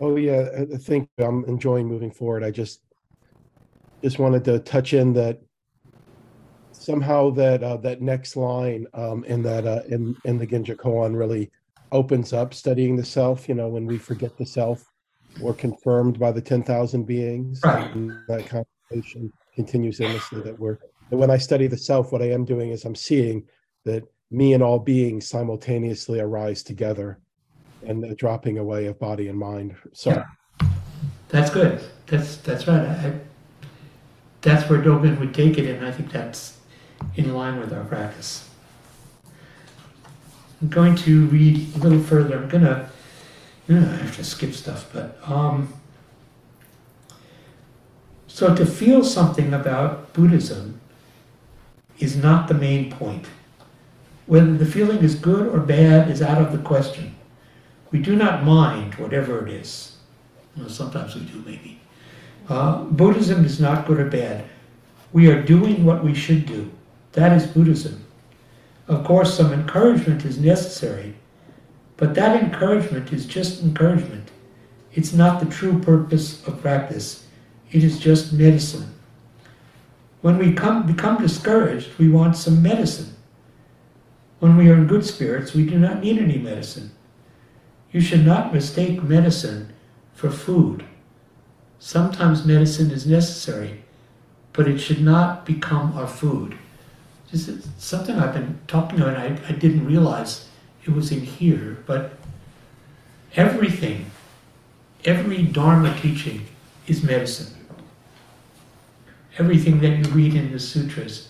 Oh 0.00 0.16
yeah, 0.16 0.48
I 0.56 0.62
I 0.62 0.78
think 0.78 1.08
I'm 1.18 1.44
enjoying 1.44 1.86
moving 1.86 2.10
forward. 2.10 2.42
I 2.42 2.50
just 2.50 2.80
just 4.02 4.18
wanted 4.18 4.44
to 4.44 4.58
touch 4.58 4.94
in 4.94 5.12
that 5.12 5.40
somehow 6.72 7.30
that 7.30 7.62
uh, 7.62 7.76
that 7.78 8.02
next 8.02 8.36
line 8.36 8.86
um, 8.94 9.24
in 9.24 9.42
that 9.42 9.66
uh, 9.66 9.82
in 9.88 10.16
in 10.24 10.38
the 10.38 10.46
Genjo 10.46 10.76
Koan 10.76 11.16
really 11.16 11.50
opens 11.92 12.32
up 12.32 12.54
studying 12.54 12.96
the 12.96 13.04
self. 13.04 13.48
You 13.48 13.54
know, 13.54 13.68
when 13.68 13.86
we 13.86 13.98
forget 13.98 14.36
the 14.36 14.46
self, 14.46 14.84
we're 15.38 15.54
confirmed 15.54 16.18
by 16.18 16.32
the 16.32 16.42
ten 16.42 16.62
thousand 16.64 17.04
beings. 17.04 17.62
Right. 17.64 17.94
And 17.94 18.18
that 18.26 18.46
conversation 18.48 19.32
continues 19.54 20.00
endlessly. 20.00 20.42
That 20.42 20.58
we're 20.58 20.78
that 21.10 21.16
when 21.16 21.30
I 21.30 21.36
study 21.38 21.68
the 21.68 21.78
self, 21.78 22.10
what 22.10 22.22
I 22.22 22.30
am 22.30 22.44
doing 22.44 22.70
is 22.70 22.84
I'm 22.84 22.96
seeing 22.96 23.44
that 23.84 24.02
me 24.32 24.54
and 24.54 24.62
all 24.62 24.78
beings 24.78 25.28
simultaneously 25.28 26.18
arise 26.18 26.62
together 26.62 27.18
and 27.86 28.02
the 28.02 28.14
dropping 28.14 28.58
away 28.58 28.86
of 28.86 28.98
body 28.98 29.28
and 29.28 29.38
mind. 29.38 29.76
So 29.92 30.10
Yeah. 30.10 30.24
That's 31.28 31.50
good. 31.50 31.82
That's 32.06 32.36
that's 32.36 32.66
right. 32.68 32.86
I, 32.86 33.14
that's 34.42 34.68
where 34.68 34.82
Dogen 34.82 35.18
would 35.18 35.32
take 35.32 35.56
it, 35.56 35.66
and 35.66 35.84
I 35.84 35.90
think 35.90 36.12
that's 36.12 36.58
in 37.16 37.32
line 37.34 37.58
with 37.58 37.72
our 37.72 37.84
practice. 37.84 38.48
I'm 40.60 40.68
going 40.68 40.94
to 40.96 41.26
read 41.26 41.74
a 41.74 41.78
little 41.78 42.02
further. 42.02 42.36
I'm 42.36 42.48
gonna, 42.48 42.90
you 43.66 43.80
know, 43.80 43.90
I 43.90 43.96
have 43.96 44.16
to 44.16 44.24
skip 44.24 44.52
stuff, 44.52 44.90
but 44.92 45.18
um, 45.28 45.72
so 48.26 48.54
to 48.54 48.66
feel 48.66 49.02
something 49.02 49.54
about 49.54 50.12
Buddhism 50.12 50.80
is 51.98 52.14
not 52.14 52.46
the 52.46 52.54
main 52.54 52.92
point. 52.92 53.26
Whether 54.26 54.54
the 54.54 54.66
feeling 54.66 54.98
is 54.98 55.14
good 55.14 55.48
or 55.48 55.58
bad 55.58 56.10
is 56.10 56.22
out 56.22 56.40
of 56.40 56.52
the 56.52 56.58
question. 56.58 57.14
We 57.90 58.00
do 58.00 58.16
not 58.16 58.44
mind 58.44 58.94
whatever 58.94 59.46
it 59.46 59.52
is. 59.52 59.96
Sometimes 60.68 61.14
we 61.14 61.22
do, 61.22 61.42
maybe. 61.44 61.80
Uh, 62.48 62.84
Buddhism 62.84 63.44
is 63.44 63.60
not 63.60 63.86
good 63.86 64.00
or 64.00 64.08
bad. 64.08 64.44
We 65.12 65.28
are 65.28 65.42
doing 65.42 65.84
what 65.84 66.04
we 66.04 66.14
should 66.14 66.46
do. 66.46 66.70
That 67.12 67.32
is 67.36 67.46
Buddhism. 67.46 68.04
Of 68.88 69.04
course, 69.04 69.34
some 69.36 69.52
encouragement 69.52 70.24
is 70.24 70.38
necessary, 70.38 71.14
but 71.96 72.14
that 72.14 72.42
encouragement 72.42 73.12
is 73.12 73.26
just 73.26 73.62
encouragement. 73.62 74.30
It's 74.94 75.12
not 75.12 75.40
the 75.40 75.46
true 75.46 75.78
purpose 75.78 76.46
of 76.46 76.60
practice. 76.60 77.26
It 77.70 77.84
is 77.84 77.98
just 77.98 78.32
medicine. 78.32 78.92
When 80.20 80.38
we 80.38 80.52
come, 80.52 80.86
become 80.86 81.20
discouraged, 81.20 81.90
we 81.98 82.08
want 82.08 82.36
some 82.36 82.62
medicine. 82.62 83.11
When 84.42 84.56
we 84.56 84.68
are 84.70 84.74
in 84.74 84.88
good 84.88 85.06
spirits, 85.06 85.54
we 85.54 85.64
do 85.64 85.78
not 85.78 86.00
need 86.00 86.18
any 86.18 86.36
medicine. 86.36 86.90
You 87.92 88.00
should 88.00 88.26
not 88.26 88.52
mistake 88.52 89.00
medicine 89.00 89.72
for 90.14 90.30
food. 90.30 90.84
Sometimes 91.78 92.44
medicine 92.44 92.90
is 92.90 93.06
necessary, 93.06 93.84
but 94.52 94.66
it 94.66 94.80
should 94.80 95.00
not 95.00 95.46
become 95.46 95.96
our 95.96 96.08
food. 96.08 96.58
This 97.30 97.46
is 97.46 97.68
something 97.78 98.16
I've 98.16 98.34
been 98.34 98.58
talking 98.66 99.00
about, 99.00 99.16
I, 99.16 99.38
I 99.48 99.52
didn't 99.52 99.86
realize 99.86 100.48
it 100.84 100.90
was 100.90 101.12
in 101.12 101.20
here, 101.20 101.78
but 101.86 102.18
everything, 103.36 104.06
every 105.04 105.44
Dharma 105.44 105.96
teaching 106.00 106.46
is 106.88 107.04
medicine. 107.04 107.54
Everything 109.38 109.78
that 109.82 109.98
you 109.98 110.04
read 110.12 110.34
in 110.34 110.50
the 110.50 110.58
sutras 110.58 111.28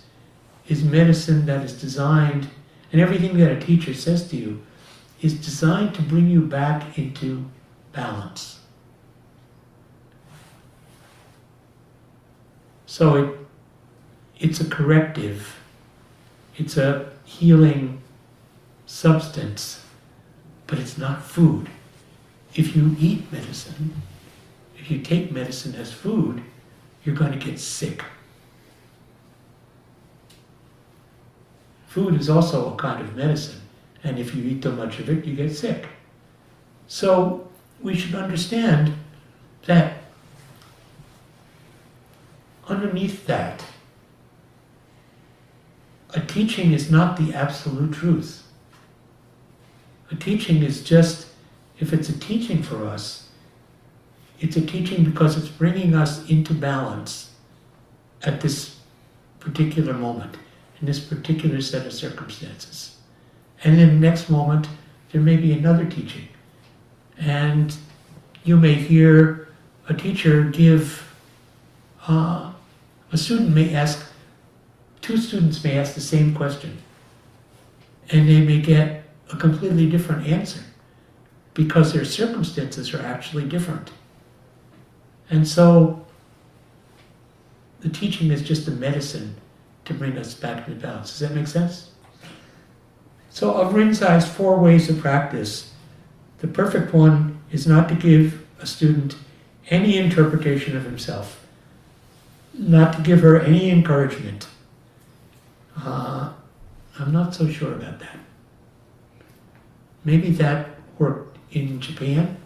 is 0.67 0.83
medicine 0.83 1.45
that 1.45 1.63
is 1.63 1.79
designed, 1.79 2.49
and 2.93 3.01
everything 3.01 3.39
that 3.39 3.51
a 3.51 3.59
teacher 3.59 3.95
says 3.95 4.29
to 4.31 4.37
you 4.37 4.63
is 5.23 5.35
designed 5.35 5.95
to 5.95 6.03
bring 6.03 6.29
you 6.29 6.43
back 6.43 6.99
into 6.99 7.49
balance. 7.93 8.61
So 12.87 13.17
it, 13.17 13.39
it's 14.39 14.61
a 14.61 14.69
corrective, 14.69 15.57
it's 16.59 16.77
a 16.77 17.11
healing 17.25 18.03
substance, 18.85 19.83
but 20.67 20.79
it's 20.79 20.99
not 20.99 21.23
food. 21.23 21.71
If 22.55 22.77
you 22.77 22.95
eat 23.01 23.33
medicine, 23.33 24.03
if 24.79 24.91
you 24.91 24.99
take 24.99 25.33
medicine 25.33 25.75
as 25.77 25.91
food, 25.91 26.43
you're 27.05 27.15
going 27.15 27.33
to 27.33 27.39
get 27.39 27.59
sick. 27.59 28.05
Food 31.93 32.19
is 32.19 32.31
also 32.31 32.73
a 32.73 32.77
kind 32.77 33.03
of 33.03 33.15
medicine, 33.15 33.61
and 34.03 34.19
if 34.19 34.35
you 34.35 34.43
eat 34.45 34.63
too 34.63 34.73
much 34.73 34.99
of 34.99 35.11
it, 35.11 35.27
you 35.27 35.37
get 35.37 35.55
sick. 35.55 35.89
So 36.87 37.51
we 37.83 37.95
should 37.95 38.15
understand 38.15 38.95
that 39.67 39.99
underneath 42.67 43.27
that, 43.27 43.63
a 46.15 46.21
teaching 46.21 46.73
is 46.73 46.91
not 46.91 47.19
the 47.19 47.35
absolute 47.35 47.93
truth. 47.93 48.43
A 50.11 50.15
teaching 50.15 50.63
is 50.63 50.83
just, 50.83 51.27
if 51.79 51.93
it's 51.93 52.09
a 52.09 52.19
teaching 52.19 52.63
for 52.63 52.87
us, 52.87 53.29
it's 54.41 54.57
a 54.57 54.65
teaching 54.65 55.05
because 55.05 55.37
it's 55.37 55.49
bringing 55.49 55.95
us 55.95 56.27
into 56.31 56.55
balance 56.55 57.33
at 58.23 58.41
this 58.41 58.79
particular 59.41 59.93
moment, 59.93 60.39
in 60.83 60.87
this 60.87 60.99
particular 60.99 61.61
set 61.61 61.87
of 61.87 61.93
circumstances. 61.93 62.97
And 63.63 63.79
in 63.79 63.89
the 63.89 64.09
next 64.09 64.29
moment, 64.29 64.67
there 65.13 65.21
may 65.21 65.37
be 65.37 65.53
another 65.53 65.87
teaching. 65.87 66.27
And 67.17 67.75
you 68.43 68.57
may 68.57 68.75
hear 68.75 69.49
a 69.89 69.95
teacher 69.95 70.43
give, 70.43 71.15
uh, 72.09 72.53
a 73.13 73.17
student 73.17 73.51
may 73.51 73.73
ask, 73.73 74.05
two 75.01 75.17
students 75.17 75.63
may 75.63 75.79
ask 75.79 75.95
the 75.95 76.01
same 76.01 76.35
question, 76.35 76.79
and 78.11 78.29
they 78.29 78.41
may 78.41 78.61
get 78.61 79.05
a 79.33 79.37
completely 79.37 79.89
different 79.89 80.27
answer 80.27 80.63
because 81.55 81.93
their 81.93 82.05
circumstances 82.05 82.93
are 82.93 83.03
actually 83.03 83.45
different. 83.45 83.93
And 85.31 85.47
so 85.47 86.05
the 87.81 87.89
teaching 87.89 88.33
is 88.33 88.43
just 88.43 88.67
a 88.67 88.73
medicine 88.73 89.37
to 89.85 89.95
bring 89.95 90.17
us 90.19 90.35
back 90.35 90.67
to 90.67 90.73
balance. 90.73 91.11
Does 91.11 91.29
that 91.29 91.35
make 91.35 91.47
sense? 91.47 91.91
So, 93.31 93.55
of 93.55 93.73
Rinzai's 93.73 94.29
four 94.29 94.59
ways 94.59 94.91
of 94.91 95.01
practice, 95.01 95.73
the 96.39 96.49
perfect 96.49 96.93
one 96.93 97.41
is 97.51 97.67
not 97.67 97.89
to 97.89 97.95
give 97.95 98.47
a 98.61 98.67
student 98.67 99.17
any 99.71 99.97
interpretation 99.97 100.77
of 100.77 100.85
himself, 100.85 101.47
not 102.53 102.93
to 102.97 103.03
give 103.03 103.21
her 103.21 103.41
any 103.41 103.71
encouragement. 103.71 104.49
Uh, 105.77 106.33
I'm 106.99 107.13
not 107.13 107.35
so 107.35 107.49
sure 107.51 107.73
about 107.73 108.01
that. 108.01 108.19
Maybe 110.05 110.31
that 110.33 110.69
worked 110.99 111.39
in 111.53 111.81
Japan, 111.81 112.37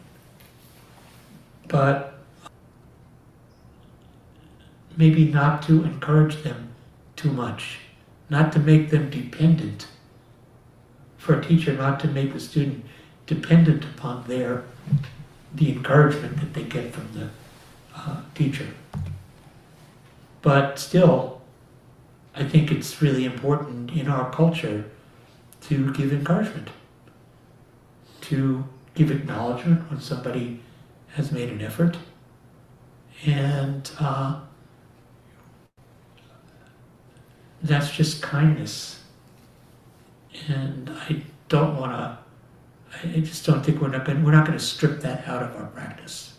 but 1.68 2.18
maybe 4.96 5.24
not 5.24 5.62
to 5.62 5.84
encourage 5.84 6.42
them 6.42 6.74
too 7.16 7.32
much, 7.32 7.78
not 8.30 8.52
to 8.52 8.58
make 8.58 8.90
them 8.90 9.10
dependent. 9.10 9.88
For 11.16 11.40
a 11.40 11.44
teacher, 11.44 11.72
not 11.72 11.98
to 12.00 12.08
make 12.08 12.32
the 12.32 12.40
student 12.40 12.84
dependent 13.26 13.84
upon 13.84 14.24
their 14.28 14.64
the 15.52 15.72
encouragement 15.72 16.38
that 16.40 16.54
they 16.54 16.62
get 16.62 16.92
from 16.92 17.08
the 17.14 17.28
uh, 17.96 18.20
teacher. 18.34 18.68
But 20.42 20.78
still, 20.78 21.40
I 22.34 22.44
think 22.44 22.70
it's 22.70 23.00
really 23.00 23.24
important 23.24 23.90
in 23.90 24.08
our 24.08 24.30
culture 24.30 24.84
to 25.62 25.92
give 25.92 26.12
encouragement, 26.12 26.68
to 28.22 28.64
give 28.94 29.10
acknowledgement 29.10 29.90
when 29.90 30.00
somebody 30.00 30.60
has 31.14 31.32
made 31.32 31.48
an 31.48 31.62
effort, 31.62 31.96
and 33.24 33.90
uh, 33.98 34.40
that's 37.62 37.90
just 37.90 38.22
kindness. 38.22 39.02
And 40.48 40.90
I 40.90 41.22
don't 41.48 41.76
want 41.76 41.92
to. 41.92 42.18
I 43.02 43.20
just 43.20 43.44
don't 43.44 43.64
think 43.64 43.80
we're 43.80 43.88
not 43.88 44.04
going. 44.04 44.24
We're 44.24 44.32
not 44.32 44.46
going 44.46 44.58
to 44.58 44.64
strip 44.64 45.00
that 45.00 45.26
out 45.26 45.42
of 45.42 45.56
our 45.56 45.66
practice. 45.66 46.34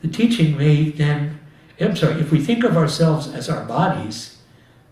The 0.00 0.08
teaching 0.08 0.56
may 0.56 0.90
then. 0.90 1.40
I'm 1.80 1.96
sorry. 1.96 2.20
If 2.20 2.32
we 2.32 2.42
think 2.42 2.64
of 2.64 2.76
ourselves 2.76 3.28
as 3.28 3.48
our 3.48 3.64
bodies, 3.64 4.38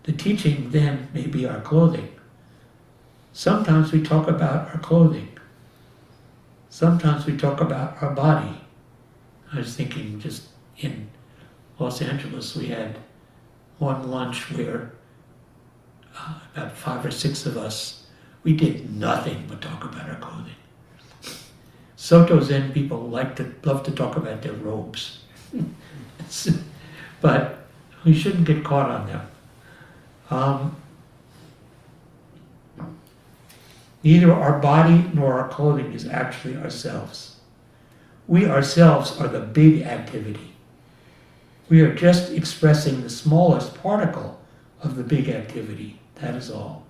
the 0.03 0.13
teaching 0.13 0.69
then 0.71 1.09
may 1.13 1.27
be 1.27 1.45
our 1.45 1.59
clothing. 1.59 2.13
Sometimes 3.33 3.91
we 3.91 4.01
talk 4.01 4.27
about 4.27 4.69
our 4.69 4.79
clothing. 4.79 5.37
Sometimes 6.69 7.25
we 7.25 7.35
talk 7.35 7.59
about 7.59 8.01
our 8.01 8.11
body. 8.11 8.61
I 9.53 9.57
was 9.57 9.75
thinking 9.75 10.19
just 10.19 10.47
in 10.79 11.09
Los 11.79 12.01
Angeles, 12.01 12.55
we 12.55 12.67
had 12.67 12.97
one 13.79 14.09
lunch 14.09 14.51
where 14.51 14.91
uh, 16.17 16.39
about 16.55 16.75
five 16.75 17.05
or 17.05 17.11
six 17.11 17.45
of 17.45 17.57
us, 17.57 18.07
we 18.43 18.53
did 18.53 18.95
nothing 18.95 19.45
but 19.47 19.61
talk 19.61 19.83
about 19.83 20.09
our 20.09 20.15
clothing. 20.15 20.53
Soto 21.95 22.39
Zen 22.41 22.71
people 22.73 23.09
like 23.09 23.35
to 23.37 23.53
love 23.63 23.83
to 23.83 23.91
talk 23.91 24.17
about 24.17 24.41
their 24.41 24.53
robes, 24.53 25.23
but 27.21 27.67
we 28.05 28.13
shouldn't 28.13 28.45
get 28.45 28.63
caught 28.63 28.89
on 28.89 29.07
them. 29.07 29.27
Um, 30.29 30.75
neither 34.03 34.31
our 34.31 34.59
body 34.59 35.09
nor 35.13 35.39
our 35.39 35.49
clothing 35.49 35.93
is 35.93 36.07
actually 36.07 36.55
ourselves. 36.55 37.36
We 38.27 38.45
ourselves 38.45 39.17
are 39.19 39.27
the 39.27 39.39
big 39.39 39.83
activity. 39.83 40.53
We 41.69 41.81
are 41.81 41.93
just 41.93 42.31
expressing 42.31 43.01
the 43.01 43.09
smallest 43.09 43.81
particle 43.81 44.39
of 44.81 44.95
the 44.95 45.03
big 45.03 45.29
activity. 45.29 45.99
That 46.15 46.35
is 46.35 46.51
all. 46.51 46.85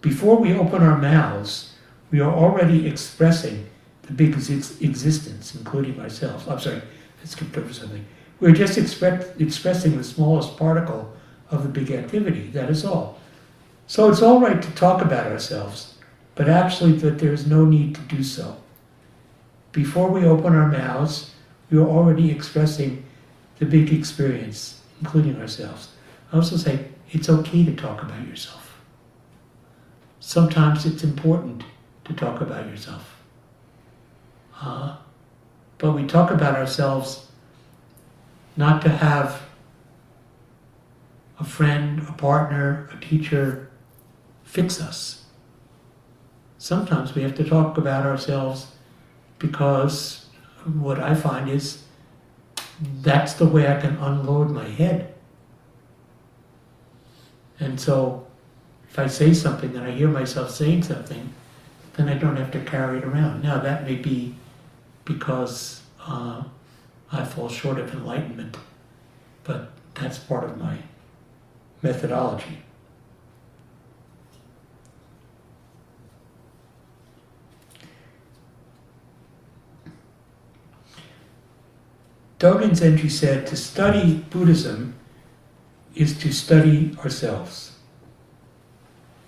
Before 0.00 0.36
we 0.36 0.52
open 0.52 0.82
our 0.82 0.98
mouths, 0.98 1.74
we 2.10 2.20
are 2.20 2.32
already 2.32 2.86
expressing 2.88 3.66
the 4.02 4.12
big 4.12 4.34
ex- 4.34 4.80
existence, 4.80 5.54
including 5.54 6.00
ourselves. 6.00 6.48
I'm 6.48 6.58
sorry, 6.58 6.82
I 7.22 7.24
skipped 7.24 7.56
over 7.56 7.72
something. 7.72 8.04
We're 8.40 8.52
just 8.52 8.76
expect, 8.76 9.40
expressing 9.40 9.96
the 9.96 10.04
smallest 10.04 10.56
particle 10.56 11.12
of 11.50 11.62
the 11.62 11.68
big 11.68 11.92
activity. 11.92 12.50
That 12.50 12.68
is 12.68 12.84
all. 12.84 13.20
So 13.86 14.10
it's 14.10 14.22
all 14.22 14.40
right 14.40 14.60
to 14.60 14.70
talk 14.72 15.02
about 15.02 15.30
ourselves, 15.30 15.91
but 16.42 16.50
actually 16.50 16.90
that 16.90 17.20
there 17.20 17.32
is 17.32 17.46
no 17.46 17.64
need 17.64 17.94
to 17.94 18.00
do 18.00 18.20
so. 18.20 18.56
Before 19.70 20.10
we 20.10 20.24
open 20.24 20.56
our 20.56 20.66
mouths, 20.66 21.30
we 21.70 21.78
are 21.78 21.86
already 21.86 22.32
expressing 22.32 23.04
the 23.60 23.64
big 23.64 23.92
experience, 23.92 24.80
including 25.00 25.40
ourselves. 25.40 25.90
I 26.32 26.36
also 26.38 26.56
say 26.56 26.88
it's 27.12 27.28
okay 27.28 27.64
to 27.64 27.76
talk 27.76 28.02
about 28.02 28.26
yourself. 28.26 28.76
Sometimes 30.18 30.84
it's 30.84 31.04
important 31.04 31.62
to 32.06 32.12
talk 32.12 32.40
about 32.40 32.66
yourself. 32.66 33.22
Uh, 34.60 34.96
but 35.78 35.92
we 35.92 36.08
talk 36.08 36.32
about 36.32 36.56
ourselves 36.56 37.28
not 38.56 38.82
to 38.82 38.88
have 38.88 39.42
a 41.38 41.44
friend, 41.44 42.04
a 42.08 42.12
partner, 42.14 42.90
a 42.92 42.98
teacher 42.98 43.70
fix 44.42 44.80
us. 44.80 45.21
Sometimes 46.62 47.12
we 47.16 47.22
have 47.22 47.34
to 47.34 47.42
talk 47.42 47.76
about 47.76 48.06
ourselves 48.06 48.68
because 49.40 50.26
what 50.64 51.00
I 51.00 51.12
find 51.12 51.50
is 51.50 51.82
that's 53.00 53.32
the 53.32 53.46
way 53.46 53.66
I 53.66 53.80
can 53.80 53.96
unload 53.96 54.48
my 54.48 54.68
head. 54.68 55.12
And 57.58 57.80
so 57.80 58.28
if 58.88 58.96
I 58.96 59.08
say 59.08 59.34
something 59.34 59.74
and 59.74 59.84
I 59.84 59.90
hear 59.90 60.06
myself 60.06 60.52
saying 60.52 60.84
something, 60.84 61.34
then 61.94 62.08
I 62.08 62.14
don't 62.14 62.36
have 62.36 62.52
to 62.52 62.60
carry 62.60 62.98
it 62.98 63.04
around. 63.04 63.42
Now, 63.42 63.58
that 63.58 63.82
may 63.82 63.96
be 63.96 64.36
because 65.04 65.82
uh, 66.06 66.44
I 67.10 67.24
fall 67.24 67.48
short 67.48 67.80
of 67.80 67.92
enlightenment, 67.92 68.56
but 69.42 69.72
that's 69.94 70.20
part 70.20 70.44
of 70.44 70.56
my 70.58 70.78
methodology. 71.82 72.58
Dogen 82.42 82.72
Zenji 82.72 83.08
said 83.08 83.46
to 83.46 83.56
study 83.56 84.14
Buddhism 84.30 84.94
is 85.94 86.18
to 86.18 86.32
study 86.32 86.92
ourselves. 86.98 87.78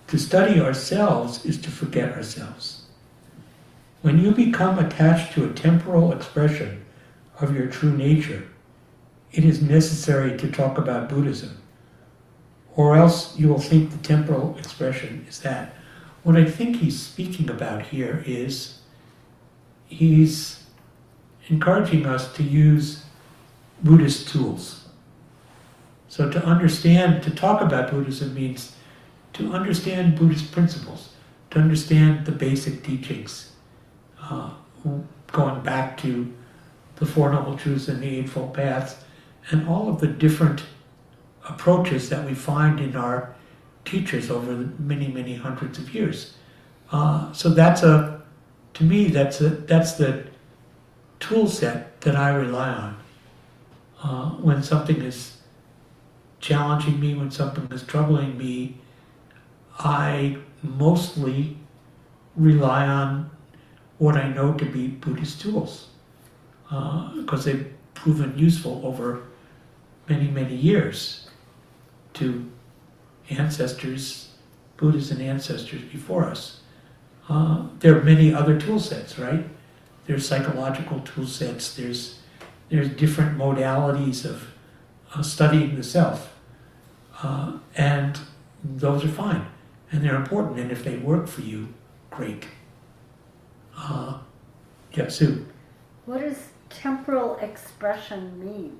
To 0.07 0.17
study 0.17 0.59
ourselves 0.59 1.45
is 1.45 1.57
to 1.61 1.71
forget 1.71 2.11
ourselves. 2.11 2.81
when 4.01 4.19
you 4.19 4.31
become 4.31 4.77
attached 4.77 5.31
to 5.33 5.45
a 5.45 5.53
temporal 5.53 6.11
expression 6.11 6.85
of 7.39 7.55
your 7.55 7.67
true 7.67 7.95
nature, 7.95 8.43
it 9.31 9.45
is 9.45 9.61
necessary 9.61 10.37
to 10.37 10.51
talk 10.51 10.77
about 10.77 11.07
Buddhism, 11.07 11.57
or 12.75 12.97
else 12.97 13.39
you 13.39 13.47
will 13.47 13.61
think 13.61 13.91
the 13.91 13.97
temporal 13.99 14.57
expression 14.57 15.25
is 15.29 15.39
that. 15.39 15.73
What 16.23 16.35
I 16.35 16.43
think 16.43 16.75
he's 16.75 16.99
speaking 16.99 17.49
about 17.49 17.81
here 17.83 18.25
is 18.27 18.79
he's 19.87 20.65
encouraging 21.47 22.05
us 22.05 22.33
to 22.33 22.43
use 22.43 23.04
Buddhist 23.85 24.27
tools. 24.29 24.85
So 26.07 26.29
to 26.31 26.43
understand, 26.43 27.21
to 27.23 27.29
talk 27.29 27.61
about 27.61 27.91
Buddhism 27.91 28.33
means 28.33 28.75
to 29.33 29.53
understand 29.53 30.17
Buddhist 30.17 30.51
principles, 30.51 31.09
to 31.51 31.59
understand 31.59 32.25
the 32.25 32.31
basic 32.31 32.83
teachings, 32.83 33.51
uh, 34.19 34.49
going 35.31 35.61
back 35.61 35.97
to 35.97 36.33
the 36.95 37.05
Four 37.05 37.31
Noble 37.31 37.55
Truths 37.55 37.87
and 37.87 38.01
the 38.01 38.07
Eightfold 38.07 38.55
Paths, 38.55 38.95
and 39.51 39.67
all 39.67 39.87
of 39.87 39.99
the 39.99 40.07
different 40.07 40.63
approaches 41.47 42.09
that 42.09 42.25
we 42.25 42.33
find 42.33 42.79
in 42.79 42.95
our 42.95 43.35
teachers 43.83 44.31
over 44.31 44.51
many, 44.79 45.09
many 45.09 45.35
hundreds 45.35 45.77
of 45.77 45.93
years. 45.93 46.33
Uh, 46.91 47.31
so 47.33 47.49
that's 47.49 47.83
a, 47.83 48.19
to 48.73 48.83
me, 48.83 49.09
that's 49.09 49.41
a, 49.41 49.49
that's 49.49 49.93
the 49.93 50.25
tool 51.19 51.47
set 51.47 52.01
that 52.01 52.15
I 52.15 52.29
rely 52.29 52.69
on 52.69 52.97
uh, 54.05 54.29
when 54.29 54.61
something 54.61 55.01
is 55.01 55.37
challenging 56.39 56.99
me, 56.99 57.15
when 57.15 57.31
something 57.31 57.67
is 57.71 57.81
troubling 57.83 58.37
me. 58.37 58.77
I 59.79 60.37
mostly 60.61 61.57
rely 62.35 62.85
on 62.85 63.31
what 63.97 64.15
I 64.15 64.27
know 64.29 64.53
to 64.53 64.65
be 64.65 64.87
Buddhist 64.87 65.41
tools 65.41 65.87
because 66.69 67.47
uh, 67.47 67.51
they've 67.51 67.73
proven 67.95 68.37
useful 68.37 68.81
over 68.83 69.23
many, 70.07 70.27
many 70.27 70.55
years 70.55 71.27
to 72.13 72.49
ancestors, 73.31 74.35
Buddhas 74.77 75.09
and 75.09 75.21
ancestors 75.21 75.81
before 75.91 76.25
us. 76.25 76.61
Uh, 77.27 77.65
there 77.79 77.97
are 77.97 78.03
many 78.03 78.31
other 78.31 78.59
tool 78.59 78.79
sets, 78.79 79.17
right? 79.17 79.45
There's 80.05 80.27
psychological 80.27 80.99
tool 80.99 81.25
sets. 81.25 81.75
There's 81.75 82.19
there's 82.69 82.89
different 82.89 83.37
modalities 83.37 84.25
of 84.25 84.47
uh, 85.13 85.21
studying 85.21 85.75
the 85.75 85.83
self, 85.83 86.33
uh, 87.21 87.53
and 87.75 88.19
those 88.63 89.05
are 89.05 89.09
fine, 89.09 89.45
and 89.91 90.03
they're 90.03 90.15
important. 90.15 90.59
And 90.59 90.71
if 90.71 90.83
they 90.83 90.97
work 90.97 91.27
for 91.27 91.41
you, 91.41 91.69
great. 92.09 92.47
Uh, 93.77 94.19
yeah, 94.93 95.07
Sue. 95.09 95.45
What 96.05 96.21
does 96.21 96.49
temporal 96.69 97.37
expression 97.37 98.39
mean? 98.43 98.79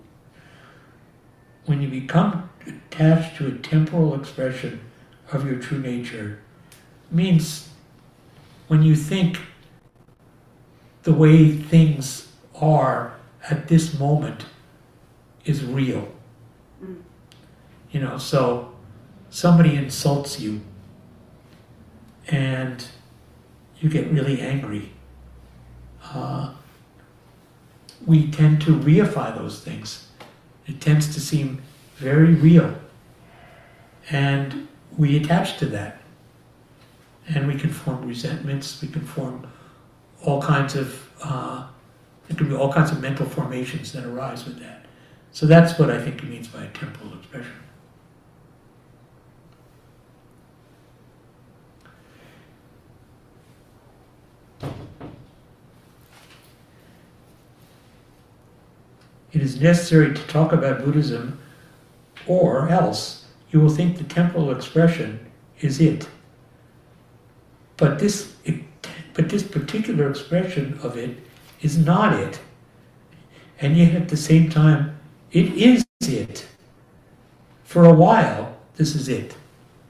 When 1.66 1.82
you 1.82 1.88
become 1.88 2.50
attached 2.66 3.38
to 3.38 3.48
a 3.48 3.52
temporal 3.52 4.14
expression 4.16 4.82
of 5.32 5.46
your 5.46 5.60
true 5.60 5.80
nature, 5.80 6.40
means 7.12 7.70
when 8.68 8.84
you 8.84 8.96
think 8.96 9.40
the 11.04 11.14
way 11.14 11.52
things 11.52 12.32
are 12.60 13.15
at 13.50 13.68
this 13.68 13.98
moment 13.98 14.46
is 15.46 15.64
real. 15.64 16.08
Mm. 16.84 17.02
You 17.92 18.00
know, 18.02 18.18
so 18.18 18.74
somebody 19.30 19.76
insults 19.76 20.40
you 20.40 20.62
and 22.28 22.86
you 23.80 23.90
get 23.90 24.10
really 24.12 24.42
angry. 24.42 24.92
Uh, 26.04 26.54
we 28.06 28.30
tend 28.32 28.62
to 28.62 28.72
reify 28.72 29.36
those 29.36 29.62
things. 29.62 30.08
It 30.68 30.82
tends 30.82 31.14
to 31.14 31.20
seem 31.20 31.62
very 31.98 32.34
real. 32.34 32.76
And 34.10 34.68
we 34.98 35.18
attach 35.18 35.58
to 35.60 35.66
that. 35.68 36.02
And 37.28 37.48
we 37.48 37.56
can 37.56 37.72
form 37.72 38.08
resentments, 38.08 38.82
we 38.82 38.88
can 38.88 39.02
form 39.02 39.48
all 40.24 40.42
kinds 40.42 40.76
of, 40.76 41.10
uh, 41.24 41.68
there 42.28 42.38
can 42.38 42.50
be 42.50 42.56
all 42.56 42.74
kinds 42.74 42.92
of 42.92 43.02
mental 43.02 43.26
formations 43.26 43.92
that 43.94 44.06
arise 44.06 44.46
with 44.46 44.60
that. 44.60 44.86
So 45.32 45.46
that's 45.46 45.78
what 45.78 45.90
I 45.92 46.02
think 46.02 46.22
he 46.22 46.28
means 46.28 46.48
by 46.48 46.64
a 46.64 46.70
temporal 46.70 47.14
expression. 47.14 47.52
It 59.34 59.42
is 59.42 59.60
necessary 59.60 60.14
to 60.14 60.28
talk 60.28 60.54
about 60.54 60.86
Buddhism, 60.86 61.38
or 62.26 62.70
else 62.70 63.26
you 63.52 63.60
will 63.60 63.70
think 63.70 63.98
the 63.98 64.06
temporal 64.06 64.50
expression 64.50 65.20
is 65.60 65.82
it. 65.82 66.08
But 67.76 68.00
this, 68.00 68.34
it, 68.46 68.64
but 69.14 69.28
this 69.28 69.44
particular 69.44 70.10
expression 70.10 70.80
of 70.82 70.98
it 70.98 71.18
is 71.62 71.78
not 71.78 72.14
it. 72.14 72.40
And 73.60 73.78
yet 73.78 73.94
at 73.96 74.10
the 74.10 74.18
same 74.18 74.50
time, 74.50 74.98
it 75.32 75.54
is 75.54 75.86
it. 76.02 76.46
For 77.64 77.86
a 77.86 77.94
while, 77.94 78.58
this 78.76 78.96
is 78.96 79.10
it. 79.10 79.36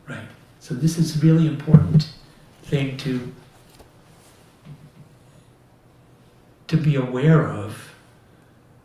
Right? 0.08 0.28
So 0.60 0.74
this 0.74 0.98
is 0.98 1.18
a 1.22 1.26
really 1.26 1.48
important 1.48 2.10
thing 2.64 2.98
to 2.98 3.32
to 6.68 6.78
be 6.78 6.96
aware 6.96 7.48
of 7.48 7.94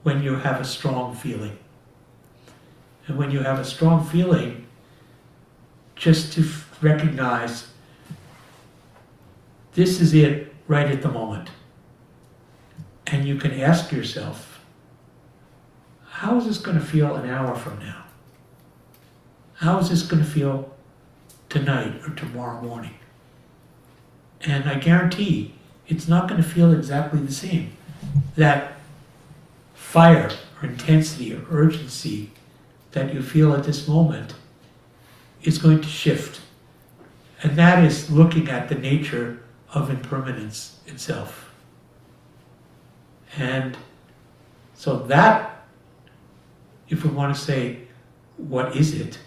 when 0.02 0.22
you 0.22 0.34
have 0.34 0.60
a 0.60 0.64
strong 0.64 1.14
feeling. 1.14 1.56
And 3.06 3.16
when 3.16 3.30
you 3.30 3.40
have 3.40 3.58
a 3.58 3.64
strong 3.64 4.04
feeling, 4.04 4.66
just 5.96 6.32
to 6.34 6.46
recognize 6.82 7.68
this 9.72 10.00
is 10.00 10.14
it 10.14 10.54
right 10.68 10.90
at 10.90 11.02
the 11.02 11.10
moment. 11.10 11.50
And 13.10 13.26
you 13.26 13.36
can 13.36 13.52
ask 13.60 13.90
yourself, 13.90 14.60
how 16.06 16.38
is 16.38 16.46
this 16.46 16.58
going 16.58 16.78
to 16.78 16.84
feel 16.84 17.16
an 17.16 17.28
hour 17.28 17.56
from 17.56 17.78
now? 17.80 18.04
How 19.54 19.78
is 19.78 19.90
this 19.90 20.02
going 20.02 20.22
to 20.22 20.28
feel 20.28 20.72
tonight 21.48 22.00
or 22.06 22.14
tomorrow 22.14 22.62
morning? 22.62 22.94
And 24.42 24.68
I 24.68 24.76
guarantee 24.76 25.54
it's 25.88 26.06
not 26.06 26.28
going 26.28 26.40
to 26.40 26.48
feel 26.48 26.72
exactly 26.72 27.20
the 27.20 27.32
same. 27.32 27.72
That 28.36 28.74
fire 29.74 30.30
or 30.62 30.68
intensity 30.68 31.34
or 31.34 31.44
urgency 31.50 32.30
that 32.92 33.12
you 33.12 33.22
feel 33.22 33.52
at 33.54 33.64
this 33.64 33.88
moment 33.88 34.34
is 35.42 35.58
going 35.58 35.80
to 35.80 35.88
shift. 35.88 36.40
And 37.42 37.56
that 37.56 37.84
is 37.84 38.10
looking 38.10 38.48
at 38.48 38.68
the 38.68 38.76
nature 38.76 39.42
of 39.72 39.90
impermanence 39.90 40.78
itself. 40.86 41.49
And 43.36 43.76
so 44.74 44.98
that, 44.98 45.64
if 46.88 47.04
we 47.04 47.10
want 47.10 47.34
to 47.34 47.40
say, 47.40 47.80
what 48.36 48.76
is 48.76 48.94
it? 48.94 49.18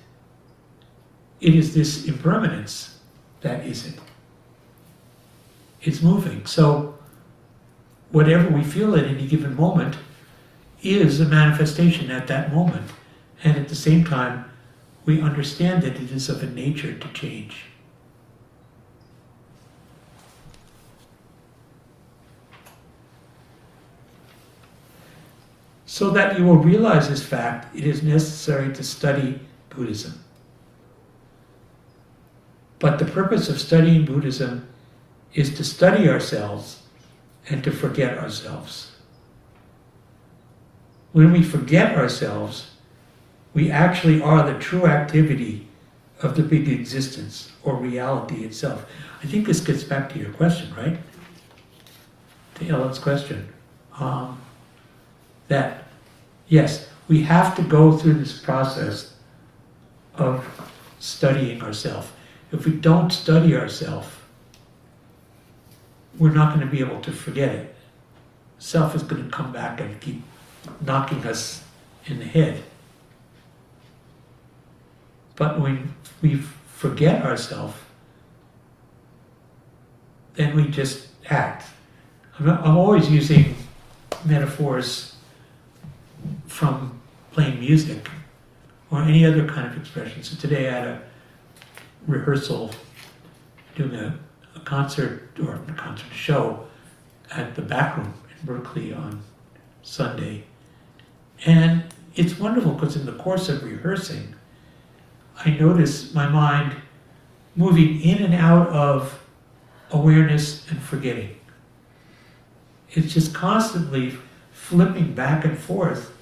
It 1.39 1.55
is 1.55 1.73
this 1.73 2.07
impermanence 2.07 2.99
that 3.41 3.65
is 3.65 3.85
it. 3.87 3.99
It's 5.81 6.01
moving. 6.01 6.45
So 6.45 6.97
whatever 8.11 8.49
we 8.49 8.63
feel 8.63 8.95
at 8.95 9.05
any 9.05 9.27
given 9.27 9.55
moment 9.55 9.97
is 10.81 11.19
a 11.19 11.25
manifestation 11.25 12.09
at 12.09 12.27
that 12.27 12.53
moment. 12.53 12.91
And 13.43 13.57
at 13.57 13.67
the 13.67 13.75
same 13.75 14.05
time, 14.05 14.45
we 15.05 15.21
understand 15.21 15.83
that 15.83 15.95
it 15.97 16.11
is 16.11 16.29
of 16.29 16.41
a 16.41 16.47
nature 16.47 16.97
to 16.97 17.07
change. 17.09 17.65
So 25.93 26.09
that 26.09 26.39
you 26.39 26.43
will 26.43 26.57
realize 26.57 27.07
this 27.07 27.21
fact, 27.21 27.75
it 27.77 27.85
is 27.85 28.01
necessary 28.01 28.73
to 28.73 28.83
study 28.83 29.39
Buddhism. 29.69 30.23
But 32.79 32.97
the 32.97 33.05
purpose 33.05 33.47
of 33.47 33.61
studying 33.61 34.03
Buddhism 34.03 34.67
is 35.35 35.55
to 35.55 35.63
study 35.63 36.09
ourselves 36.09 36.81
and 37.47 37.63
to 37.63 37.69
forget 37.69 38.17
ourselves. 38.17 38.93
When 41.11 41.31
we 41.31 41.43
forget 41.43 41.95
ourselves, 41.95 42.71
we 43.53 43.69
actually 43.69 44.19
are 44.19 44.51
the 44.51 44.57
true 44.57 44.87
activity 44.87 45.67
of 46.23 46.35
the 46.35 46.41
big 46.41 46.67
existence 46.69 47.51
or 47.61 47.75
reality 47.75 48.43
itself. 48.43 48.83
I 49.21 49.27
think 49.27 49.45
this 49.45 49.59
gets 49.59 49.83
back 49.83 50.11
to 50.13 50.17
your 50.17 50.33
question, 50.33 50.73
right? 50.73 50.97
To 52.55 52.67
Ellen's 52.67 52.97
question. 52.97 53.47
Um, 53.99 54.39
that, 55.49 55.82
yes, 56.53 56.87
we 57.07 57.23
have 57.23 57.55
to 57.55 57.63
go 57.63 57.97
through 57.97 58.13
this 58.13 58.39
process 58.39 59.15
of 60.13 60.45
studying 60.99 61.63
ourselves. 61.63 62.07
If 62.51 62.67
we 62.67 62.73
don't 62.73 63.11
study 63.11 63.55
ourselves, 63.55 64.07
we're 66.19 66.31
not 66.31 66.53
going 66.53 66.63
to 66.63 66.71
be 66.71 66.79
able 66.79 67.01
to 67.01 67.11
forget 67.11 67.49
it. 67.55 67.75
Self 68.59 68.95
is 68.95 69.01
going 69.01 69.23
to 69.23 69.29
come 69.31 69.51
back 69.51 69.81
and 69.81 69.99
keep 69.99 70.21
knocking 70.79 71.25
us 71.25 71.63
in 72.05 72.19
the 72.19 72.25
head. 72.25 72.61
But 75.35 75.59
when 75.59 75.95
we 76.21 76.35
forget 76.35 77.25
ourselves, 77.25 77.75
then 80.35 80.55
we 80.55 80.67
just 80.67 81.07
act. 81.31 81.65
I'm, 82.37 82.47
I'm 82.47 82.77
always 82.77 83.09
using 83.09 83.55
metaphors 84.23 85.12
from 86.53 87.01
playing 87.31 87.59
music 87.59 88.07
or 88.91 89.01
any 89.01 89.25
other 89.25 89.47
kind 89.47 89.65
of 89.65 89.75
expression. 89.75 90.21
So 90.21 90.39
today 90.39 90.69
I 90.69 90.71
had 90.71 90.87
a 90.87 91.01
rehearsal 92.05 92.69
doing 93.75 93.95
a, 93.95 94.19
a 94.55 94.59
concert 94.59 95.31
or 95.43 95.55
a 95.67 95.73
concert 95.73 96.13
show 96.13 96.67
at 97.31 97.55
the 97.55 97.63
back 97.63 97.97
room 97.97 98.13
in 98.29 98.45
Berkeley 98.45 98.93
on 98.93 99.23
Sunday. 99.81 100.43
And 101.43 101.85
it's 102.15 102.37
wonderful 102.37 102.73
because 102.73 102.95
in 102.95 103.07
the 103.07 103.13
course 103.13 103.49
of 103.49 103.63
rehearsing, 103.63 104.35
I 105.43 105.49
notice 105.49 106.13
my 106.13 106.29
mind 106.29 106.75
moving 107.55 107.99
in 107.99 108.21
and 108.21 108.35
out 108.35 108.67
of 108.67 109.25
awareness 109.89 110.69
and 110.69 110.79
forgetting. 110.79 111.35
It's 112.91 113.11
just 113.11 113.33
constantly 113.33 114.15
flipping 114.51 115.13
back 115.15 115.45
and 115.45 115.57
forth 115.57 116.12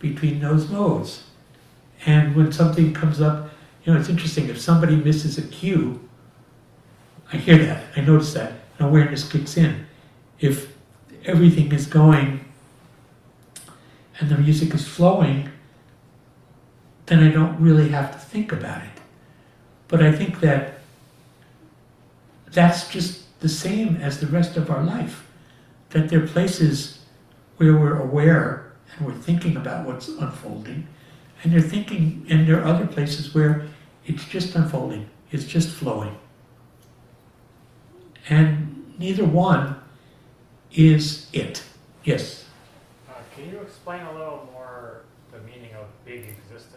between 0.00 0.40
those 0.40 0.68
modes. 0.68 1.22
And 2.04 2.34
when 2.34 2.50
something 2.50 2.92
comes 2.92 3.20
up, 3.20 3.50
you 3.84 3.92
know, 3.92 4.00
it's 4.00 4.08
interesting. 4.08 4.48
If 4.48 4.60
somebody 4.60 4.96
misses 4.96 5.38
a 5.38 5.42
cue, 5.42 6.00
I 7.32 7.36
hear 7.36 7.58
that, 7.58 7.84
I 7.96 8.00
notice 8.00 8.34
that, 8.34 8.52
and 8.78 8.88
awareness 8.88 9.30
kicks 9.30 9.56
in. 9.56 9.86
If 10.40 10.74
everything 11.24 11.70
is 11.72 11.86
going 11.86 12.44
and 14.18 14.28
the 14.28 14.38
music 14.38 14.74
is 14.74 14.88
flowing, 14.88 15.50
then 17.06 17.22
I 17.22 17.30
don't 17.30 17.60
really 17.60 17.90
have 17.90 18.12
to 18.12 18.18
think 18.18 18.52
about 18.52 18.82
it. 18.82 18.90
But 19.88 20.02
I 20.02 20.12
think 20.12 20.40
that 20.40 20.74
that's 22.52 22.88
just 22.88 23.40
the 23.40 23.48
same 23.48 23.96
as 23.96 24.20
the 24.20 24.26
rest 24.26 24.56
of 24.56 24.70
our 24.70 24.82
life. 24.82 25.26
That 25.90 26.08
there 26.08 26.22
are 26.22 26.26
places 26.26 27.00
where 27.56 27.74
we're 27.74 27.98
aware 27.98 28.69
and 29.00 29.08
we're 29.08 29.20
thinking 29.20 29.56
about 29.56 29.86
what's 29.86 30.08
unfolding, 30.08 30.86
and 31.42 31.52
they're 31.52 31.60
thinking, 31.60 32.26
and 32.28 32.46
there 32.46 32.60
are 32.60 32.66
other 32.66 32.86
places 32.86 33.34
where 33.34 33.66
it's 34.06 34.24
just 34.26 34.54
unfolding, 34.54 35.08
it's 35.30 35.46
just 35.46 35.70
flowing. 35.70 36.16
And 38.28 38.94
neither 38.98 39.24
one 39.24 39.76
is 40.72 41.26
it. 41.32 41.64
Yes. 42.04 42.44
Uh, 43.08 43.14
can 43.34 43.50
you 43.50 43.60
explain 43.60 44.02
a 44.02 44.12
little 44.12 44.48
more 44.52 45.02
the 45.32 45.38
meaning 45.40 45.74
of 45.74 45.86
big 46.04 46.26
existence? 46.28 46.76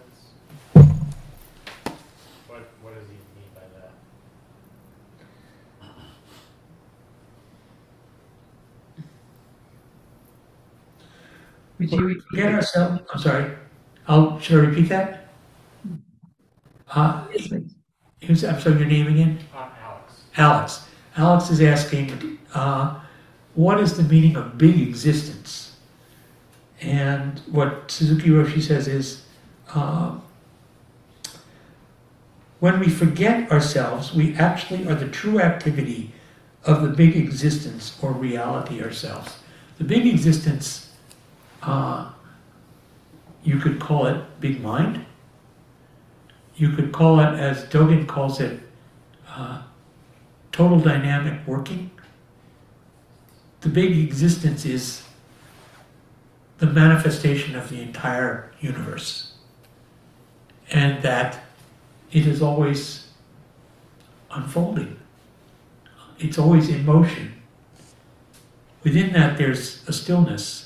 What 2.47 2.69
what 2.81 2.95
does 2.95 3.07
he 3.07 3.15
mean 3.35 3.51
by 3.53 3.61
that? 3.75 3.91
We 11.79 11.87
forget 11.87 12.53
ourselves. 12.53 13.01
I'm 13.13 13.19
sorry. 13.19 13.51
I'll, 14.07 14.39
should 14.39 14.63
I 14.63 14.67
repeat 14.67 14.89
that? 14.89 15.27
Uh, 16.89 17.25
who's, 18.21 18.43
I'm 18.43 18.59
sorry, 18.59 18.77
your 18.77 18.87
name 18.87 19.07
again? 19.07 19.39
Uh, 19.55 19.69
Alex. 19.83 20.23
Alex. 20.37 20.87
Alex 21.17 21.49
is 21.49 21.61
asking, 21.61 22.39
uh, 22.53 22.99
what 23.55 23.79
is 23.79 23.97
the 23.97 24.03
meaning 24.03 24.35
of 24.35 24.57
big 24.57 24.79
existence? 24.79 25.75
And 26.81 27.39
what 27.51 27.89
Suzuki 27.89 28.29
Roshi 28.29 28.61
says 28.61 28.87
is, 28.87 29.25
uh, 29.73 30.15
when 32.59 32.79
we 32.79 32.89
forget 32.89 33.51
ourselves, 33.51 34.13
we 34.13 34.35
actually 34.35 34.87
are 34.87 34.95
the 34.95 35.09
true 35.09 35.39
activity 35.39 36.13
of 36.63 36.81
the 36.81 36.89
big 36.89 37.15
existence 37.15 37.97
or 38.01 38.11
reality 38.11 38.81
ourselves. 38.81 39.37
The 39.77 39.83
big 39.83 40.07
existence, 40.07 40.92
uh, 41.65 42.11
you 43.43 43.57
could 43.57 43.79
call 43.79 44.05
it 44.07 44.21
big 44.39 44.61
mind. 44.61 45.05
You 46.55 46.69
could 46.69 46.91
call 46.91 47.19
it, 47.19 47.39
as 47.39 47.65
Dogen 47.65 48.07
calls 48.07 48.39
it, 48.39 48.59
uh, 49.27 49.63
total 50.51 50.79
dynamic 50.79 51.45
working. 51.47 51.89
The 53.61 53.69
big 53.69 53.97
existence 53.97 54.65
is 54.65 55.03
the 56.59 56.67
manifestation 56.67 57.55
of 57.55 57.69
the 57.69 57.81
entire 57.81 58.51
universe. 58.59 59.33
And 60.69 61.01
that 61.03 61.39
it 62.11 62.27
is 62.27 62.41
always 62.41 63.07
unfolding. 64.31 64.99
It's 66.19 66.37
always 66.37 66.69
in 66.69 66.85
motion. 66.85 67.41
Within 68.83 69.13
that, 69.13 69.37
there's 69.37 69.87
a 69.87 69.93
stillness. 69.93 70.62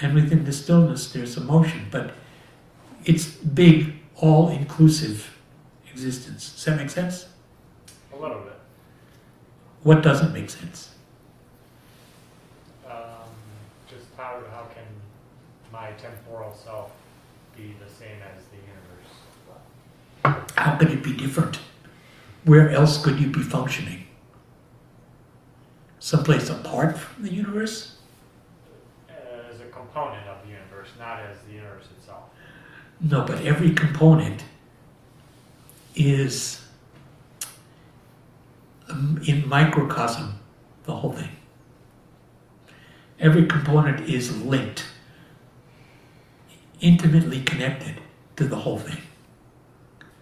And 0.00 0.14
within 0.14 0.44
the 0.44 0.52
stillness, 0.52 1.12
there's 1.12 1.36
a 1.36 1.40
motion. 1.40 1.86
But 1.90 2.12
it's 3.04 3.26
big, 3.26 3.94
all 4.16 4.48
inclusive 4.48 5.38
existence. 5.90 6.52
Does 6.52 6.64
that 6.66 6.76
make 6.76 6.90
sense? 6.90 7.26
A 8.12 8.16
little 8.16 8.40
bit. 8.40 8.58
What 9.82 10.02
doesn't 10.02 10.32
make 10.32 10.50
sense? 10.50 10.90
Um, 12.86 12.94
just 13.88 14.06
how 14.16 14.42
how 14.50 14.64
can 14.74 14.84
my 15.72 15.90
temporal 15.92 16.54
self 16.54 16.92
be 17.56 17.74
the 17.82 17.88
same 17.88 18.18
as 18.22 18.44
the 18.50 18.56
universe? 18.56 20.52
How 20.56 20.76
could 20.76 20.90
it 20.90 21.02
be 21.02 21.12
different? 21.16 21.58
Where 22.44 22.70
else 22.70 23.02
could 23.02 23.18
you 23.18 23.28
be 23.28 23.42
functioning? 23.42 24.06
Someplace 25.98 26.50
apart 26.50 26.98
from 26.98 27.24
the 27.24 27.32
universe? 27.32 27.95
Component 29.96 30.28
of 30.28 30.42
the 30.44 30.50
universe, 30.50 30.88
not 30.98 31.20
as 31.20 31.38
the 31.48 31.54
universe 31.54 31.86
itself. 31.98 32.24
No, 33.00 33.24
but 33.24 33.40
every 33.40 33.72
component 33.72 34.44
is 35.94 36.60
um, 38.90 39.18
in 39.26 39.48
microcosm, 39.48 40.38
the 40.84 40.94
whole 40.94 41.12
thing. 41.12 41.30
Every 43.18 43.46
component 43.46 44.06
is 44.06 44.36
linked, 44.42 44.84
intimately 46.82 47.40
connected 47.40 47.94
to 48.36 48.44
the 48.46 48.56
whole 48.56 48.78
thing. 48.78 49.00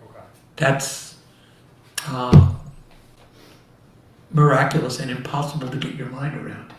Okay. 0.04 0.24
That's 0.54 1.16
uh, 2.06 2.54
miraculous 4.30 5.00
and 5.00 5.10
impossible 5.10 5.68
to 5.68 5.76
get 5.76 5.96
your 5.96 6.10
mind 6.10 6.36
around. 6.36 6.72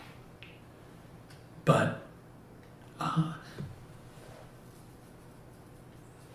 But 1.66 2.05
uh, 3.00 3.32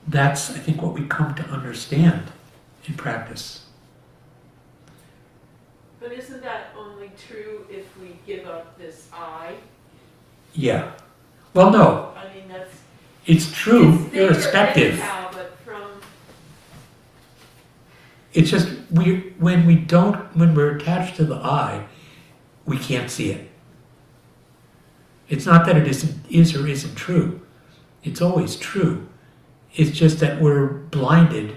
that's, 0.07 0.49
I 0.51 0.59
think, 0.59 0.81
what 0.81 0.93
we 0.93 1.05
come 1.05 1.35
to 1.35 1.43
understand 1.43 2.31
in 2.85 2.95
practice. 2.95 3.65
But 5.99 6.11
isn't 6.11 6.41
that 6.41 6.69
only 6.77 7.11
true 7.27 7.67
if 7.69 7.85
we 7.99 8.17
give 8.25 8.47
up 8.47 8.77
this 8.77 9.07
I? 9.13 9.55
Yeah. 10.53 10.91
Well, 11.53 11.69
no, 11.69 12.13
I 12.17 12.33
mean, 12.33 12.47
that's. 12.47 12.73
it's 13.25 13.51
true, 13.51 14.05
it's 14.07 14.15
irrespective. 14.15 14.93
anyhow, 14.93 15.29
but 15.31 15.57
from, 15.59 15.91
It's 18.33 18.49
just 18.49 18.69
we 18.89 19.33
when 19.37 19.65
we 19.67 19.75
don't 19.75 20.15
when 20.35 20.55
we're 20.55 20.75
attached 20.77 21.17
to 21.17 21.25
the 21.25 21.35
I, 21.35 21.85
we 22.65 22.77
can't 22.77 23.11
see 23.11 23.31
it. 23.31 23.50
It's 25.31 25.45
not 25.45 25.65
that 25.65 25.77
it 25.77 25.87
isn't 25.87 26.29
is 26.29 26.53
or 26.53 26.67
isn't 26.67 26.95
true. 26.95 27.39
It's 28.03 28.21
always 28.21 28.57
true. 28.57 29.07
It's 29.73 29.97
just 29.97 30.19
that 30.19 30.41
we're 30.41 30.67
blinded 30.67 31.55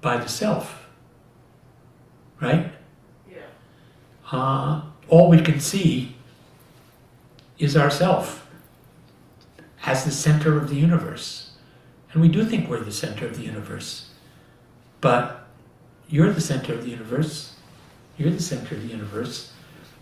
by 0.00 0.16
the 0.16 0.28
self. 0.28 0.88
Right? 2.40 2.72
yeah, 3.30 3.36
Uh, 4.32 4.82
all 5.08 5.30
we 5.30 5.40
can 5.40 5.60
see 5.60 6.16
is 7.58 7.76
ourself 7.76 8.48
as 9.84 10.04
the 10.04 10.10
center 10.10 10.58
of 10.58 10.68
the 10.68 10.74
universe. 10.74 11.52
And 12.12 12.20
we 12.20 12.28
do 12.28 12.44
think 12.44 12.68
we're 12.68 12.80
the 12.80 12.90
center 12.90 13.24
of 13.24 13.36
the 13.36 13.44
universe. 13.44 14.10
But 15.00 15.46
you're 16.08 16.32
the 16.32 16.40
center 16.40 16.74
of 16.74 16.82
the 16.82 16.90
universe. 16.90 17.54
You're 18.18 18.30
the 18.30 18.42
center 18.42 18.74
of 18.74 18.82
the 18.82 18.88
universe. 18.88 19.52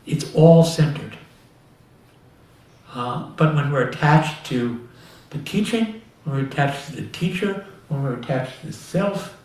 It's 0.07 0.35
all 0.35 0.65
centered. 0.65 1.19
Uh, 2.95 3.29
but 3.31 3.55
when 3.57 3.73
we're 3.73 3.89
attached 3.89 4.47
to 4.47 4.89
the 5.31 5.39
teaching, 5.39 6.01
when 6.23 6.37
we're 6.37 6.47
attached 6.47 6.87
to 6.87 6.97
the 6.97 7.07
teacher, 7.09 7.67
when 7.89 8.03
we're 8.05 8.15
attached 8.15 8.61
to 8.61 8.69
the 8.69 8.73
self, 8.73 9.37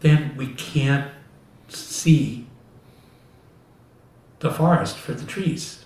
then 0.00 0.34
we 0.36 0.46
can't 0.54 1.10
see 1.68 2.46
the 4.38 4.50
forest 4.50 4.96
for 4.96 5.12
the 5.12 5.26
trees. 5.26 5.84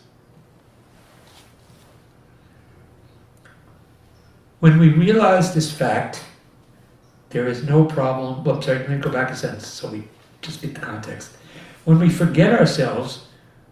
When 4.61 4.79
we 4.79 4.91
realize 4.91 5.55
this 5.55 5.73
fact, 5.73 6.23
there 7.31 7.49
is 7.49 7.65
no 7.65 7.85
problem. 7.85 8.45
Well, 8.45 8.63
sorry, 8.63 8.79
let 8.79 8.91
me 8.91 8.99
go 8.99 9.11
back 9.11 9.31
a 9.31 9.37
sentence 9.37 9.67
so 9.67 9.91
we 9.91 10.05
just 10.41 10.63
get 10.63 10.75
the 10.75 10.81
context. 10.81 11.33
When 11.85 11.99
we 11.99 12.11
forget 12.11 12.53
ourselves, 12.53 13.27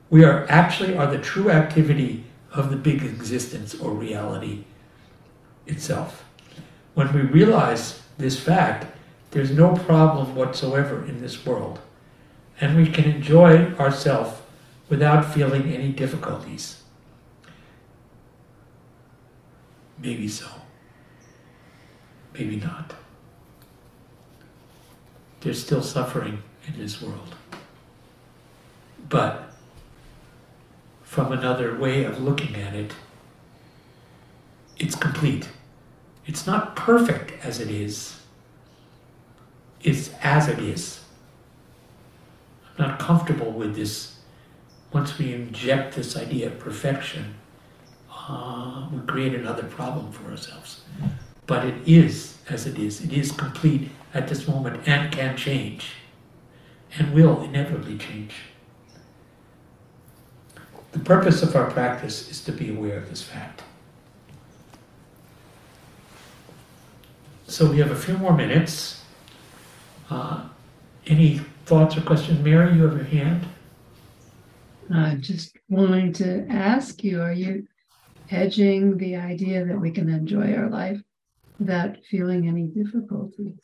we 0.09 0.25
are 0.25 0.47
actually 0.49 0.97
are 0.97 1.07
the 1.07 1.19
true 1.19 1.49
activity 1.49 2.25
of 2.53 2.71
the 2.71 2.77
big 2.77 3.03
existence 3.03 3.75
or 3.75 3.91
reality 3.91 4.65
itself. 5.67 6.25
When 6.95 7.13
we 7.13 7.21
realize 7.21 8.01
this 8.19 8.39
fact, 8.39 8.87
there's 9.31 9.51
no 9.51 9.75
problem 9.75 10.35
whatsoever 10.35 11.05
in 11.05 11.21
this 11.21 11.47
world, 11.47 11.81
and 12.61 12.77
we 12.77 12.87
can 12.87 13.05
enjoy 13.05 13.73
ourselves 13.75 14.41
without 14.89 15.33
feeling 15.33 15.73
any 15.73 15.93
difficulties. 15.93 16.83
Maybe 19.99 20.29
so. 20.29 20.47
Maybe 22.35 22.57
not. 22.57 22.95
There's 25.41 25.63
still 25.63 25.83
suffering 25.83 26.43
in 26.67 26.79
this 26.79 27.01
world. 27.01 27.35
But 29.09 29.50
from 31.11 31.33
another 31.33 31.75
way 31.75 32.05
of 32.05 32.23
looking 32.23 32.55
at 32.55 32.73
it, 32.73 32.95
it's 34.79 34.95
complete. 34.95 35.49
It's 36.25 36.47
not 36.47 36.77
perfect 36.77 37.33
as 37.45 37.59
it 37.59 37.69
is, 37.69 38.21
it's 39.83 40.13
as 40.23 40.47
it 40.47 40.61
is. 40.61 41.01
I'm 42.79 42.87
not 42.87 43.01
comfortable 43.01 43.51
with 43.51 43.75
this. 43.75 44.21
Once 44.93 45.19
we 45.19 45.35
inject 45.35 45.97
this 45.97 46.17
idea 46.17 46.47
of 46.47 46.61
perfection, 46.61 47.35
uh, 48.09 48.87
we 48.93 49.01
create 49.01 49.35
another 49.35 49.65
problem 49.65 50.13
for 50.13 50.31
ourselves. 50.31 50.83
But 51.49 51.67
it 51.67 51.89
is 51.89 52.39
as 52.49 52.69
it 52.69 52.79
is. 52.79 53.03
It 53.03 53.13
is 53.13 53.33
complete 53.33 53.91
at 54.15 54.29
this 54.29 54.47
moment 54.47 54.87
and 54.87 55.11
can 55.11 55.37
change 55.37 55.87
and 56.97 57.13
will 57.13 57.43
inevitably 57.43 57.99
change. 57.99 58.33
The 60.93 60.99
purpose 60.99 61.43
of 61.43 61.55
our 61.55 61.71
practice 61.71 62.31
is 62.31 62.43
to 62.45 62.53
be 62.53 62.71
aware 62.71 62.99
of 62.99 63.09
this 63.09 63.23
fact. 63.23 63.63
So 67.47 67.71
we 67.71 67.79
have 67.79 67.91
a 67.91 67.97
few 67.97 68.17
more 68.19 68.33
minutes. 68.33 69.03
Uh, 70.09 70.49
any 71.07 71.39
thoughts 71.67 71.97
or 71.97 72.01
questions? 72.01 72.43
Mary, 72.45 72.75
you 72.75 72.83
have 72.83 72.97
your 72.97 73.05
hand? 73.05 73.47
I'm 74.93 75.21
just 75.21 75.57
wanting 75.69 76.13
to 76.15 76.47
ask 76.49 77.05
you, 77.05 77.23
are 77.23 77.33
you 77.33 77.67
hedging 78.29 78.99
the 78.99 79.17
idea 79.17 79.65
that 79.65 79.81
we 79.81 79.93
can 79.93 80.09
enjoy 80.09 80.55
our 80.55 80.69
life 80.69 81.01
without 81.59 81.97
feeling 82.11 82.49
any 82.49 82.67
difficulties? 82.67 83.61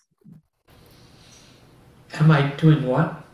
Am 2.15 2.31
I 2.31 2.51
doing 2.53 2.87
what? 2.87 3.26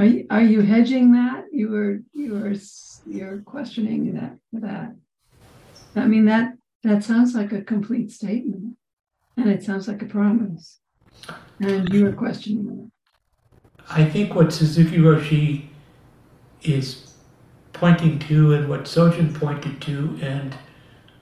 Are 0.00 0.06
you, 0.06 0.26
are 0.30 0.40
you 0.40 0.62
hedging 0.62 1.12
that? 1.12 1.44
You 1.52 1.68
were 1.68 2.00
you 2.14 2.32
were 2.32 2.54
you're 3.06 3.42
questioning 3.42 4.14
that 4.14 4.38
that. 4.54 4.94
I 5.94 6.06
mean 6.06 6.24
that 6.24 6.54
that 6.84 7.04
sounds 7.04 7.34
like 7.34 7.52
a 7.52 7.60
complete 7.60 8.10
statement, 8.10 8.78
and 9.36 9.50
it 9.50 9.62
sounds 9.62 9.88
like 9.88 10.00
a 10.00 10.06
promise, 10.06 10.78
and 11.58 11.92
you 11.92 12.04
were 12.04 12.14
questioning 12.14 12.90
it. 13.76 13.82
I 13.90 14.06
think 14.06 14.34
what 14.34 14.54
Suzuki 14.54 14.96
Roshi 14.96 15.66
is 16.62 17.12
pointing 17.74 18.18
to, 18.20 18.54
and 18.54 18.70
what 18.70 18.84
Sojin 18.84 19.34
pointed 19.34 19.82
to, 19.82 20.18
and 20.22 20.56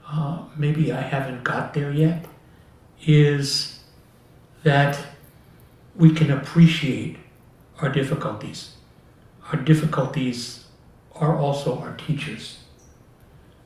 uh, 0.07 0.45
maybe 0.55 0.93
I 0.93 1.01
haven't 1.01 1.43
got 1.43 1.73
there 1.73 1.91
yet, 1.91 2.25
is 3.05 3.81
that 4.63 4.97
we 5.97 6.13
can 6.13 6.31
appreciate 6.31 7.17
our 7.81 7.89
difficulties. 7.89 8.75
Our 9.51 9.59
difficulties 9.59 10.65
are 11.15 11.37
also 11.37 11.79
our 11.79 11.95
teachers. 11.95 12.59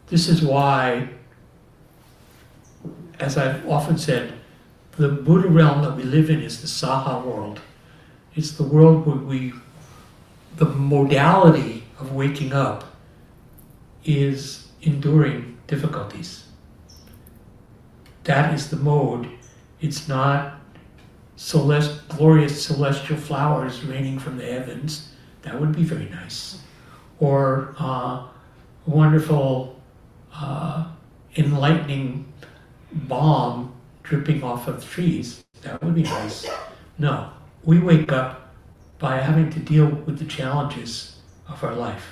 This 0.08 0.28
is 0.28 0.42
why, 0.42 1.10
as 3.20 3.38
I've 3.38 3.68
often 3.68 3.98
said, 3.98 4.34
the 4.98 5.10
Buddha 5.10 5.48
realm 5.48 5.82
that 5.82 5.96
we 5.96 6.04
live 6.04 6.30
in 6.30 6.42
is 6.42 6.62
the 6.62 6.68
Saha 6.68 7.24
world. 7.24 7.62
It's 8.36 8.52
the 8.52 8.64
world 8.64 9.06
where 9.06 9.16
we, 9.16 9.54
the 10.56 10.66
modality 10.66 11.84
of 12.00 12.14
waking 12.14 12.54
up 12.54 12.96
is 14.04 14.68
enduring 14.82 15.58
difficulties. 15.68 16.46
That 18.26 18.54
is 18.54 18.70
the 18.70 18.78
mode. 18.78 19.30
It's 19.82 20.08
not 20.08 20.60
celest, 21.36 22.08
glorious 22.08 22.66
celestial 22.66 23.18
flowers 23.18 23.84
raining 23.84 24.20
from 24.20 24.38
the 24.38 24.46
heavens. 24.46 25.10
That 25.42 25.60
would 25.60 25.76
be 25.76 25.84
very 25.84 26.10
nice. 26.10 26.60
Or 27.20 27.76
uh, 27.78 28.28
wonderful, 28.86 29.82
uh, 30.34 30.88
enlightening 31.36 32.32
balm 32.92 33.74
dripping 34.04 34.44
off 34.44 34.68
of 34.68 34.88
trees. 34.88 35.44
That 35.62 35.82
would 35.82 35.96
be 35.96 36.04
nice. 36.04 36.46
No, 36.98 37.30
we 37.64 37.80
wake 37.80 38.12
up 38.12 38.54
by 39.00 39.18
having 39.18 39.50
to 39.52 39.60
deal 39.60 39.88
with 39.88 40.20
the 40.20 40.26
challenges 40.26 41.18
of 41.48 41.64
our 41.64 41.74
life. 41.74 42.12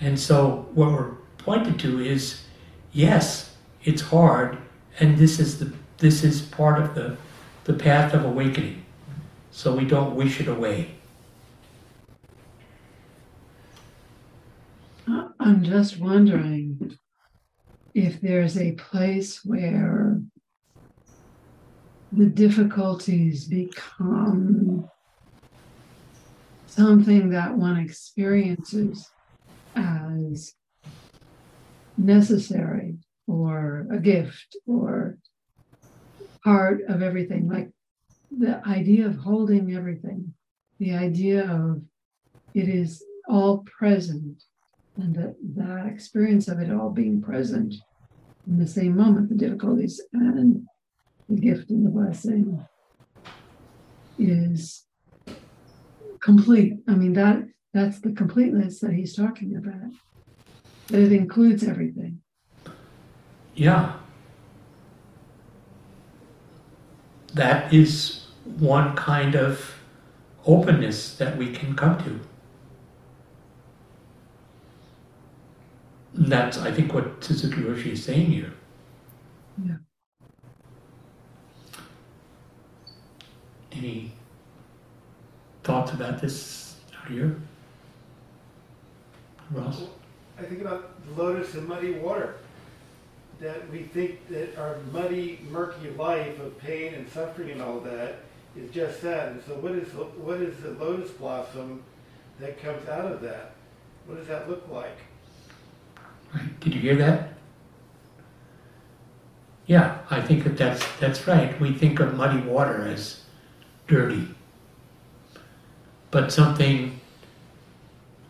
And 0.00 0.18
so 0.18 0.66
what 0.74 0.92
we're 0.92 1.12
pointed 1.38 1.78
to 1.80 2.00
is 2.00 2.42
yes, 2.92 3.54
it's 3.84 4.02
hard, 4.02 4.58
and 5.00 5.16
this 5.16 5.38
is 5.38 5.58
the 5.58 5.72
this 5.98 6.24
is 6.24 6.42
part 6.42 6.82
of 6.82 6.94
the 6.94 7.16
the 7.64 7.74
path 7.74 8.14
of 8.14 8.24
awakening. 8.24 8.84
So 9.50 9.76
we 9.76 9.84
don't 9.84 10.16
wish 10.16 10.40
it 10.40 10.48
away. 10.48 10.94
I'm 15.38 15.62
just 15.64 15.98
wondering 15.98 16.96
if 17.94 18.20
there's 18.20 18.56
a 18.56 18.72
place 18.72 19.44
where 19.44 20.20
the 22.12 22.26
difficulties 22.26 23.46
become 23.46 24.88
something 26.66 27.30
that 27.30 27.56
one 27.56 27.78
experiences 27.78 29.08
as 29.74 30.54
necessary 31.98 32.96
or 33.26 33.86
a 33.90 33.98
gift 33.98 34.56
or 34.66 35.18
part 36.44 36.80
of 36.88 37.02
everything 37.02 37.48
like 37.48 37.70
the 38.36 38.60
idea 38.66 39.06
of 39.06 39.16
holding 39.16 39.74
everything 39.74 40.32
the 40.78 40.94
idea 40.94 41.48
of 41.50 41.82
it 42.54 42.68
is 42.68 43.04
all 43.28 43.58
present 43.78 44.42
and 44.96 45.14
that 45.14 45.34
that 45.56 45.86
experience 45.86 46.48
of 46.48 46.58
it 46.58 46.72
all 46.72 46.90
being 46.90 47.20
present 47.22 47.74
in 48.46 48.58
the 48.58 48.66
same 48.66 48.96
moment 48.96 49.28
the 49.28 49.34
difficulties 49.34 50.00
and 50.12 50.66
the 51.28 51.40
gift 51.40 51.70
and 51.70 51.86
the 51.86 51.90
blessing 51.90 52.64
is 54.18 54.84
complete 56.20 56.74
i 56.88 56.92
mean 56.92 57.12
that 57.12 57.42
that's 57.74 58.00
the 58.00 58.12
completeness 58.12 58.80
that 58.80 58.92
he's 58.92 59.14
talking 59.14 59.56
about 59.56 59.90
that 60.88 61.00
it 61.00 61.12
includes 61.12 61.62
everything 61.64 62.18
Yeah. 63.54 63.96
That 67.34 67.72
is 67.72 68.26
one 68.44 68.94
kind 68.96 69.34
of 69.34 69.74
openness 70.46 71.16
that 71.16 71.36
we 71.36 71.52
can 71.52 71.74
come 71.74 71.98
to. 72.04 72.20
And 76.14 76.30
That's, 76.30 76.58
I 76.58 76.70
think, 76.70 76.92
what 76.92 77.24
Suzuki 77.24 77.62
Roshi 77.62 77.92
is 77.92 78.04
saying 78.04 78.26
here. 78.26 78.52
Yeah. 79.64 79.76
Any 83.72 84.12
thoughts 85.64 85.92
about 85.92 86.20
this 86.20 86.76
out 87.00 87.10
here? 87.10 87.40
Ross? 89.50 89.84
I 90.38 90.42
think 90.42 90.60
about 90.60 90.90
the 91.06 91.22
lotus 91.22 91.54
and 91.54 91.66
muddy 91.66 91.92
water. 91.92 92.36
That 93.42 93.68
we 93.70 93.82
think 93.82 94.28
that 94.28 94.56
our 94.56 94.76
muddy, 94.92 95.40
murky 95.50 95.90
life 95.90 96.38
of 96.38 96.56
pain 96.58 96.94
and 96.94 97.08
suffering 97.10 97.50
and 97.50 97.60
all 97.60 97.80
that 97.80 98.20
is 98.56 98.70
just 98.70 99.02
that. 99.02 99.32
And 99.32 99.42
so, 99.44 99.54
what 99.56 99.72
is 99.72 99.88
what 99.92 100.40
is 100.40 100.56
the 100.62 100.70
lotus 100.70 101.10
blossom 101.10 101.82
that 102.38 102.62
comes 102.62 102.88
out 102.88 103.10
of 103.10 103.20
that? 103.22 103.54
What 104.06 104.18
does 104.18 104.28
that 104.28 104.48
look 104.48 104.68
like? 104.70 104.96
Did 106.60 106.74
you 106.74 106.80
hear 106.80 106.94
that? 106.96 107.32
Yeah, 109.66 109.98
I 110.08 110.20
think 110.20 110.44
that 110.44 110.56
that's, 110.56 110.84
that's 111.00 111.26
right. 111.26 111.60
We 111.60 111.72
think 111.72 111.98
of 111.98 112.14
muddy 112.14 112.40
water 112.42 112.86
as 112.86 113.22
dirty. 113.88 114.28
But 116.12 116.32
something 116.32 117.00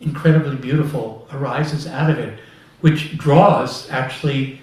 incredibly 0.00 0.56
beautiful 0.56 1.28
arises 1.32 1.86
out 1.86 2.10
of 2.10 2.18
it, 2.18 2.38
which 2.80 3.18
draws 3.18 3.90
actually 3.90 4.61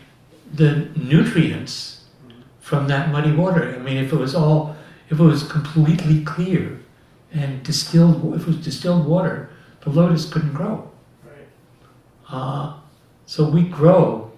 the 0.54 0.90
nutrients 0.96 2.06
from 2.60 2.88
that 2.88 3.12
muddy 3.12 3.32
water. 3.32 3.76
I 3.76 3.80
mean, 3.80 3.98
if 3.98 4.14
it 4.14 4.16
was 4.18 4.36
all, 4.36 4.76
if 5.10 5.20
it 5.20 5.24
was 5.24 5.44
completely 5.44 6.24
clear 6.24 6.80
and 7.32 7.64
distilled, 7.64 8.36
if 8.36 8.42
it 8.42 8.48
was 8.48 8.58
distilled 8.58 9.06
water, 9.06 9.50
the 9.82 9.90
lotus 9.90 10.30
couldn't 10.32 10.54
grow. 10.54 10.92
Right. 11.24 11.48
Uh, 12.30 12.78
so 13.26 13.50
we 13.50 13.64
grow. 13.64 14.32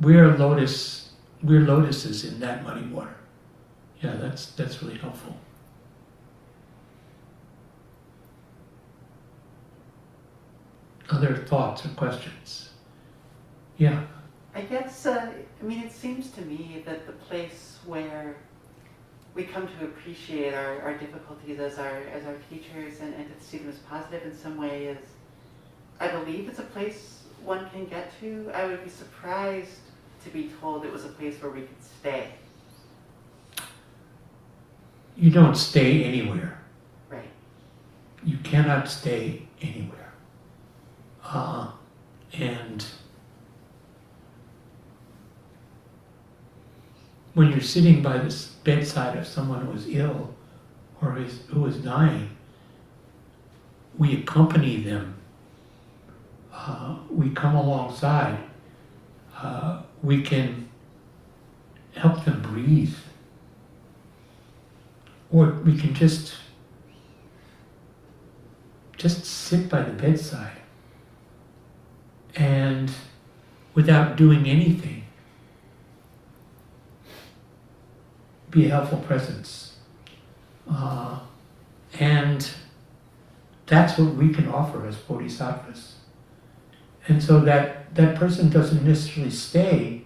We're 0.00 0.36
lotus. 0.36 1.12
We're 1.42 1.60
lotuses 1.60 2.24
in 2.24 2.40
that 2.40 2.64
muddy 2.64 2.86
water. 2.86 3.16
Yeah, 4.02 4.16
that's 4.16 4.46
that's 4.52 4.82
really 4.82 4.98
helpful. 4.98 5.36
Other 11.10 11.36
thoughts 11.36 11.86
or 11.86 11.88
questions? 11.90 12.70
Yeah. 13.78 14.04
I 14.58 14.62
guess, 14.62 15.06
uh, 15.06 15.30
I 15.62 15.64
mean, 15.64 15.84
it 15.84 15.92
seems 15.92 16.32
to 16.32 16.40
me 16.40 16.82
that 16.84 17.06
the 17.06 17.12
place 17.12 17.78
where 17.86 18.34
we 19.32 19.44
come 19.44 19.68
to 19.68 19.84
appreciate 19.84 20.52
our, 20.52 20.82
our 20.82 20.98
difficulties 20.98 21.60
as 21.60 21.78
our, 21.78 21.98
as 22.12 22.26
our 22.26 22.34
teachers 22.50 22.98
and, 22.98 23.14
and 23.14 23.38
to 23.38 23.44
see 23.44 23.58
them 23.58 23.68
as 23.68 23.78
positive 23.88 24.24
in 24.24 24.36
some 24.36 24.56
way 24.56 24.86
is, 24.86 24.98
I 26.00 26.08
believe 26.08 26.48
it's 26.48 26.58
a 26.58 26.64
place 26.64 27.22
one 27.44 27.70
can 27.70 27.86
get 27.86 28.10
to. 28.18 28.50
I 28.52 28.66
would 28.66 28.82
be 28.82 28.90
surprised 28.90 29.78
to 30.24 30.30
be 30.30 30.50
told 30.60 30.84
it 30.84 30.92
was 30.92 31.04
a 31.04 31.10
place 31.10 31.40
where 31.40 31.52
we 31.52 31.60
could 31.60 31.84
stay. 32.00 32.32
You 35.16 35.30
don't 35.30 35.56
stay 35.56 36.02
anywhere. 36.02 36.60
Right. 37.08 37.30
You 38.24 38.38
cannot 38.38 38.88
stay 38.88 39.46
anywhere. 39.62 40.12
Uh, 41.24 41.70
and 42.32 42.84
when 47.38 47.52
you're 47.52 47.60
sitting 47.60 48.02
by 48.02 48.18
the 48.18 48.46
bedside 48.64 49.16
of 49.16 49.24
someone 49.24 49.64
who 49.64 49.72
is 49.72 49.86
ill 49.90 50.34
or 51.00 51.16
is, 51.18 51.42
who 51.50 51.64
is 51.66 51.76
dying, 51.76 52.28
we 53.96 54.16
accompany 54.16 54.82
them. 54.82 55.14
Uh, 56.52 56.96
we 57.08 57.30
come 57.30 57.54
alongside. 57.54 58.36
Uh, 59.36 59.82
we 60.02 60.20
can 60.20 60.68
help 61.94 62.24
them 62.24 62.42
breathe. 62.42 62.96
Or 65.30 65.52
we 65.64 65.78
can 65.78 65.94
just 65.94 66.34
just 68.96 69.24
sit 69.24 69.68
by 69.68 69.82
the 69.82 69.92
bedside 69.92 70.58
and 72.34 72.90
without 73.74 74.16
doing 74.16 74.48
anything 74.48 74.97
be 78.50 78.66
a 78.66 78.70
helpful 78.70 78.98
presence. 78.98 79.76
Uh, 80.70 81.18
and 81.98 82.50
that's 83.66 83.98
what 83.98 84.14
we 84.14 84.32
can 84.32 84.48
offer 84.48 84.86
as 84.86 84.96
bodhisattvas. 84.96 85.96
And 87.06 87.22
so 87.22 87.40
that, 87.40 87.94
that 87.94 88.16
person 88.16 88.50
doesn't 88.50 88.84
necessarily 88.84 89.30
stay 89.30 90.04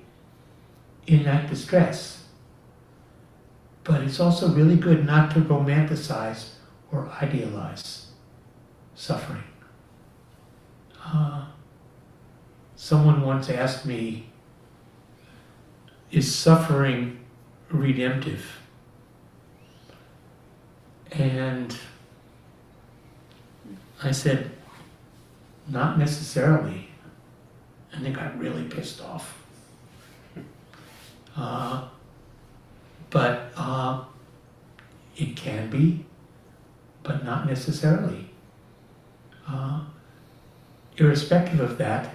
in 1.07 1.25
that 1.25 1.49
distress. 1.49 2.25
But 3.85 4.03
it's 4.03 4.21
also 4.21 4.49
really 4.49 4.77
good 4.77 5.05
not 5.05 5.33
to 5.33 5.41
romanticize 5.41 6.51
or 6.93 7.09
idealize 7.21 8.07
suffering. 8.95 9.43
Uh, 11.05 11.47
someone 12.77 13.23
once 13.23 13.51
asked 13.51 13.85
me, 13.85 14.29
is 16.13 16.33
suffering 16.33 17.19
redemptive? 17.73 18.61
And 21.11 21.77
I 24.03 24.13
said, 24.13 24.51
not 25.69 25.99
necessarily. 25.99 26.89
And 27.93 28.05
they 28.05 28.11
got 28.11 28.39
really 28.39 28.65
pissed 28.65 29.01
off. 29.03 29.39
Uh, 31.37 31.89
but 33.11 33.53
uh, 33.57 34.05
it 35.17 35.37
can 35.37 35.69
be, 35.71 36.05
but 37.03 37.25
not 37.25 37.47
necessarily. 37.47 38.31
Uh, 39.47 39.81
irrespective 40.97 41.61
of 41.61 41.79
that, 41.79 42.15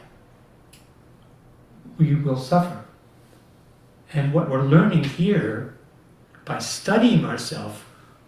we 1.97 2.15
will 2.15 2.37
suffer. 2.37 2.86
And 4.13 4.33
what 4.33 4.49
we're 4.49 4.63
learning 4.63 5.03
here, 5.03 5.77
by 6.45 6.59
studying 6.59 7.25
ourselves, 7.25 7.79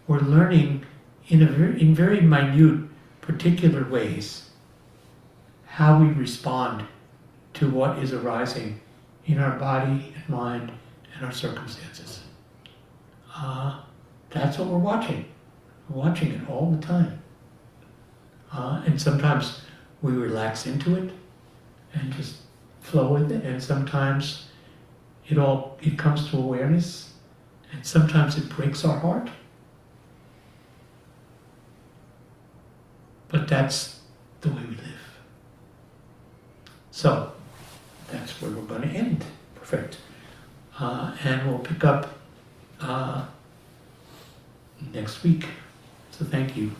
we're 0.06 0.20
learning 0.20 0.84
in, 1.28 1.46
very, 1.46 1.80
in 1.80 1.94
very 1.94 2.20
minute, 2.20 2.88
particular 3.20 3.88
ways 3.88 4.50
how 5.64 5.98
we 5.98 6.08
respond 6.08 6.84
to 7.54 7.70
what 7.70 7.98
is 7.98 8.12
arising 8.12 8.80
in 9.26 9.38
our 9.38 9.58
body 9.58 10.12
and 10.14 10.28
mind 10.28 10.72
and 11.14 11.24
our 11.24 11.32
circumstances. 11.32 12.20
Uh, 13.34 13.80
that's 14.30 14.58
what 14.58 14.68
we're 14.68 14.78
watching. 14.78 15.24
We're 15.88 16.02
watching 16.02 16.32
it 16.32 16.50
all 16.50 16.70
the 16.70 16.84
time. 16.84 17.22
Uh, 18.52 18.82
and 18.84 19.00
sometimes 19.00 19.62
we 20.02 20.12
relax 20.12 20.66
into 20.66 20.96
it 20.96 21.12
and 21.94 22.12
just 22.12 22.36
flow 22.80 23.12
with 23.12 23.30
it, 23.30 23.44
and 23.44 23.62
sometimes 23.62 24.46
it 25.30 25.38
all 25.38 25.78
it 25.80 25.96
comes 25.96 26.28
to 26.30 26.36
awareness, 26.36 27.12
and 27.72 27.86
sometimes 27.86 28.36
it 28.36 28.48
breaks 28.48 28.84
our 28.84 28.98
heart. 28.98 29.30
But 33.28 33.46
that's 33.46 34.00
the 34.40 34.48
way 34.48 34.62
we 34.68 34.74
live. 34.76 35.18
So 36.90 37.32
that's 38.10 38.32
where 38.42 38.50
we're 38.50 38.62
going 38.62 38.82
to 38.82 38.88
end. 38.88 39.24
Perfect. 39.54 39.98
Uh, 40.78 41.14
and 41.22 41.48
we'll 41.48 41.60
pick 41.60 41.84
up 41.84 42.18
uh, 42.80 43.24
next 44.92 45.22
week. 45.22 45.46
So 46.10 46.24
thank 46.24 46.56
you. 46.56 46.72